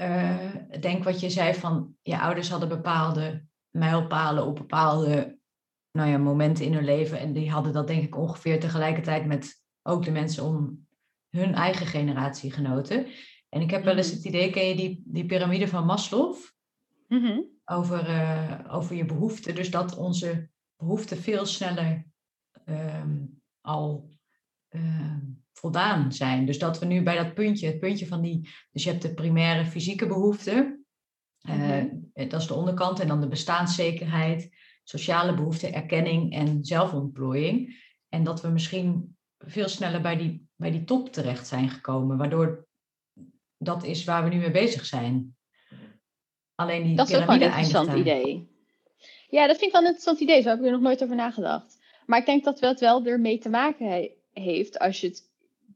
uh, 0.00 0.54
denk 0.80 1.04
wat 1.04 1.20
je 1.20 1.30
zei 1.30 1.54
van 1.54 1.94
je 2.02 2.20
ouders 2.20 2.50
hadden 2.50 2.68
bepaalde 2.68 3.46
mijlpalen 3.70 4.46
op 4.46 4.56
bepaalde 4.56 5.38
nou 5.90 6.10
ja, 6.10 6.18
momenten 6.18 6.64
in 6.64 6.74
hun 6.74 6.84
leven. 6.84 7.18
En 7.18 7.32
die 7.32 7.50
hadden 7.50 7.72
dat 7.72 7.86
denk 7.86 8.02
ik 8.02 8.16
ongeveer 8.16 8.60
tegelijkertijd 8.60 9.26
met 9.26 9.62
ook 9.82 10.04
de 10.04 10.10
mensen 10.10 10.44
om 10.44 10.86
hun 11.30 11.54
eigen 11.54 11.86
generatie 11.86 12.52
genoten. 12.52 13.06
En 13.48 13.60
ik 13.60 13.70
heb 13.70 13.84
wel 13.84 13.96
eens 13.96 14.06
mhm. 14.06 14.16
het 14.16 14.24
idee, 14.24 14.50
ken 14.50 14.68
je 14.68 14.74
die, 14.74 15.02
die 15.06 15.26
piramide 15.26 15.68
van 15.68 15.86
Maslow? 15.86 16.36
Mhm. 17.08 17.40
over, 17.64 18.08
uh, 18.08 18.58
over 18.68 18.96
je 18.96 19.04
behoeften. 19.04 19.54
Dus 19.54 19.70
dat 19.70 19.96
onze 19.96 20.50
behoeften 20.76 21.16
veel 21.16 21.46
sneller 21.46 22.06
uh, 22.64 23.04
al 23.60 24.10
uh, 24.70 25.16
voldaan 25.52 26.12
zijn. 26.12 26.46
Dus 26.46 26.58
dat 26.58 26.78
we 26.78 26.86
nu 26.86 27.02
bij 27.02 27.16
dat 27.16 27.34
puntje, 27.34 27.66
het 27.66 27.78
puntje 27.78 28.06
van 28.06 28.20
die, 28.20 28.48
dus 28.70 28.84
je 28.84 28.90
hebt 28.90 29.02
de 29.02 29.14
primaire 29.14 29.64
fysieke 29.64 30.06
behoeften, 30.06 30.86
uh, 31.48 31.84
dat 32.14 32.40
is 32.40 32.46
de 32.46 32.54
onderkant, 32.54 33.00
en 33.00 33.08
dan 33.08 33.20
de 33.20 33.28
bestaanszekerheid, 33.28 34.50
sociale 34.84 35.34
behoeften, 35.34 35.74
erkenning 35.74 36.32
en 36.32 36.64
zelfontplooiing. 36.64 37.80
En 38.08 38.24
dat 38.24 38.40
we 38.40 38.48
misschien 38.48 39.16
veel 39.38 39.68
sneller 39.68 40.00
bij 40.00 40.16
die, 40.16 40.48
bij 40.56 40.70
die 40.70 40.84
top 40.84 41.12
terecht 41.12 41.46
zijn 41.46 41.68
gekomen, 41.68 42.16
waardoor 42.16 42.66
dat 43.58 43.84
is 43.84 44.04
waar 44.04 44.24
we 44.24 44.30
nu 44.30 44.36
mee 44.36 44.50
bezig 44.50 44.84
zijn. 44.84 45.36
Alleen 46.54 46.82
die 46.82 46.96
dat 46.96 47.08
is 47.08 47.16
ook 47.16 47.26
wel 47.26 47.34
een 47.34 47.42
interessant 47.42 47.92
idee. 47.92 48.50
Ja, 49.28 49.46
dat 49.46 49.56
vind 49.56 49.66
ik 49.66 49.72
wel 49.72 49.80
een 49.80 49.86
interessant 49.86 50.20
idee. 50.20 50.42
Zo 50.42 50.48
heb 50.48 50.58
ik 50.58 50.64
er 50.64 50.70
nog 50.70 50.80
nooit 50.80 51.02
over 51.02 51.16
nagedacht. 51.16 51.78
Maar 52.06 52.18
ik 52.18 52.26
denk 52.26 52.44
dat 52.44 52.60
we 52.60 52.66
het 52.66 52.80
wel 52.80 53.04
ermee 53.04 53.38
te 53.38 53.48
maken 53.48 54.10
heeft 54.32 54.78
als 54.78 55.00
je 55.00 55.06
het 55.06 55.31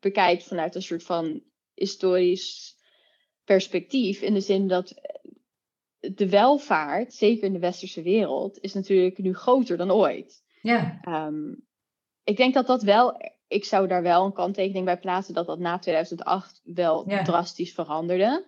bekijkt 0.07 0.45
vanuit 0.45 0.75
een 0.75 0.83
soort 0.83 1.03
van 1.03 1.43
historisch 1.75 2.77
perspectief. 3.45 4.21
In 4.21 4.35
de 4.35 4.41
zin 4.41 4.69
dat 4.69 4.95
de 5.99 6.29
welvaart, 6.29 7.15
zeker 7.15 7.45
in 7.45 7.53
de 7.53 7.59
westerse 7.59 8.03
wereld, 8.03 8.59
is 8.61 8.75
natuurlijk 8.75 9.19
nu 9.19 9.35
groter 9.35 9.77
dan 9.77 9.91
ooit. 9.91 10.43
Ja. 10.63 10.99
Ehm, 11.03 11.55
ik 12.25 12.37
denk 12.37 12.55
dat 12.55 12.67
dat 12.67 12.83
wel, 12.83 13.33
ik 13.49 13.65
zou 13.65 13.89
daar 13.89 14.03
wel 14.03 14.25
een 14.25 14.33
kanttekening 14.33 14.85
bij 14.85 14.99
plaatsen, 14.99 15.35
dat 15.35 15.47
dat 15.47 15.59
na 15.59 15.79
2008 15.79 16.61
wel 16.65 17.05
drastisch 17.05 17.73
veranderde. 17.73 18.47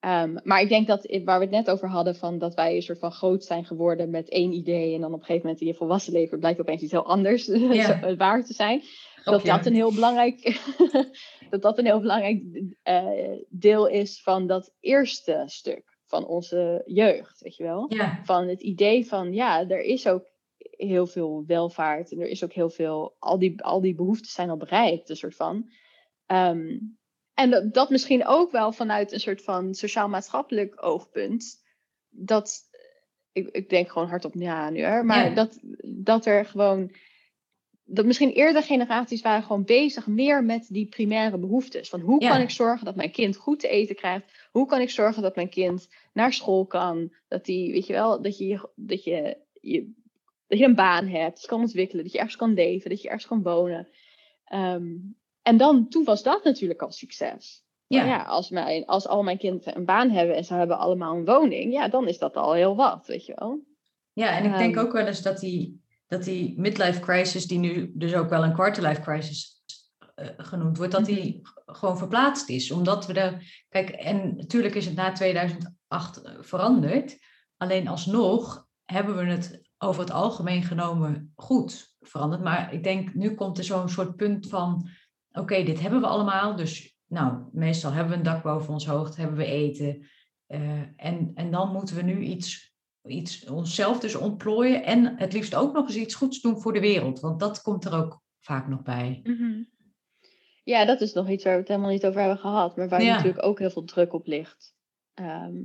Um, 0.00 0.40
maar 0.44 0.60
ik 0.60 0.68
denk 0.68 0.86
dat 0.86 1.20
waar 1.24 1.38
we 1.38 1.44
het 1.44 1.54
net 1.54 1.70
over 1.70 1.88
hadden, 1.88 2.16
van 2.16 2.38
dat 2.38 2.54
wij 2.54 2.74
een 2.74 2.82
soort 2.82 2.98
van 2.98 3.12
groot 3.12 3.44
zijn 3.44 3.64
geworden 3.64 4.10
met 4.10 4.28
één 4.28 4.52
idee 4.52 4.94
en 4.94 5.00
dan 5.00 5.12
op 5.12 5.18
een 5.18 5.24
gegeven 5.24 5.42
moment 5.42 5.60
in 5.60 5.66
je 5.66 5.74
volwassen 5.74 6.12
leven 6.12 6.38
blijkt 6.38 6.60
opeens 6.60 6.82
iets 6.82 6.92
heel 6.92 7.06
anders 7.06 7.46
ja. 7.72 8.16
waar 8.16 8.44
te 8.44 8.52
zijn 8.52 8.82
dat 9.24 9.44
dat 9.44 9.66
een 9.66 9.74
heel 9.74 9.92
belangrijk, 9.92 10.60
dat 11.50 11.62
dat 11.62 11.78
een 11.78 11.84
heel 11.84 12.00
belangrijk 12.00 12.42
uh, 12.84 13.38
deel 13.48 13.86
is 13.86 14.22
van 14.22 14.46
dat 14.46 14.74
eerste 14.80 15.42
stuk 15.46 15.98
van 16.04 16.26
onze 16.26 16.82
jeugd, 16.86 17.40
weet 17.40 17.56
je 17.56 17.62
wel? 17.62 17.92
Van 18.22 18.48
het 18.48 18.62
idee 18.62 19.06
van, 19.06 19.32
ja, 19.32 19.68
er 19.68 19.82
is 19.82 20.08
ook 20.08 20.26
heel 20.58 21.06
veel 21.06 21.44
welvaart 21.46 22.12
en 22.12 22.20
er 22.20 22.28
is 22.28 22.44
ook 22.44 22.52
heel 22.52 22.70
veel, 22.70 23.16
al 23.18 23.38
die, 23.38 23.62
al 23.62 23.80
die 23.80 23.94
behoeften 23.94 24.30
zijn 24.30 24.50
al 24.50 24.56
bereikt, 24.56 25.08
een 25.08 25.16
soort 25.16 25.36
van. 25.36 25.70
Um, 26.26 26.98
en 27.38 27.50
dat, 27.50 27.74
dat 27.74 27.90
misschien 27.90 28.26
ook 28.26 28.50
wel 28.50 28.72
vanuit 28.72 29.12
een 29.12 29.20
soort 29.20 29.42
van 29.42 29.74
sociaal-maatschappelijk 29.74 30.84
oogpunt, 30.84 31.62
dat, 32.08 32.60
ik, 33.32 33.48
ik 33.48 33.68
denk 33.68 33.90
gewoon 33.90 34.08
hardop 34.08 34.34
ja 34.34 34.70
nu, 34.70 34.80
hè, 34.80 35.02
maar 35.02 35.34
dat, 35.34 35.58
dat 35.82 36.26
er 36.26 36.44
gewoon 36.44 36.90
dat 37.90 38.04
misschien 38.04 38.30
eerder 38.30 38.62
generaties 38.62 39.22
waren 39.22 39.42
gewoon 39.42 39.64
bezig 39.64 40.06
meer 40.06 40.44
met 40.44 40.66
die 40.68 40.86
primaire 40.86 41.38
behoeftes. 41.38 41.88
Van 41.88 42.00
hoe 42.00 42.20
kan 42.20 42.40
ik 42.40 42.50
zorgen 42.50 42.84
dat 42.84 42.96
mijn 42.96 43.10
kind 43.10 43.36
goed 43.36 43.60
te 43.60 43.68
eten 43.68 43.94
krijgt? 43.96 44.48
Hoe 44.50 44.66
kan 44.66 44.80
ik 44.80 44.90
zorgen 44.90 45.22
dat 45.22 45.34
mijn 45.34 45.48
kind 45.48 45.88
naar 46.12 46.32
school 46.32 46.66
kan? 46.66 47.12
Dat 47.28 47.44
die, 47.44 47.72
weet 47.72 47.86
je 47.86 47.92
wel, 47.92 48.22
dat 48.22 48.38
je, 48.38 48.68
dat 48.74 49.04
je, 49.04 49.36
je, 49.60 49.92
dat 50.46 50.58
je 50.58 50.64
een 50.64 50.74
baan 50.74 51.06
hebt, 51.06 51.32
dat 51.32 51.40
je 51.40 51.48
kan 51.48 51.60
ontwikkelen, 51.60 52.02
dat 52.02 52.12
je 52.12 52.18
ergens 52.18 52.36
kan 52.36 52.54
leven, 52.54 52.90
dat 52.90 53.02
je 53.02 53.08
ergens 53.08 53.26
kan 53.26 53.42
wonen. 53.42 53.88
Ehm, 54.44 54.86
en 55.48 55.56
dan, 55.56 55.88
toen 55.88 56.04
was 56.04 56.22
dat 56.22 56.44
natuurlijk 56.44 56.82
al 56.82 56.92
succes. 56.92 57.62
Ja. 57.86 58.04
ja, 58.04 58.22
als, 58.22 58.50
mijn, 58.50 58.86
als 58.86 59.06
al 59.06 59.22
mijn 59.22 59.38
kinderen 59.38 59.76
een 59.76 59.84
baan 59.84 60.10
hebben 60.10 60.36
en 60.36 60.44
ze 60.44 60.54
hebben 60.54 60.78
allemaal 60.78 61.16
een 61.16 61.24
woning, 61.24 61.72
ja, 61.72 61.88
dan 61.88 62.08
is 62.08 62.18
dat 62.18 62.36
al 62.36 62.52
heel 62.52 62.76
wat, 62.76 63.06
weet 63.06 63.26
je 63.26 63.32
wel. 63.38 63.60
Ja, 64.12 64.36
en 64.36 64.44
ik 64.44 64.58
denk 64.58 64.76
ehm. 64.76 64.84
ook 64.84 64.92
wel 64.92 65.06
eens 65.06 65.22
dat 65.22 65.40
die 65.40 65.86
dat 66.08 66.24
die 66.24 66.54
midlife 66.58 67.00
crisis, 67.00 67.46
die 67.46 67.58
nu 67.58 67.92
dus 67.94 68.14
ook 68.14 68.28
wel 68.28 68.44
een 68.44 68.52
quarterlife 68.52 69.00
crisis 69.00 69.62
uh, 70.16 70.28
genoemd 70.36 70.76
wordt, 70.76 70.92
dat 70.92 71.04
die 71.04 71.40
mhm. 71.42 71.76
gewoon 71.76 71.98
verplaatst 71.98 72.48
is. 72.48 72.70
Omdat 72.70 73.06
we 73.06 73.12
er. 73.12 73.64
Kijk, 73.68 73.88
en 73.90 74.36
natuurlijk 74.36 74.74
is 74.74 74.84
het 74.84 74.94
na 74.94 75.12
2008 75.12 76.22
eh, 76.22 76.32
veranderd. 76.40 77.18
Alleen 77.56 77.88
alsnog 77.88 78.66
hebben 78.84 79.16
we 79.16 79.24
het 79.24 79.60
over 79.78 80.00
het 80.00 80.10
algemeen 80.10 80.62
genomen 80.62 81.32
goed 81.36 81.96
veranderd. 82.00 82.42
Maar 82.42 82.72
ik 82.72 82.82
denk, 82.82 83.14
nu 83.14 83.34
komt 83.34 83.58
er 83.58 83.64
zo'n 83.64 83.88
soort 83.88 84.16
punt 84.16 84.48
van: 84.48 84.88
oké, 85.32 85.62
dit 85.62 85.80
hebben 85.80 86.00
we 86.00 86.06
allemaal. 86.06 86.56
Dus 86.56 86.96
nou, 87.06 87.42
meestal 87.52 87.92
hebben 87.92 88.12
we 88.12 88.18
een 88.18 88.24
dak 88.24 88.42
boven 88.42 88.72
ons 88.72 88.86
hoofd, 88.86 89.16
hebben 89.16 89.36
we 89.36 89.44
eten. 89.44 90.06
Uh, 90.48 90.80
en, 90.96 91.30
en 91.34 91.50
dan 91.50 91.72
moeten 91.72 91.96
we 91.96 92.02
nu 92.02 92.20
iets 92.20 92.68
iets 93.08 93.44
onszelf 93.44 94.00
dus 94.00 94.14
ontplooien 94.14 94.84
en 94.84 95.16
het 95.16 95.32
liefst 95.32 95.54
ook 95.54 95.72
nog 95.72 95.86
eens 95.86 95.96
iets 95.96 96.14
goeds 96.14 96.40
doen 96.40 96.60
voor 96.60 96.72
de 96.72 96.80
wereld. 96.80 97.20
Want 97.20 97.40
dat 97.40 97.62
komt 97.62 97.84
er 97.84 97.94
ook 97.94 98.22
vaak 98.38 98.68
nog 98.68 98.82
bij. 98.82 99.20
Mhm. 99.24 99.62
Ja, 100.64 100.84
dat 100.84 101.00
is 101.00 101.12
nog 101.12 101.28
iets 101.28 101.44
waar 101.44 101.52
we 101.52 101.58
het 101.58 101.68
helemaal 101.68 101.90
niet 101.90 102.06
over 102.06 102.20
hebben 102.20 102.38
gehad, 102.38 102.76
maar 102.76 102.88
waar 102.88 103.04
natuurlijk 103.04 103.44
ook 103.44 103.58
heel 103.58 103.70
veel 103.70 103.84
druk 103.84 104.12
op 104.12 104.26
ligt. 104.26 104.74
Ehm, 105.14 105.56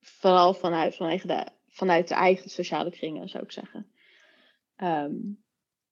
vooral 0.00 0.54
vanuit, 0.54 0.96
vanuit, 0.96 1.28
de, 1.28 1.46
vanuit 1.68 2.08
de 2.08 2.14
eigen 2.14 2.50
sociale 2.50 2.90
kringen, 2.90 3.28
zou 3.28 3.44
ik 3.44 3.52
zeggen. 3.52 3.86
Um, 4.76 5.43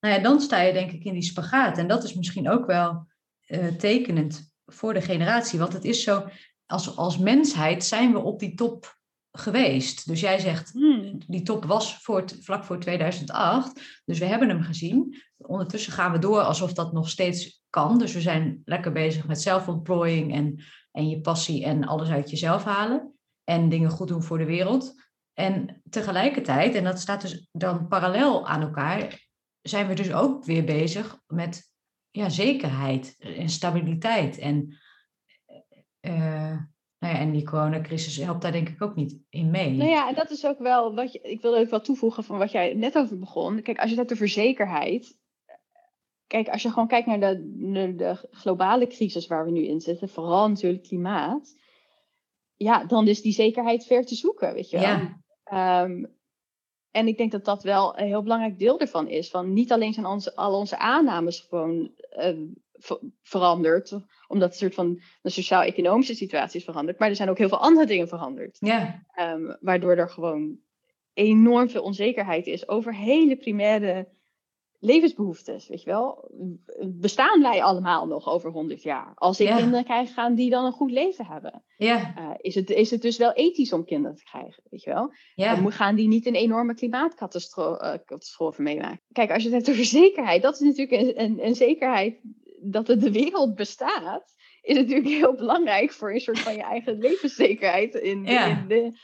nou 0.03 0.15
ja, 0.15 0.21
dan 0.21 0.41
sta 0.41 0.61
je 0.61 0.73
denk 0.73 0.91
ik 0.91 1.03
in 1.03 1.13
die 1.13 1.21
spagaat. 1.21 1.77
En 1.77 1.87
dat 1.87 2.03
is 2.03 2.13
misschien 2.13 2.49
ook 2.49 2.65
wel 2.65 3.07
uh, 3.47 3.67
tekenend 3.67 4.53
voor 4.65 4.93
de 4.93 5.01
generatie. 5.01 5.59
Want 5.59 5.73
het 5.73 5.83
is 5.83 6.03
zo, 6.03 6.27
als, 6.65 6.97
als 6.97 7.17
mensheid 7.17 7.85
zijn 7.85 8.11
we 8.11 8.19
op 8.19 8.39
die 8.39 8.55
top 8.55 8.97
geweest. 9.31 10.07
Dus 10.07 10.19
jij 10.19 10.39
zegt, 10.39 10.71
Hmm. 10.71 11.17
die 11.27 11.41
top 11.41 11.65
was 11.65 11.97
voor, 11.97 12.23
vlak 12.41 12.63
voor 12.63 12.79
2008. 12.79 14.01
Dus 14.05 14.19
we 14.19 14.25
hebben 14.25 14.49
hem 14.49 14.61
gezien. 14.61 15.21
Ondertussen 15.37 15.93
gaan 15.93 16.11
we 16.11 16.19
door 16.19 16.41
alsof 16.41 16.73
dat 16.73 16.93
nog 16.93 17.09
steeds 17.09 17.63
kan. 17.69 17.97
Dus 17.97 18.13
we 18.13 18.21
zijn 18.21 18.61
lekker 18.65 18.91
bezig 18.91 19.27
met 19.27 19.41
zelfontplooiing 19.41 20.33
en, 20.33 20.63
en 20.91 21.09
je 21.09 21.21
passie 21.21 21.65
en 21.65 21.87
alles 21.87 22.09
uit 22.09 22.29
jezelf 22.29 22.63
halen. 22.63 23.13
En 23.43 23.69
dingen 23.69 23.89
goed 23.89 24.07
doen 24.07 24.23
voor 24.23 24.37
de 24.37 24.45
wereld. 24.45 25.01
En 25.33 25.81
tegelijkertijd, 25.89 26.75
en 26.75 26.83
dat 26.83 26.99
staat 26.99 27.21
dus 27.21 27.47
dan 27.51 27.87
parallel 27.87 28.47
aan 28.47 28.61
elkaar, 28.61 29.21
zijn 29.63 29.87
we 29.87 29.93
dus 29.93 30.13
ook 30.13 30.43
weer 30.43 30.63
bezig 30.63 31.19
met 31.27 31.71
ja, 32.11 32.29
zekerheid 32.29 33.15
en 33.19 33.49
stabiliteit. 33.49 34.37
En, 34.37 34.77
eh, 35.99 36.57
nou 36.99 37.13
ja, 37.13 37.19
en 37.19 37.31
die 37.31 37.43
coronacrisis 37.43 38.17
helpt 38.17 38.41
daar 38.41 38.51
denk 38.51 38.69
ik 38.69 38.81
ook 38.81 38.95
niet 38.95 39.17
in 39.29 39.49
mee. 39.49 39.71
Nou 39.71 39.89
ja, 39.89 40.07
en 40.07 40.15
dat 40.15 40.29
is 40.29 40.45
ook 40.45 40.59
wel 40.59 40.95
wat 40.95 41.11
je, 41.11 41.19
ik 41.21 41.41
wil 41.41 41.57
ook 41.57 41.69
wel 41.69 41.81
toevoegen 41.81 42.23
van 42.23 42.37
wat 42.37 42.51
jij 42.51 42.73
net 42.73 42.97
over 42.97 43.19
begon. 43.19 43.61
Kijk, 43.61 43.77
als 43.77 43.89
je 43.89 43.95
het 43.95 44.09
hebt 44.09 44.13
over 44.13 44.33
zekerheid. 44.33 45.21
Kijk, 46.27 46.49
als 46.49 46.61
je 46.61 46.69
gewoon 46.69 46.87
kijkt 46.87 47.07
naar 47.07 47.19
de, 47.19 48.27
globale 48.31 48.87
crisis 48.87 49.27
waar 49.27 49.45
we 49.45 49.51
nu 49.51 49.65
in 49.65 49.81
zitten, 49.81 50.09
vooral 50.09 50.49
natuurlijk 50.49 50.83
klimaat. 50.83 51.55
Ja, 52.55 52.85
dan 52.85 53.07
is 53.07 53.21
die 53.21 53.33
zekerheid 53.33 53.85
ver 53.85 54.05
te 54.05 54.15
zoeken, 54.15 54.53
weet 54.53 54.69
je 54.69 54.77
wel. 54.77 54.87
Ja, 54.87 55.23
Ehm, 55.43 56.05
en 56.93 57.07
ik 57.07 57.17
denk 57.17 57.31
dat 57.31 57.45
dat 57.45 57.63
wel 57.63 57.99
een 57.99 58.05
heel 58.07 58.23
belangrijk 58.23 58.59
deel 58.59 58.79
ervan 58.79 59.07
is. 59.07 59.29
Van 59.29 59.53
niet 59.53 59.71
alleen 59.71 59.93
zijn 59.93 60.05
onze, 60.05 60.35
al 60.35 60.57
onze 60.59 60.77
aannames 60.77 61.39
gewoon 61.49 61.91
eh, 62.09 62.37
ver- 62.73 62.99
veranderd, 63.21 63.97
omdat 64.27 64.49
een 64.51 64.57
soort 64.57 64.73
van 64.73 65.01
de 65.21 65.29
sociaal-economische 65.29 66.15
situatie 66.15 66.59
is 66.59 66.65
veranderd, 66.65 66.99
maar 66.99 67.09
er 67.09 67.15
zijn 67.15 67.29
ook 67.29 67.37
heel 67.37 67.47
veel 67.49 67.57
andere 67.59 67.85
dingen 67.85 68.07
veranderd. 68.07 68.57
ja, 68.59 69.03
Ehm, 69.13 69.53
waardoor 69.61 69.95
er 69.95 70.09
gewoon 70.09 70.57
enorm 71.13 71.69
veel 71.69 71.83
onzekerheid 71.83 72.47
is 72.47 72.67
over 72.67 72.95
hele 72.95 73.35
primaire 73.35 74.07
levensbehoeftes. 74.85 75.67
Weet 75.67 75.83
je 75.83 75.89
wel? 75.89 76.31
Bestaan 76.87 77.41
wij 77.41 77.63
allemaal 77.63 78.07
nog 78.07 78.27
over 78.29 78.51
100 78.51 78.83
jaar? 78.83 79.11
Als 79.15 79.39
ik 79.39 79.47
Ja. 79.47 79.57
kinderen 79.57 79.83
krijg, 79.83 80.13
gaan 80.13 80.35
die 80.35 80.49
dan 80.49 80.65
een 80.65 80.71
goed 80.71 80.91
leven 80.91 81.25
hebben? 81.25 81.63
ja, 81.77 82.13
Eh, 82.15 82.29
is, 82.37 82.55
het, 82.55 82.69
is 82.69 82.91
het 82.91 83.01
dus 83.01 83.17
wel 83.17 83.33
ethisch 83.33 83.73
om 83.73 83.85
kinderen 83.85 84.17
te 84.17 84.23
krijgen? 84.23 84.63
Weet 84.69 84.83
je 84.83 84.89
wel? 84.89 85.13
ja. 85.35 85.69
Gaan 85.69 85.95
die 85.95 86.07
niet 86.07 86.25
een 86.25 86.35
enorme 86.35 86.73
klimaatcatastrofe 86.73 88.61
meemaken? 88.61 89.01
Kijk, 89.11 89.31
als 89.31 89.43
je 89.43 89.49
het 89.49 89.57
hebt 89.57 89.69
over 89.69 89.85
zekerheid, 89.85 90.41
dat 90.41 90.53
is 90.53 90.59
natuurlijk 90.59 91.01
een, 91.01 91.21
een, 91.23 91.45
een 91.45 91.55
zekerheid 91.55 92.19
dat 92.61 92.87
het 92.87 93.01
de 93.01 93.11
wereld 93.11 93.55
bestaat. 93.55 94.33
Is 94.61 94.75
natuurlijk 94.75 95.07
heel 95.07 95.35
belangrijk 95.35 95.91
voor 95.91 96.13
een 96.13 96.19
soort 96.19 96.39
van 96.39 96.55
je 96.55 96.61
eigen 96.63 96.97
levenszekerheid 97.07 97.95
in, 97.95 98.25
Ja. 98.25 98.45
in, 98.45 98.67
de, 98.67 98.97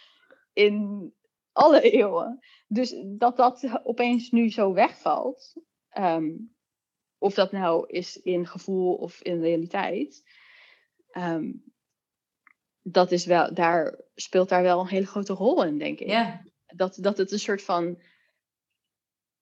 in 0.54 1.14
alle 1.52 1.82
eeuwen. 1.82 2.40
Dus 2.68 2.96
dat 3.06 3.38
dat 3.38 3.80
opeens 3.84 4.32
nu 4.32 4.50
zo 4.52 4.74
wegvalt, 4.74 5.56
ehm, 5.90 6.30
of 7.18 7.34
dat 7.34 7.52
nou 7.52 7.88
is 7.88 8.18
in 8.18 8.48
gevoel 8.48 8.94
of 8.96 9.22
in 9.22 9.42
realiteit, 9.42 10.24
ehm, 11.12 11.52
dat 12.82 13.12
is 13.12 13.26
wel, 13.26 13.54
daar 13.54 14.00
speelt 14.16 14.50
daar 14.50 14.62
wel 14.62 14.80
een 14.80 14.88
hele 14.88 15.06
grote 15.06 15.34
rol 15.34 15.64
in, 15.64 15.78
denk 15.78 16.00
ik. 16.00 16.08
ja. 16.10 16.42
Dat, 16.76 16.98
dat 17.02 17.18
het 17.18 17.32
een 17.32 17.40
soort 17.40 17.64
van. 17.64 18.00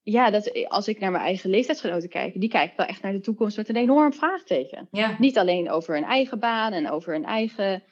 Ja, 0.02 0.30
dat, 0.30 0.68
als 0.68 0.88
ik 0.88 1.00
naar 1.00 1.12
mijn 1.12 1.24
eigen 1.24 1.50
leeftijdsgenoten 1.50 2.10
kijk, 2.10 2.40
die 2.40 2.50
kijken 2.50 2.78
wel 2.78 2.86
echt 2.86 3.02
naar 3.02 3.12
de 3.12 3.20
toekomst 3.20 3.58
met 3.58 3.70
een 3.70 3.76
enorm 3.76 4.14
vraagteken. 4.14 4.88
ja. 4.92 5.16
Niet 5.20 5.38
alleen 5.38 5.70
over 5.70 5.94
hun 5.94 6.04
eigen 6.04 6.40
baan 6.40 6.74
en 6.74 6.90
over 6.90 7.14
hun 7.14 7.26
eigen. 7.26 7.84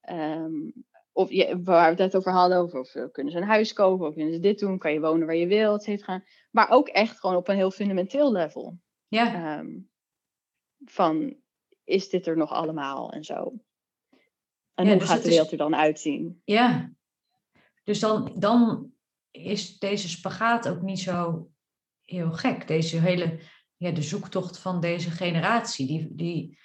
ehm, 0.00 0.52
of 1.18 1.30
je, 1.30 1.62
waar 1.62 1.82
we 1.84 1.88
het 1.88 1.98
net 2.12 2.16
over 2.16 2.32
hadden, 2.32 2.58
over 2.58 2.80
of, 2.80 2.94
eh, 2.94 3.04
kunnen 3.12 3.32
ze 3.32 3.38
een 3.38 3.44
huis 3.46 3.72
kopen, 3.72 4.06
of 4.06 4.14
kunnen 4.14 4.32
ze 4.34 4.40
dit 4.40 4.58
doen, 4.58 4.78
kan 4.78 4.92
je 4.92 5.00
wonen 5.00 5.26
waar 5.26 5.36
je 5.36 5.46
wilt, 5.46 5.78
et 5.78 5.84
cetera. 5.84 6.24
Maar 6.50 6.70
ook 6.70 6.88
echt 6.88 7.20
gewoon 7.20 7.36
op 7.36 7.48
een 7.48 7.56
heel 7.56 7.70
fundamenteel 7.70 8.32
level. 8.32 8.78
ja. 9.08 9.34
Ehm, 9.58 9.78
van, 10.84 11.36
is 11.84 12.08
dit 12.08 12.26
er 12.26 12.36
nog 12.36 12.50
allemaal 12.50 13.10
en 13.12 13.24
zo? 13.24 13.52
En 14.74 14.84
Ja, 14.84 14.90
hoe 14.90 14.98
dus 14.98 15.06
gaat 15.08 15.14
het 15.16 15.22
de 15.22 15.28
is- 15.28 15.34
wereld 15.34 15.52
er 15.52 15.58
dan 15.58 15.74
uitzien? 15.76 16.42
Ja, 16.44 16.92
dus 17.84 18.00
dan, 18.00 18.32
dan 18.38 18.92
is 19.30 19.78
deze 19.78 20.08
spagaat 20.08 20.68
ook 20.68 20.82
niet 20.82 21.00
zo 21.00 21.50
heel 22.04 22.30
gek. 22.32 22.66
Deze 22.68 22.98
hele, 22.98 23.38
ja, 23.76 23.90
de 23.90 24.02
zoektocht 24.02 24.58
van 24.58 24.80
deze 24.80 25.10
generatie. 25.10 25.86
Die, 25.86 26.14
die, 26.14 26.58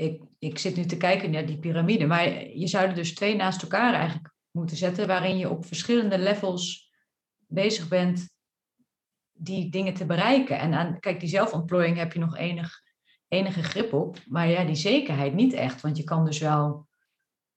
ik, 0.00 0.22
ik 0.38 0.58
zit 0.58 0.76
nu 0.76 0.84
te 0.84 0.96
kijken 0.96 1.30
naar 1.30 1.46
die 1.46 1.58
piramide, 1.58 2.06
maar 2.06 2.46
je 2.48 2.66
zou 2.66 2.88
er 2.88 2.94
dus 2.94 3.14
twee 3.14 3.36
naast 3.36 3.62
elkaar 3.62 3.94
eigenlijk 3.94 4.34
moeten 4.50 4.76
zetten, 4.76 5.06
waarin 5.06 5.38
je 5.38 5.50
op 5.50 5.66
verschillende 5.66 6.18
levels 6.18 6.92
bezig 7.46 7.88
bent 7.88 8.28
die 9.32 9.70
dingen 9.70 9.94
te 9.94 10.06
bereiken. 10.06 10.58
En 10.58 10.74
aan, 10.74 11.00
kijk, 11.00 11.20
die 11.20 11.28
zelfontplooiing 11.28 11.96
heb 11.96 12.12
je 12.12 12.18
nog 12.18 12.36
enig, 12.36 12.82
enige 13.28 13.62
grip 13.62 13.92
op, 13.92 14.18
maar 14.26 14.48
ja, 14.48 14.64
die 14.64 14.74
zekerheid 14.74 15.34
niet 15.34 15.52
echt, 15.52 15.80
want 15.80 15.96
je 15.96 16.04
kan 16.04 16.24
dus 16.24 16.38
wel, 16.38 16.88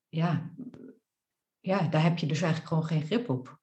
ja, 0.10 0.52
ja, 1.60 1.88
daar 1.88 2.04
heb 2.04 2.18
je 2.18 2.26
dus 2.26 2.42
eigenlijk 2.42 2.68
gewoon 2.68 2.86
geen 2.86 3.06
grip 3.06 3.30
op. 3.30 3.60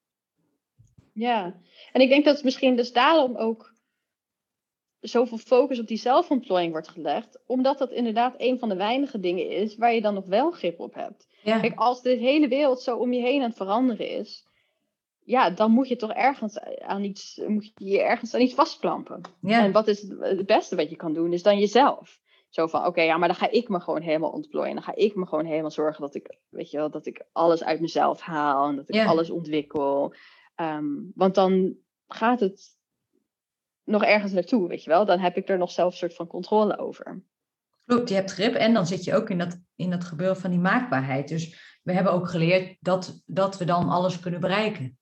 Ja, 1.13 1.61
en 1.91 2.01
ik 2.01 2.09
denk 2.09 2.25
dat 2.25 2.35
het 2.35 2.43
misschien 2.43 2.75
dus 2.75 2.91
daarom 2.91 3.37
ook 3.37 3.70
zoveel 5.01 5.37
focus 5.37 5.79
op 5.79 5.87
die 5.87 5.97
zelfontplooiing 5.97 6.71
wordt 6.71 6.87
gelegd. 6.87 7.39
Omdat 7.45 7.77
dat 7.77 7.91
inderdaad 7.91 8.35
een 8.37 8.59
van 8.59 8.69
de 8.69 8.75
weinige 8.75 9.19
dingen 9.19 9.49
is 9.49 9.75
waar 9.75 9.93
je 9.93 10.01
dan 10.01 10.13
nog 10.13 10.25
wel 10.25 10.51
grip 10.51 10.79
op 10.79 10.93
hebt. 10.93 11.27
Ja, 11.43 11.59
Kijk, 11.59 11.79
als 11.79 12.01
de 12.01 12.09
hele 12.09 12.47
wereld 12.47 12.81
zo 12.81 12.97
om 12.97 13.13
je 13.13 13.21
heen 13.21 13.41
aan 13.41 13.47
het 13.47 13.57
veranderen 13.57 14.09
is, 14.09 14.45
ja, 15.23 15.49
dan 15.49 15.71
moet 15.71 15.87
je 15.87 15.95
toch 15.95 16.11
ergens 16.11 16.59
aan 16.79 17.03
iets, 17.03 17.41
moet 17.47 17.71
je 17.75 17.85
je 17.85 18.01
ergens 18.01 18.33
aan 18.33 18.41
iets 18.41 18.53
vastklampen. 18.53 19.21
ja, 19.41 19.63
En 19.63 19.71
wat 19.71 19.87
is 19.87 20.01
het 20.19 20.45
beste 20.45 20.75
wat 20.75 20.89
je 20.89 20.95
kan 20.95 21.13
doen, 21.13 21.33
is 21.33 21.43
dan 21.43 21.59
jezelf. 21.59 22.19
Zo 22.49 22.67
van, 22.67 22.85
oké, 22.85 23.01
ja, 23.01 23.17
maar 23.17 23.27
dan 23.27 23.37
ga 23.37 23.49
ik 23.49 23.69
me 23.69 23.79
gewoon 23.79 24.01
helemaal 24.01 24.31
ontplooien. 24.31 24.73
Dan 24.73 24.83
ga 24.83 24.95
ik 24.95 25.15
me 25.15 25.25
gewoon 25.27 25.45
helemaal 25.45 25.71
zorgen 25.71 26.01
dat 26.01 26.15
ik, 26.15 26.37
weet 26.49 26.71
je 26.71 26.77
wel, 26.77 26.89
dat 26.89 27.05
ik 27.05 27.25
alles 27.31 27.63
uit 27.63 27.79
mezelf 27.81 28.21
haal 28.21 28.69
en 28.69 28.75
dat 28.75 28.89
ik 28.89 28.95
Ja. 28.95 29.05
alles 29.05 29.29
ontwikkel. 29.29 30.13
Ehm, 30.55 30.85
want 31.15 31.35
dan 31.35 31.75
gaat 32.07 32.39
het 32.39 32.79
nog 33.83 34.03
ergens 34.03 34.31
naartoe, 34.31 34.67
weet 34.67 34.83
je 34.83 34.89
wel. 34.89 35.05
Dan 35.05 35.19
heb 35.19 35.35
ik 35.37 35.49
er 35.49 35.57
nog 35.57 35.71
zelf 35.71 35.91
een 35.91 35.97
soort 35.97 36.15
van 36.15 36.27
controle 36.27 36.77
over. 36.77 37.23
klopt, 37.85 38.09
je 38.09 38.15
hebt 38.15 38.31
grip 38.31 38.53
en 38.53 38.73
dan 38.73 38.87
zit 38.87 39.03
je 39.03 39.15
ook 39.15 39.29
in 39.29 39.37
dat, 39.37 39.59
in 39.75 39.89
dat 39.89 40.03
gebeuren 40.03 40.37
van 40.37 40.49
die 40.49 40.59
maakbaarheid. 40.59 41.27
Dus 41.27 41.79
we 41.83 41.93
hebben 41.93 42.13
ook 42.13 42.29
geleerd 42.29 42.77
dat, 42.79 43.23
dat 43.25 43.57
we 43.57 43.65
dan 43.65 43.89
alles 43.89 44.19
kunnen 44.19 44.39
bereiken. 44.39 44.99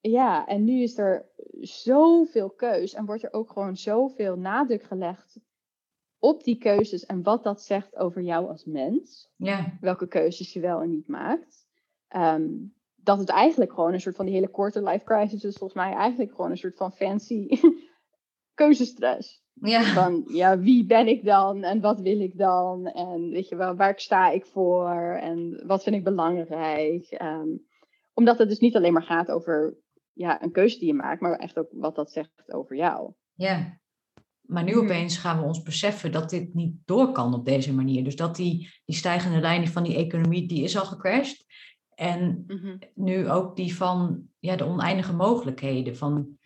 Ja, 0.00 0.46
en 0.46 0.64
nu 0.64 0.82
is 0.82 0.98
er 0.98 1.26
zoveel 1.60 2.50
keus 2.50 2.94
en 2.94 3.04
wordt 3.04 3.22
er 3.22 3.32
ook 3.32 3.52
gewoon 3.52 3.76
zoveel 3.76 4.36
nadruk 4.36 4.82
gelegd 4.82 5.38
op 6.18 6.44
die 6.44 6.58
keuzes 6.58 7.06
en 7.06 7.22
wat 7.22 7.44
dat 7.44 7.62
zegt 7.62 7.96
over 7.96 8.22
jou 8.22 8.48
als 8.48 8.64
mens. 8.64 9.30
Ja, 9.36 9.76
welke 9.80 10.08
keuzes 10.08 10.52
je 10.52 10.60
wel 10.60 10.82
en 10.82 10.90
niet 10.90 11.08
maakt. 11.08 11.66
Ehm, 12.08 12.48
dat 12.94 13.18
het 13.18 13.28
eigenlijk 13.28 13.72
gewoon 13.72 13.92
een 13.92 14.00
soort 14.00 14.16
van 14.16 14.24
die 14.24 14.34
hele 14.34 14.48
korte 14.48 14.82
life 14.82 15.04
crisis 15.04 15.44
is 15.44 15.56
volgens 15.56 15.80
mij 15.80 15.92
eigenlijk 15.92 16.34
gewoon 16.34 16.50
een 16.50 16.58
soort 16.58 16.76
van 16.76 16.92
fancy 16.92 17.48
keuzestress. 18.56 19.42
ja, 19.52 19.82
Van 19.82 20.24
ja, 20.28 20.58
wie 20.58 20.86
ben 20.86 21.06
ik 21.08 21.24
dan 21.24 21.62
en 21.62 21.80
wat 21.80 22.00
wil 22.00 22.20
ik 22.20 22.38
dan 22.38 22.86
en 22.86 23.30
weet 23.30 23.48
je 23.48 23.56
wel, 23.56 23.74
waar 23.76 24.00
sta 24.00 24.30
ik 24.30 24.46
voor 24.46 24.90
en 25.20 25.62
wat 25.66 25.82
vind 25.82 25.96
ik 25.96 26.04
belangrijk. 26.04 27.04
Ehm, 27.10 27.48
omdat 28.14 28.38
het 28.38 28.48
dus 28.48 28.58
niet 28.58 28.76
alleen 28.76 28.92
maar 28.92 29.02
gaat 29.02 29.30
over 29.30 29.76
ja, 30.12 30.42
een 30.42 30.52
keuze 30.52 30.78
die 30.78 30.86
je 30.86 30.94
maakt, 30.94 31.20
maar 31.20 31.38
echt 31.38 31.58
ook 31.58 31.68
wat 31.70 31.94
dat 31.94 32.10
zegt 32.12 32.52
over 32.52 32.76
jou. 32.76 33.12
ja. 33.34 33.78
Maar 34.46 34.64
nu 34.64 34.72
Mhm. 34.74 34.84
opeens 34.84 35.18
gaan 35.18 35.38
we 35.40 35.44
ons 35.46 35.62
beseffen 35.62 36.12
dat 36.12 36.30
dit 36.30 36.54
niet 36.54 36.74
door 36.84 37.12
kan 37.12 37.34
op 37.34 37.44
deze 37.44 37.74
manier. 37.74 38.04
Dus 38.04 38.16
dat 38.16 38.36
die, 38.36 38.68
die 38.84 38.96
stijgende 38.96 39.40
lijn 39.40 39.68
van 39.68 39.82
die 39.82 39.96
economie, 39.96 40.48
die 40.48 40.62
is 40.62 40.78
al 40.78 40.84
gecrashed. 40.84 41.44
En 41.94 42.46
nu 42.94 43.30
ook 43.30 43.56
die 43.56 43.74
van 43.76 44.22
ja, 44.38 44.56
de 44.56 44.64
oneindige 44.64 45.12
mogelijkheden. 45.14 45.96
Van 45.96 46.38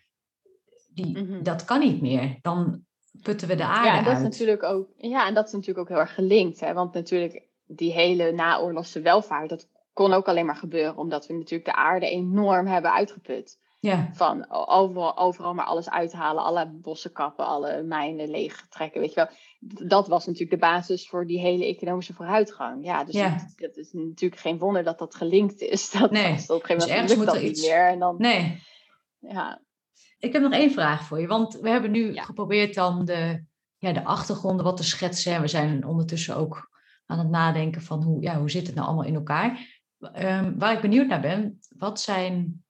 die, 0.93 1.17
Mhm. 1.23 1.43
Dat 1.43 1.65
kan 1.65 1.79
niet 1.79 2.01
meer. 2.01 2.37
Dan 2.41 2.83
putten 3.21 3.47
we 3.47 3.55
de 3.55 3.63
aarde 3.65 3.87
Ja, 3.87 3.97
en 3.97 4.03
dat 4.03 4.13
is 4.13 4.19
uit. 4.19 4.29
natuurlijk 4.29 4.63
ook, 4.63 4.87
ja, 4.97 5.27
en 5.27 5.33
dat 5.33 5.45
is 5.45 5.51
natuurlijk 5.51 5.79
ook 5.79 5.87
heel 5.89 5.99
erg 6.05 6.13
gelinkt. 6.13 6.59
Hè? 6.59 6.73
Want 6.73 6.93
natuurlijk, 6.93 7.41
die 7.65 7.91
hele 7.91 8.31
naoorlogse 8.31 9.01
welvaart, 9.01 9.49
dat 9.49 9.67
kon 9.93 10.13
ook 10.13 10.27
alleen 10.27 10.45
maar 10.45 10.55
gebeuren 10.55 10.97
omdat 10.97 11.27
we 11.27 11.33
natuurlijk 11.33 11.65
de 11.65 11.75
aarde 11.75 12.09
enorm 12.09 12.67
hebben 12.67 12.93
uitgeput. 12.93 13.59
Ja, 13.79 14.09
Van 14.13 14.45
overal, 14.51 15.17
overal 15.17 15.53
maar 15.53 15.65
alles 15.65 15.89
uithalen, 15.89 16.43
alle 16.43 16.67
bossen 16.71 17.11
kappen, 17.11 17.45
alle 17.45 17.83
mijnen 17.83 18.29
leeg 18.29 18.65
trekken, 18.69 19.01
weet 19.01 19.13
je 19.13 19.15
wel. 19.15 19.87
Dat 19.87 20.07
was 20.07 20.25
natuurlijk 20.25 20.51
de 20.51 20.67
basis 20.67 21.07
voor 21.09 21.27
die 21.27 21.39
hele 21.39 21.65
economische 21.65 22.13
vooruitgang. 22.13 22.85
Ja, 22.85 23.03
dus 23.03 23.15
Ja. 23.15 23.29
Het, 23.29 23.53
het 23.55 23.77
is 23.77 23.91
natuurlijk 23.93 24.41
geen 24.41 24.57
wonder 24.57 24.83
dat 24.83 24.99
dat 24.99 25.15
gelinkt 25.15 25.61
is. 25.61 25.91
Dat, 25.99 26.11
Nee, 26.11 26.35
dat 26.35 26.49
op 26.49 26.69
een 26.69 26.75
dus 26.75 26.75
gegeven 26.75 26.77
moment 26.77 26.89
ergens 26.89 27.09
lukt 27.09 27.17
moet 27.17 27.25
dat 27.25 27.35
er 27.35 27.41
niet 27.41 27.51
iets- 27.57 27.67
meer. 27.67 27.87
En 27.87 27.99
dan, 27.99 28.15
nee. 28.17 28.63
ja, 29.19 29.61
Ik 30.21 30.33
heb 30.33 30.41
nog 30.41 30.51
één 30.53 30.71
vraag 30.71 31.03
voor 31.03 31.19
je. 31.21 31.27
Want 31.27 31.59
we 31.59 31.69
hebben 31.69 31.91
nu 31.91 32.13
Ja. 32.13 32.23
geprobeerd 32.23 32.73
dan 32.73 33.05
de, 33.05 33.43
ja, 33.77 33.91
de 33.93 34.03
achtergronden 34.03 34.65
wat 34.65 34.77
te 34.77 34.83
schetsen. 34.83 35.33
En 35.33 35.41
we 35.41 35.47
zijn 35.47 35.85
ondertussen 35.85 36.35
ook 36.35 36.69
aan 37.05 37.19
het 37.19 37.29
nadenken 37.29 37.81
van 37.81 38.03
hoe, 38.03 38.21
ja, 38.21 38.39
hoe 38.39 38.49
zit 38.49 38.65
het 38.67 38.75
nou 38.75 38.87
allemaal 38.87 39.05
in 39.05 39.15
elkaar. 39.15 39.79
ehm, 40.13 40.57
waar 40.57 40.73
ik 40.73 40.81
benieuwd 40.81 41.07
naar 41.07 41.21
ben, 41.21 41.59
wat 41.77 42.01
zijn 42.01 42.63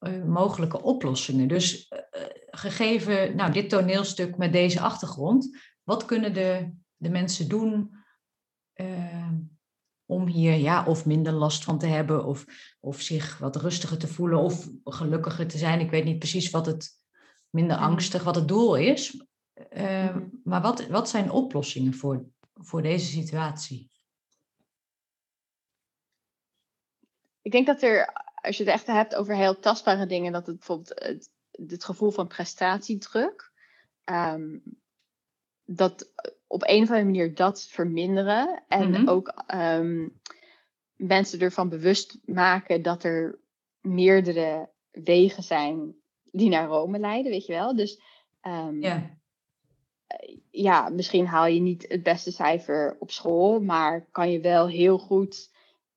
uh, 0.00 0.24
mogelijke 0.24 0.82
oplossingen? 0.82 1.48
Dus 1.48 1.90
uh, 1.90 1.98
gegeven 2.50 3.36
nou, 3.36 3.52
dit 3.52 3.68
toneelstuk 3.68 4.36
met 4.36 4.52
deze 4.52 4.80
achtergrond, 4.80 5.58
wat 5.82 6.04
kunnen 6.04 6.34
de, 6.34 6.72
de 6.96 7.10
mensen 7.10 7.48
doen 7.48 7.96
om 10.06 10.26
hier 10.26 10.54
ja, 10.54 10.86
of 10.86 11.06
minder 11.06 11.32
last 11.32 11.64
van 11.64 11.78
te 11.78 11.86
hebben, 11.86 12.24
of, 12.24 12.44
of 12.80 13.00
zich 13.00 13.38
wat 13.38 13.56
rustiger 13.56 13.98
te 13.98 14.08
voelen, 14.08 14.38
of 14.38 14.68
gelukkiger 14.84 15.46
te 15.46 15.58
zijn? 15.58 15.80
Ik 15.80 15.90
weet 15.90 16.04
niet 16.04 16.18
precies 16.18 16.50
wat 16.50 16.66
het 16.66 17.00
minder 17.50 17.76
mhm. 17.76 17.84
angstig, 17.84 18.22
wat 18.22 18.34
het 18.34 18.48
doel 18.48 18.76
is. 18.76 19.26
Ehm, 19.54 20.16
mhm. 20.16 20.28
maar 20.44 20.62
wat, 20.62 20.86
wat 20.86 21.08
zijn 21.08 21.30
oplossingen 21.30 21.94
voor, 21.94 22.24
voor 22.54 22.82
deze 22.82 23.06
situatie? 23.06 23.90
Ik 27.42 27.52
denk 27.52 27.66
dat 27.66 27.82
er, 27.82 28.12
als 28.34 28.56
je 28.56 28.64
het 28.64 28.72
echt 28.72 28.86
hebt 28.86 29.14
over 29.14 29.36
heel 29.36 29.58
tastbare 29.58 30.06
dingen, 30.06 30.32
dat 30.32 30.46
het 30.46 30.56
bijvoorbeeld 30.56 31.02
het, 31.04 31.30
het 31.50 31.84
gevoel 31.84 32.10
van 32.10 32.26
prestatiedruk, 32.26 33.52
um, 34.04 34.62
dat 35.64 36.12
op 36.52 36.62
een 36.62 36.82
of 36.82 36.88
andere 36.88 37.04
manier 37.04 37.34
dat 37.34 37.66
verminderen. 37.68 38.62
En 38.68 38.90
mhm. 38.90 39.08
ook 39.08 39.44
um, 39.54 40.20
mensen 40.96 41.40
ervan 41.40 41.68
bewust 41.68 42.18
maken 42.24 42.82
dat 42.82 43.04
er 43.04 43.38
meerdere 43.80 44.68
wegen 44.90 45.42
zijn 45.42 45.94
die 46.30 46.48
naar 46.48 46.66
Rome 46.66 46.98
leiden, 46.98 47.30
weet 47.30 47.46
je 47.46 47.52
wel. 47.52 47.76
Dus 47.76 48.00
um, 48.42 48.80
ja, 50.50 50.88
misschien 50.88 51.26
haal 51.26 51.46
je 51.46 51.60
niet 51.60 51.84
het 51.88 52.02
beste 52.02 52.32
cijfer 52.32 52.96
op 52.98 53.10
school, 53.10 53.60
maar 53.60 54.06
kan 54.10 54.30
je 54.30 54.40
wel 54.40 54.68
heel 54.68 54.98
goed, 54.98 55.50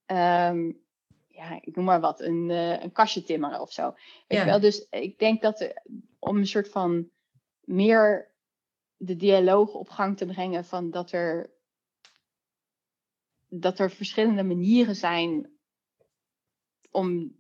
um, 0.06 0.80
ja, 1.28 1.62
ik 1.62 1.76
noem 1.76 1.86
maar 1.86 2.02
wat, 2.02 2.22
een, 2.22 2.50
uh, 2.50 2.84
een 2.84 2.92
kastje 2.92 3.24
timmeren 3.24 3.62
of 3.62 3.72
zo. 3.72 3.94
Weet 4.28 4.40
je 4.40 4.46
wel? 4.46 4.60
Dus 4.60 4.88
ik 4.90 5.20
denk 5.20 5.42
dat 5.42 5.60
er, 5.60 5.84
om 6.20 6.38
een 6.38 6.48
soort 6.48 6.70
van 6.70 7.10
meer 7.64 8.34
de 8.98 9.16
dialoog 9.16 9.74
op 9.74 9.90
gang 9.90 10.18
te 10.18 10.26
brengen 10.26 10.66
van 10.66 10.92
dat 10.92 11.12
er, 11.12 11.50
dat 13.48 13.80
er 13.80 13.92
verschillende 13.92 14.44
manieren 14.44 14.96
zijn 14.96 15.50
om 16.92 17.36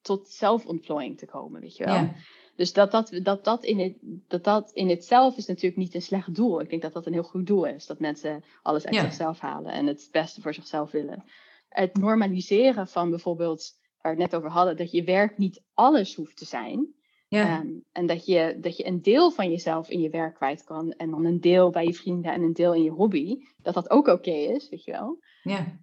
tot 0.00 0.28
zelfontplooiing 0.28 1.18
te 1.18 1.26
komen, 1.26 1.60
weet 1.60 1.76
je 1.76 1.84
wel. 1.84 1.94
Ja. 1.94 2.14
Dus 2.56 2.72
dat 2.72 2.90
dat, 2.90 3.20
dat, 3.22 3.44
dat, 3.44 3.64
in 3.64 3.78
het, 3.78 3.96
dat 4.28 4.44
dat 4.44 4.70
in 4.72 4.88
het 4.88 5.04
zelf 5.04 5.36
is 5.36 5.46
natuurlijk 5.46 5.76
niet 5.76 5.94
een 5.94 6.02
slecht 6.02 6.34
doel. 6.34 6.60
Ik 6.60 6.70
denk 6.70 6.82
dat 6.82 6.92
dat 6.92 7.06
een 7.06 7.12
heel 7.12 7.22
goed 7.22 7.46
doel 7.46 7.64
is. 7.64 7.86
Dat 7.86 7.98
mensen 7.98 8.44
alles 8.62 8.86
uit 8.86 8.94
zichzelf 8.94 9.38
halen 9.38 9.72
en 9.72 9.86
het 9.86 10.08
beste 10.10 10.40
voor 10.40 10.54
zichzelf 10.54 10.90
willen. 10.90 11.24
Het 11.68 11.96
normaliseren 11.96 12.88
van 12.88 13.10
bijvoorbeeld, 13.10 13.78
waar 14.00 14.14
we 14.14 14.22
het 14.22 14.30
net 14.30 14.40
over 14.40 14.50
hadden, 14.56 14.76
dat 14.76 14.90
je 14.90 15.04
werk 15.04 15.38
niet 15.38 15.62
alles 15.74 16.14
hoeft 16.14 16.36
te 16.36 16.44
zijn. 16.44 16.94
Ja. 17.28 17.58
Ehm, 17.58 17.68
en 17.92 18.06
dat 18.06 18.26
je, 18.26 18.56
dat 18.60 18.76
je 18.76 18.86
een 18.86 19.02
deel 19.02 19.30
van 19.30 19.50
jezelf 19.50 19.88
in 19.88 20.00
je 20.00 20.10
werk 20.10 20.34
kwijt 20.34 20.64
kan. 20.64 20.92
En 20.92 21.10
dan 21.10 21.24
een 21.24 21.40
deel 21.40 21.70
bij 21.70 21.84
je 21.84 21.94
vrienden 21.94 22.32
en 22.32 22.42
een 22.42 22.52
deel 22.52 22.74
in 22.74 22.82
je 22.82 22.90
hobby. 22.90 23.44
Dat 23.56 23.74
dat 23.74 23.90
ook 23.90 24.06
oké 24.06 24.30
is, 24.30 24.68
weet 24.68 24.84
je 24.84 24.90
wel. 24.90 25.18
Ja. 25.42 25.78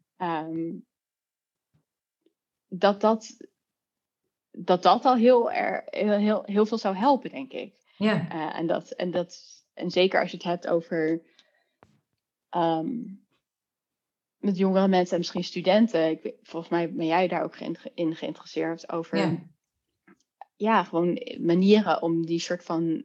Um, 0.47 0.85
dat, 2.67 3.01
dat, 3.01 3.37
dat 4.51 4.83
dat 4.83 5.05
al 5.05 5.15
heel, 5.15 5.51
er, 5.51 5.83
heel, 5.85 6.17
heel, 6.17 6.43
heel 6.45 6.65
veel 6.65 6.77
zou 6.77 6.95
helpen, 6.95 7.29
denk 7.29 7.51
ik. 7.51 7.75
Ja. 7.97 8.33
Uh, 8.33 8.59
en, 8.59 8.67
dat, 8.67 8.91
en, 8.91 9.11
dat, 9.11 9.63
en 9.73 9.91
zeker 9.91 10.21
als 10.21 10.31
je 10.31 10.37
het 10.37 10.45
hebt 10.45 10.67
over 10.67 11.21
um, 12.55 13.25
met 14.37 14.57
jongere 14.57 14.87
mensen 14.87 15.13
en 15.13 15.19
misschien 15.19 15.43
studenten. 15.43 16.09
Ik, 16.09 16.35
volgens 16.41 16.71
mij 16.71 16.93
ben 16.93 17.05
jij 17.05 17.27
daar 17.27 17.43
ook 17.43 17.57
in 17.93 18.15
geïnteresseerd 18.15 18.91
over. 18.91 19.17
Ja 19.17 19.49
ja, 20.61 20.83
gewoon 20.83 21.21
manieren 21.39 22.01
om 22.01 22.25
die 22.25 22.39
soort 22.39 22.63
van 22.63 23.03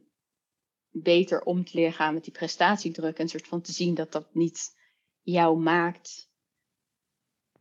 beter 0.89 1.41
om 1.41 1.65
te 1.65 1.77
leren 1.77 1.93
gaan 1.93 2.13
met 2.13 2.23
die 2.23 2.33
prestatiedruk. 2.33 3.17
En 3.17 3.27
soort 3.27 3.47
van 3.47 3.61
te 3.61 3.71
zien 3.71 3.93
dat 3.93 4.11
dat 4.11 4.33
niet 4.33 4.75
jou 5.21 5.59
maakt 5.59 6.29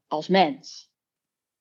als 0.07 0.29
mens. 0.29 0.91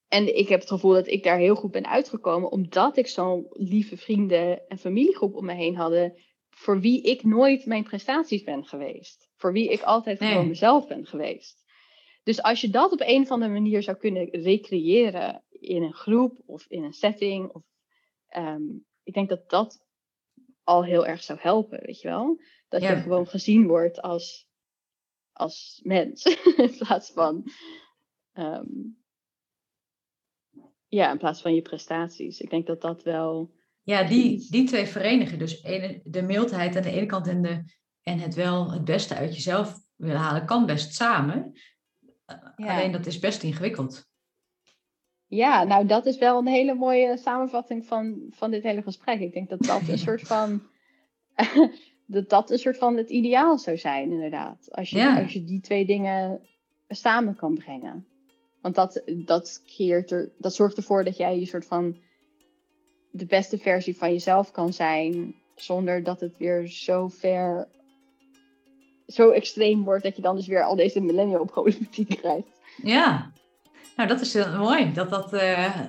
En 0.07 0.37
ik 0.37 0.49
heb 0.49 0.59
het 0.59 0.69
gevoel 0.69 0.93
dat 0.93 1.07
ik 1.07 1.23
daar 1.23 1.37
heel 1.37 1.55
goed 1.55 1.71
ben 1.71 1.87
uitgekomen, 1.87 2.51
omdat 2.51 2.97
ik 2.97 3.07
zo'n 3.07 3.45
lieve 3.49 3.97
vrienden 3.97 4.67
en 4.67 4.77
familiegroep 4.77 5.35
om 5.35 5.45
me 5.45 5.53
heen 5.53 5.75
hadden, 5.75 6.21
voor 6.49 6.79
wie 6.79 7.01
ik 7.01 7.23
nooit 7.23 7.65
mijn 7.65 7.83
prestaties 7.83 8.43
ben 8.43 8.65
geweest. 8.65 9.29
Voor 9.35 9.53
wie 9.53 9.69
ik 9.69 9.81
altijd 9.81 10.17
gewoon 10.17 10.47
mezelf 10.47 10.87
ben 10.87 11.05
geweest. 11.05 11.63
Dus 12.23 12.41
als 12.41 12.61
je 12.61 12.69
dat 12.69 12.91
op 12.91 13.01
een 13.01 13.21
of 13.21 13.31
andere 13.31 13.51
manier 13.51 13.83
zou 13.83 13.97
kunnen 13.97 14.29
recreëren 14.29 15.43
in 15.49 15.83
een 15.83 15.93
groep 15.93 16.41
of 16.45 16.65
in 16.67 16.83
een 16.83 16.93
setting 16.93 17.49
of 17.49 17.63
um, 18.37 18.85
ik 19.03 19.13
denk 19.13 19.29
dat 19.29 19.49
dat 19.49 19.85
al 20.63 20.83
heel 20.83 21.05
erg 21.05 21.23
zou 21.23 21.39
helpen, 21.41 21.79
weet 21.81 22.01
je 22.01 22.07
wel? 22.07 22.41
Dat 22.67 22.81
je 22.81 22.95
gewoon 22.95 23.27
gezien 23.27 23.67
wordt 23.67 24.01
als, 24.01 24.47
als 25.31 25.79
mens 25.83 26.23
in 26.57 26.75
plaats 26.77 27.11
van. 27.11 27.51
Um, 28.33 29.03
ja, 30.87 31.11
in 31.11 31.17
plaats 31.17 31.41
van 31.41 31.55
je 31.55 31.61
prestaties. 31.61 32.39
Ik 32.39 32.49
denk 32.49 32.67
dat 32.67 32.81
dat 32.81 33.03
wel. 33.03 33.53
Ja, 33.81 34.03
die, 34.03 34.47
die 34.49 34.67
twee 34.67 34.85
verenigen. 34.85 35.39
Dus 35.39 35.61
de 36.03 36.21
mildheid 36.25 36.75
aan 36.75 36.81
de 36.81 36.91
ene 36.91 37.05
kant 37.05 37.27
en, 37.27 37.41
de, 37.41 37.63
en 38.01 38.19
het 38.19 38.33
wel 38.33 38.71
het 38.71 38.83
beste 38.85 39.15
uit 39.15 39.33
jezelf 39.33 39.75
willen 39.95 40.17
halen, 40.17 40.45
kan 40.45 40.65
best 40.65 40.93
samen. 40.93 41.53
Alleen 42.55 42.91
dat 42.91 43.05
is 43.05 43.19
best 43.19 43.43
ingewikkeld. 43.43 44.07
Ja, 45.27 45.63
nou 45.63 45.85
dat 45.85 46.05
is 46.05 46.17
wel 46.17 46.37
een 46.37 46.47
hele 46.47 46.73
mooie 46.73 47.17
samenvatting 47.17 47.85
van, 47.85 48.21
van 48.29 48.51
dit 48.51 48.63
hele 48.63 48.81
gesprek. 48.81 49.19
Ik 49.19 49.33
denk 49.33 49.49
dat 49.49 49.63
dat 49.63 49.87
een 49.87 49.97
soort 49.97 50.21
van 50.21 50.61
dat 52.05 52.29
dat 52.29 52.51
een 52.51 52.59
soort 52.59 52.77
van 52.77 52.97
het 52.97 53.09
ideaal 53.09 53.57
zou 53.57 53.77
zijn, 53.77 54.11
inderdaad. 54.11 54.71
Als 54.71 54.89
je, 54.89 55.21
als 55.21 55.33
je 55.33 55.43
die 55.43 55.61
twee 55.61 55.85
dingen 55.85 56.41
samen 56.87 57.35
kan 57.35 57.55
brengen. 57.55 58.07
Want 58.61 58.75
dat, 58.75 59.01
dat, 59.25 59.63
creëert 59.65 60.11
er, 60.11 60.31
dat 60.37 60.55
zorgt 60.55 60.77
ervoor 60.77 61.03
dat 61.03 61.17
jij 61.17 61.39
je 61.39 61.45
soort 61.45 61.65
van 61.65 61.97
de 63.11 63.25
beste 63.25 63.57
versie 63.57 63.97
van 63.97 64.11
jezelf 64.11 64.51
kan 64.51 64.73
zijn. 64.73 65.35
Zonder 65.55 66.03
dat 66.03 66.19
het 66.19 66.37
weer 66.37 66.67
zo 66.67 67.07
ver, 67.07 67.67
zo 69.07 69.29
extreem 69.29 69.83
wordt 69.83 70.03
dat 70.03 70.15
je 70.15 70.21
dan 70.21 70.35
dus 70.35 70.47
weer 70.47 70.63
al 70.63 70.75
deze 70.75 71.01
millennial 71.01 71.45
problematiek 71.45 72.09
krijgt. 72.21 72.61
Ja, 72.83 73.31
nou, 73.95 74.09
dat 74.09 74.21
is 74.21 74.33
heel 74.33 74.57
mooi 74.57 74.93
dat 74.93 75.09
dat, 75.09 75.33
uh, 75.33 75.79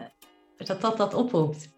dat, 0.57 0.80
dat, 0.80 0.96
dat 0.96 1.14
oproept. 1.14 1.74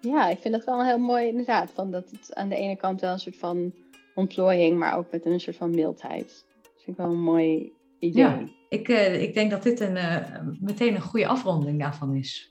Ja, 0.00 0.28
ik 0.28 0.38
vind 0.38 0.54
dat 0.54 0.64
wel 0.64 0.84
heel 0.84 0.98
mooi 0.98 1.26
inderdaad. 1.26 1.70
Van 1.74 1.90
dat 1.90 2.10
het 2.10 2.34
aan 2.34 2.48
de 2.48 2.56
ene 2.56 2.76
kant 2.76 3.00
wel 3.00 3.12
een 3.12 3.18
soort 3.18 3.36
van 3.36 3.74
ontplooiing, 4.14 4.78
maar 4.78 4.96
ook 4.96 5.10
met 5.10 5.26
een 5.26 5.40
soort 5.40 5.56
van 5.56 5.70
mildheid. 5.70 6.46
Dat 6.62 6.72
vind 6.84 6.88
ik 6.88 6.96
wel 6.96 7.12
een 7.12 7.22
mooi 7.22 7.72
idee. 7.98 8.22
Ja, 8.22 8.42
ik, 8.68 8.88
uh, 8.88 9.22
ik 9.22 9.34
denk 9.34 9.50
dat 9.50 9.62
dit 9.62 9.80
een, 9.80 9.96
uh, 9.96 10.16
meteen 10.60 10.94
een 10.94 11.00
goede 11.00 11.26
afronding 11.26 11.80
daarvan 11.80 12.14
is. 12.14 12.50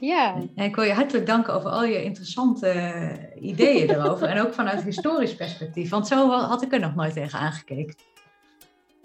Ja. 0.00 0.34
En 0.54 0.64
ik 0.64 0.74
wil 0.74 0.84
je 0.84 0.92
hartelijk 0.92 1.26
danken 1.26 1.54
over 1.54 1.70
al 1.70 1.84
je 1.84 2.04
interessante 2.04 3.32
ideeën 3.40 3.90
erover. 3.90 4.28
en 4.32 4.40
ook 4.40 4.54
vanuit 4.54 4.82
historisch 4.82 5.34
perspectief. 5.34 5.90
Want 5.90 6.06
zo 6.06 6.30
had 6.30 6.62
ik 6.62 6.72
er 6.72 6.80
nog 6.80 6.94
nooit 6.94 7.12
tegen 7.12 7.38
aangekeken. 7.38 7.94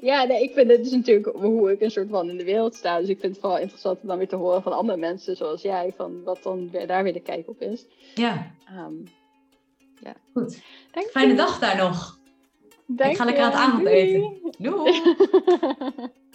Ja, 0.01 0.23
nee, 0.23 0.43
ik 0.43 0.53
vind 0.53 0.69
het 0.69 0.83
dus 0.83 0.91
natuurlijk 0.91 1.35
hoe 1.35 1.71
ik 1.71 1.81
een 1.81 1.91
soort 1.91 2.09
van 2.09 2.29
in 2.29 2.37
de 2.37 2.43
wereld 2.43 2.75
sta. 2.75 2.99
Dus 2.99 3.09
ik 3.09 3.19
vind 3.19 3.31
het 3.31 3.41
vooral 3.41 3.59
interessant 3.59 3.99
om 4.01 4.07
dan 4.07 4.17
weer 4.17 4.27
te 4.27 4.35
horen 4.35 4.61
van 4.61 4.73
andere 4.73 4.97
mensen 4.97 5.35
zoals 5.35 5.61
jij, 5.61 5.93
van 5.95 6.23
wat 6.23 6.43
dan 6.43 6.69
weer, 6.71 6.87
daar 6.87 7.03
weer 7.03 7.13
de 7.13 7.21
kijk 7.21 7.49
op 7.49 7.61
is. 7.61 7.85
Ja. 8.15 8.51
Um, 8.77 9.03
ja. 9.99 10.13
Goed. 10.33 10.61
Dank 10.91 11.07
Fijne 11.07 11.35
dag 11.35 11.59
daar 11.59 11.77
nog. 11.77 12.19
Dank 12.85 13.11
ik 13.11 13.17
ga 13.17 13.25
lekker 13.25 13.43
aan 13.43 13.51
het 13.51 13.59
avondeten. 13.59 14.41
Doei. 14.57 14.57
Doei. 14.57 15.01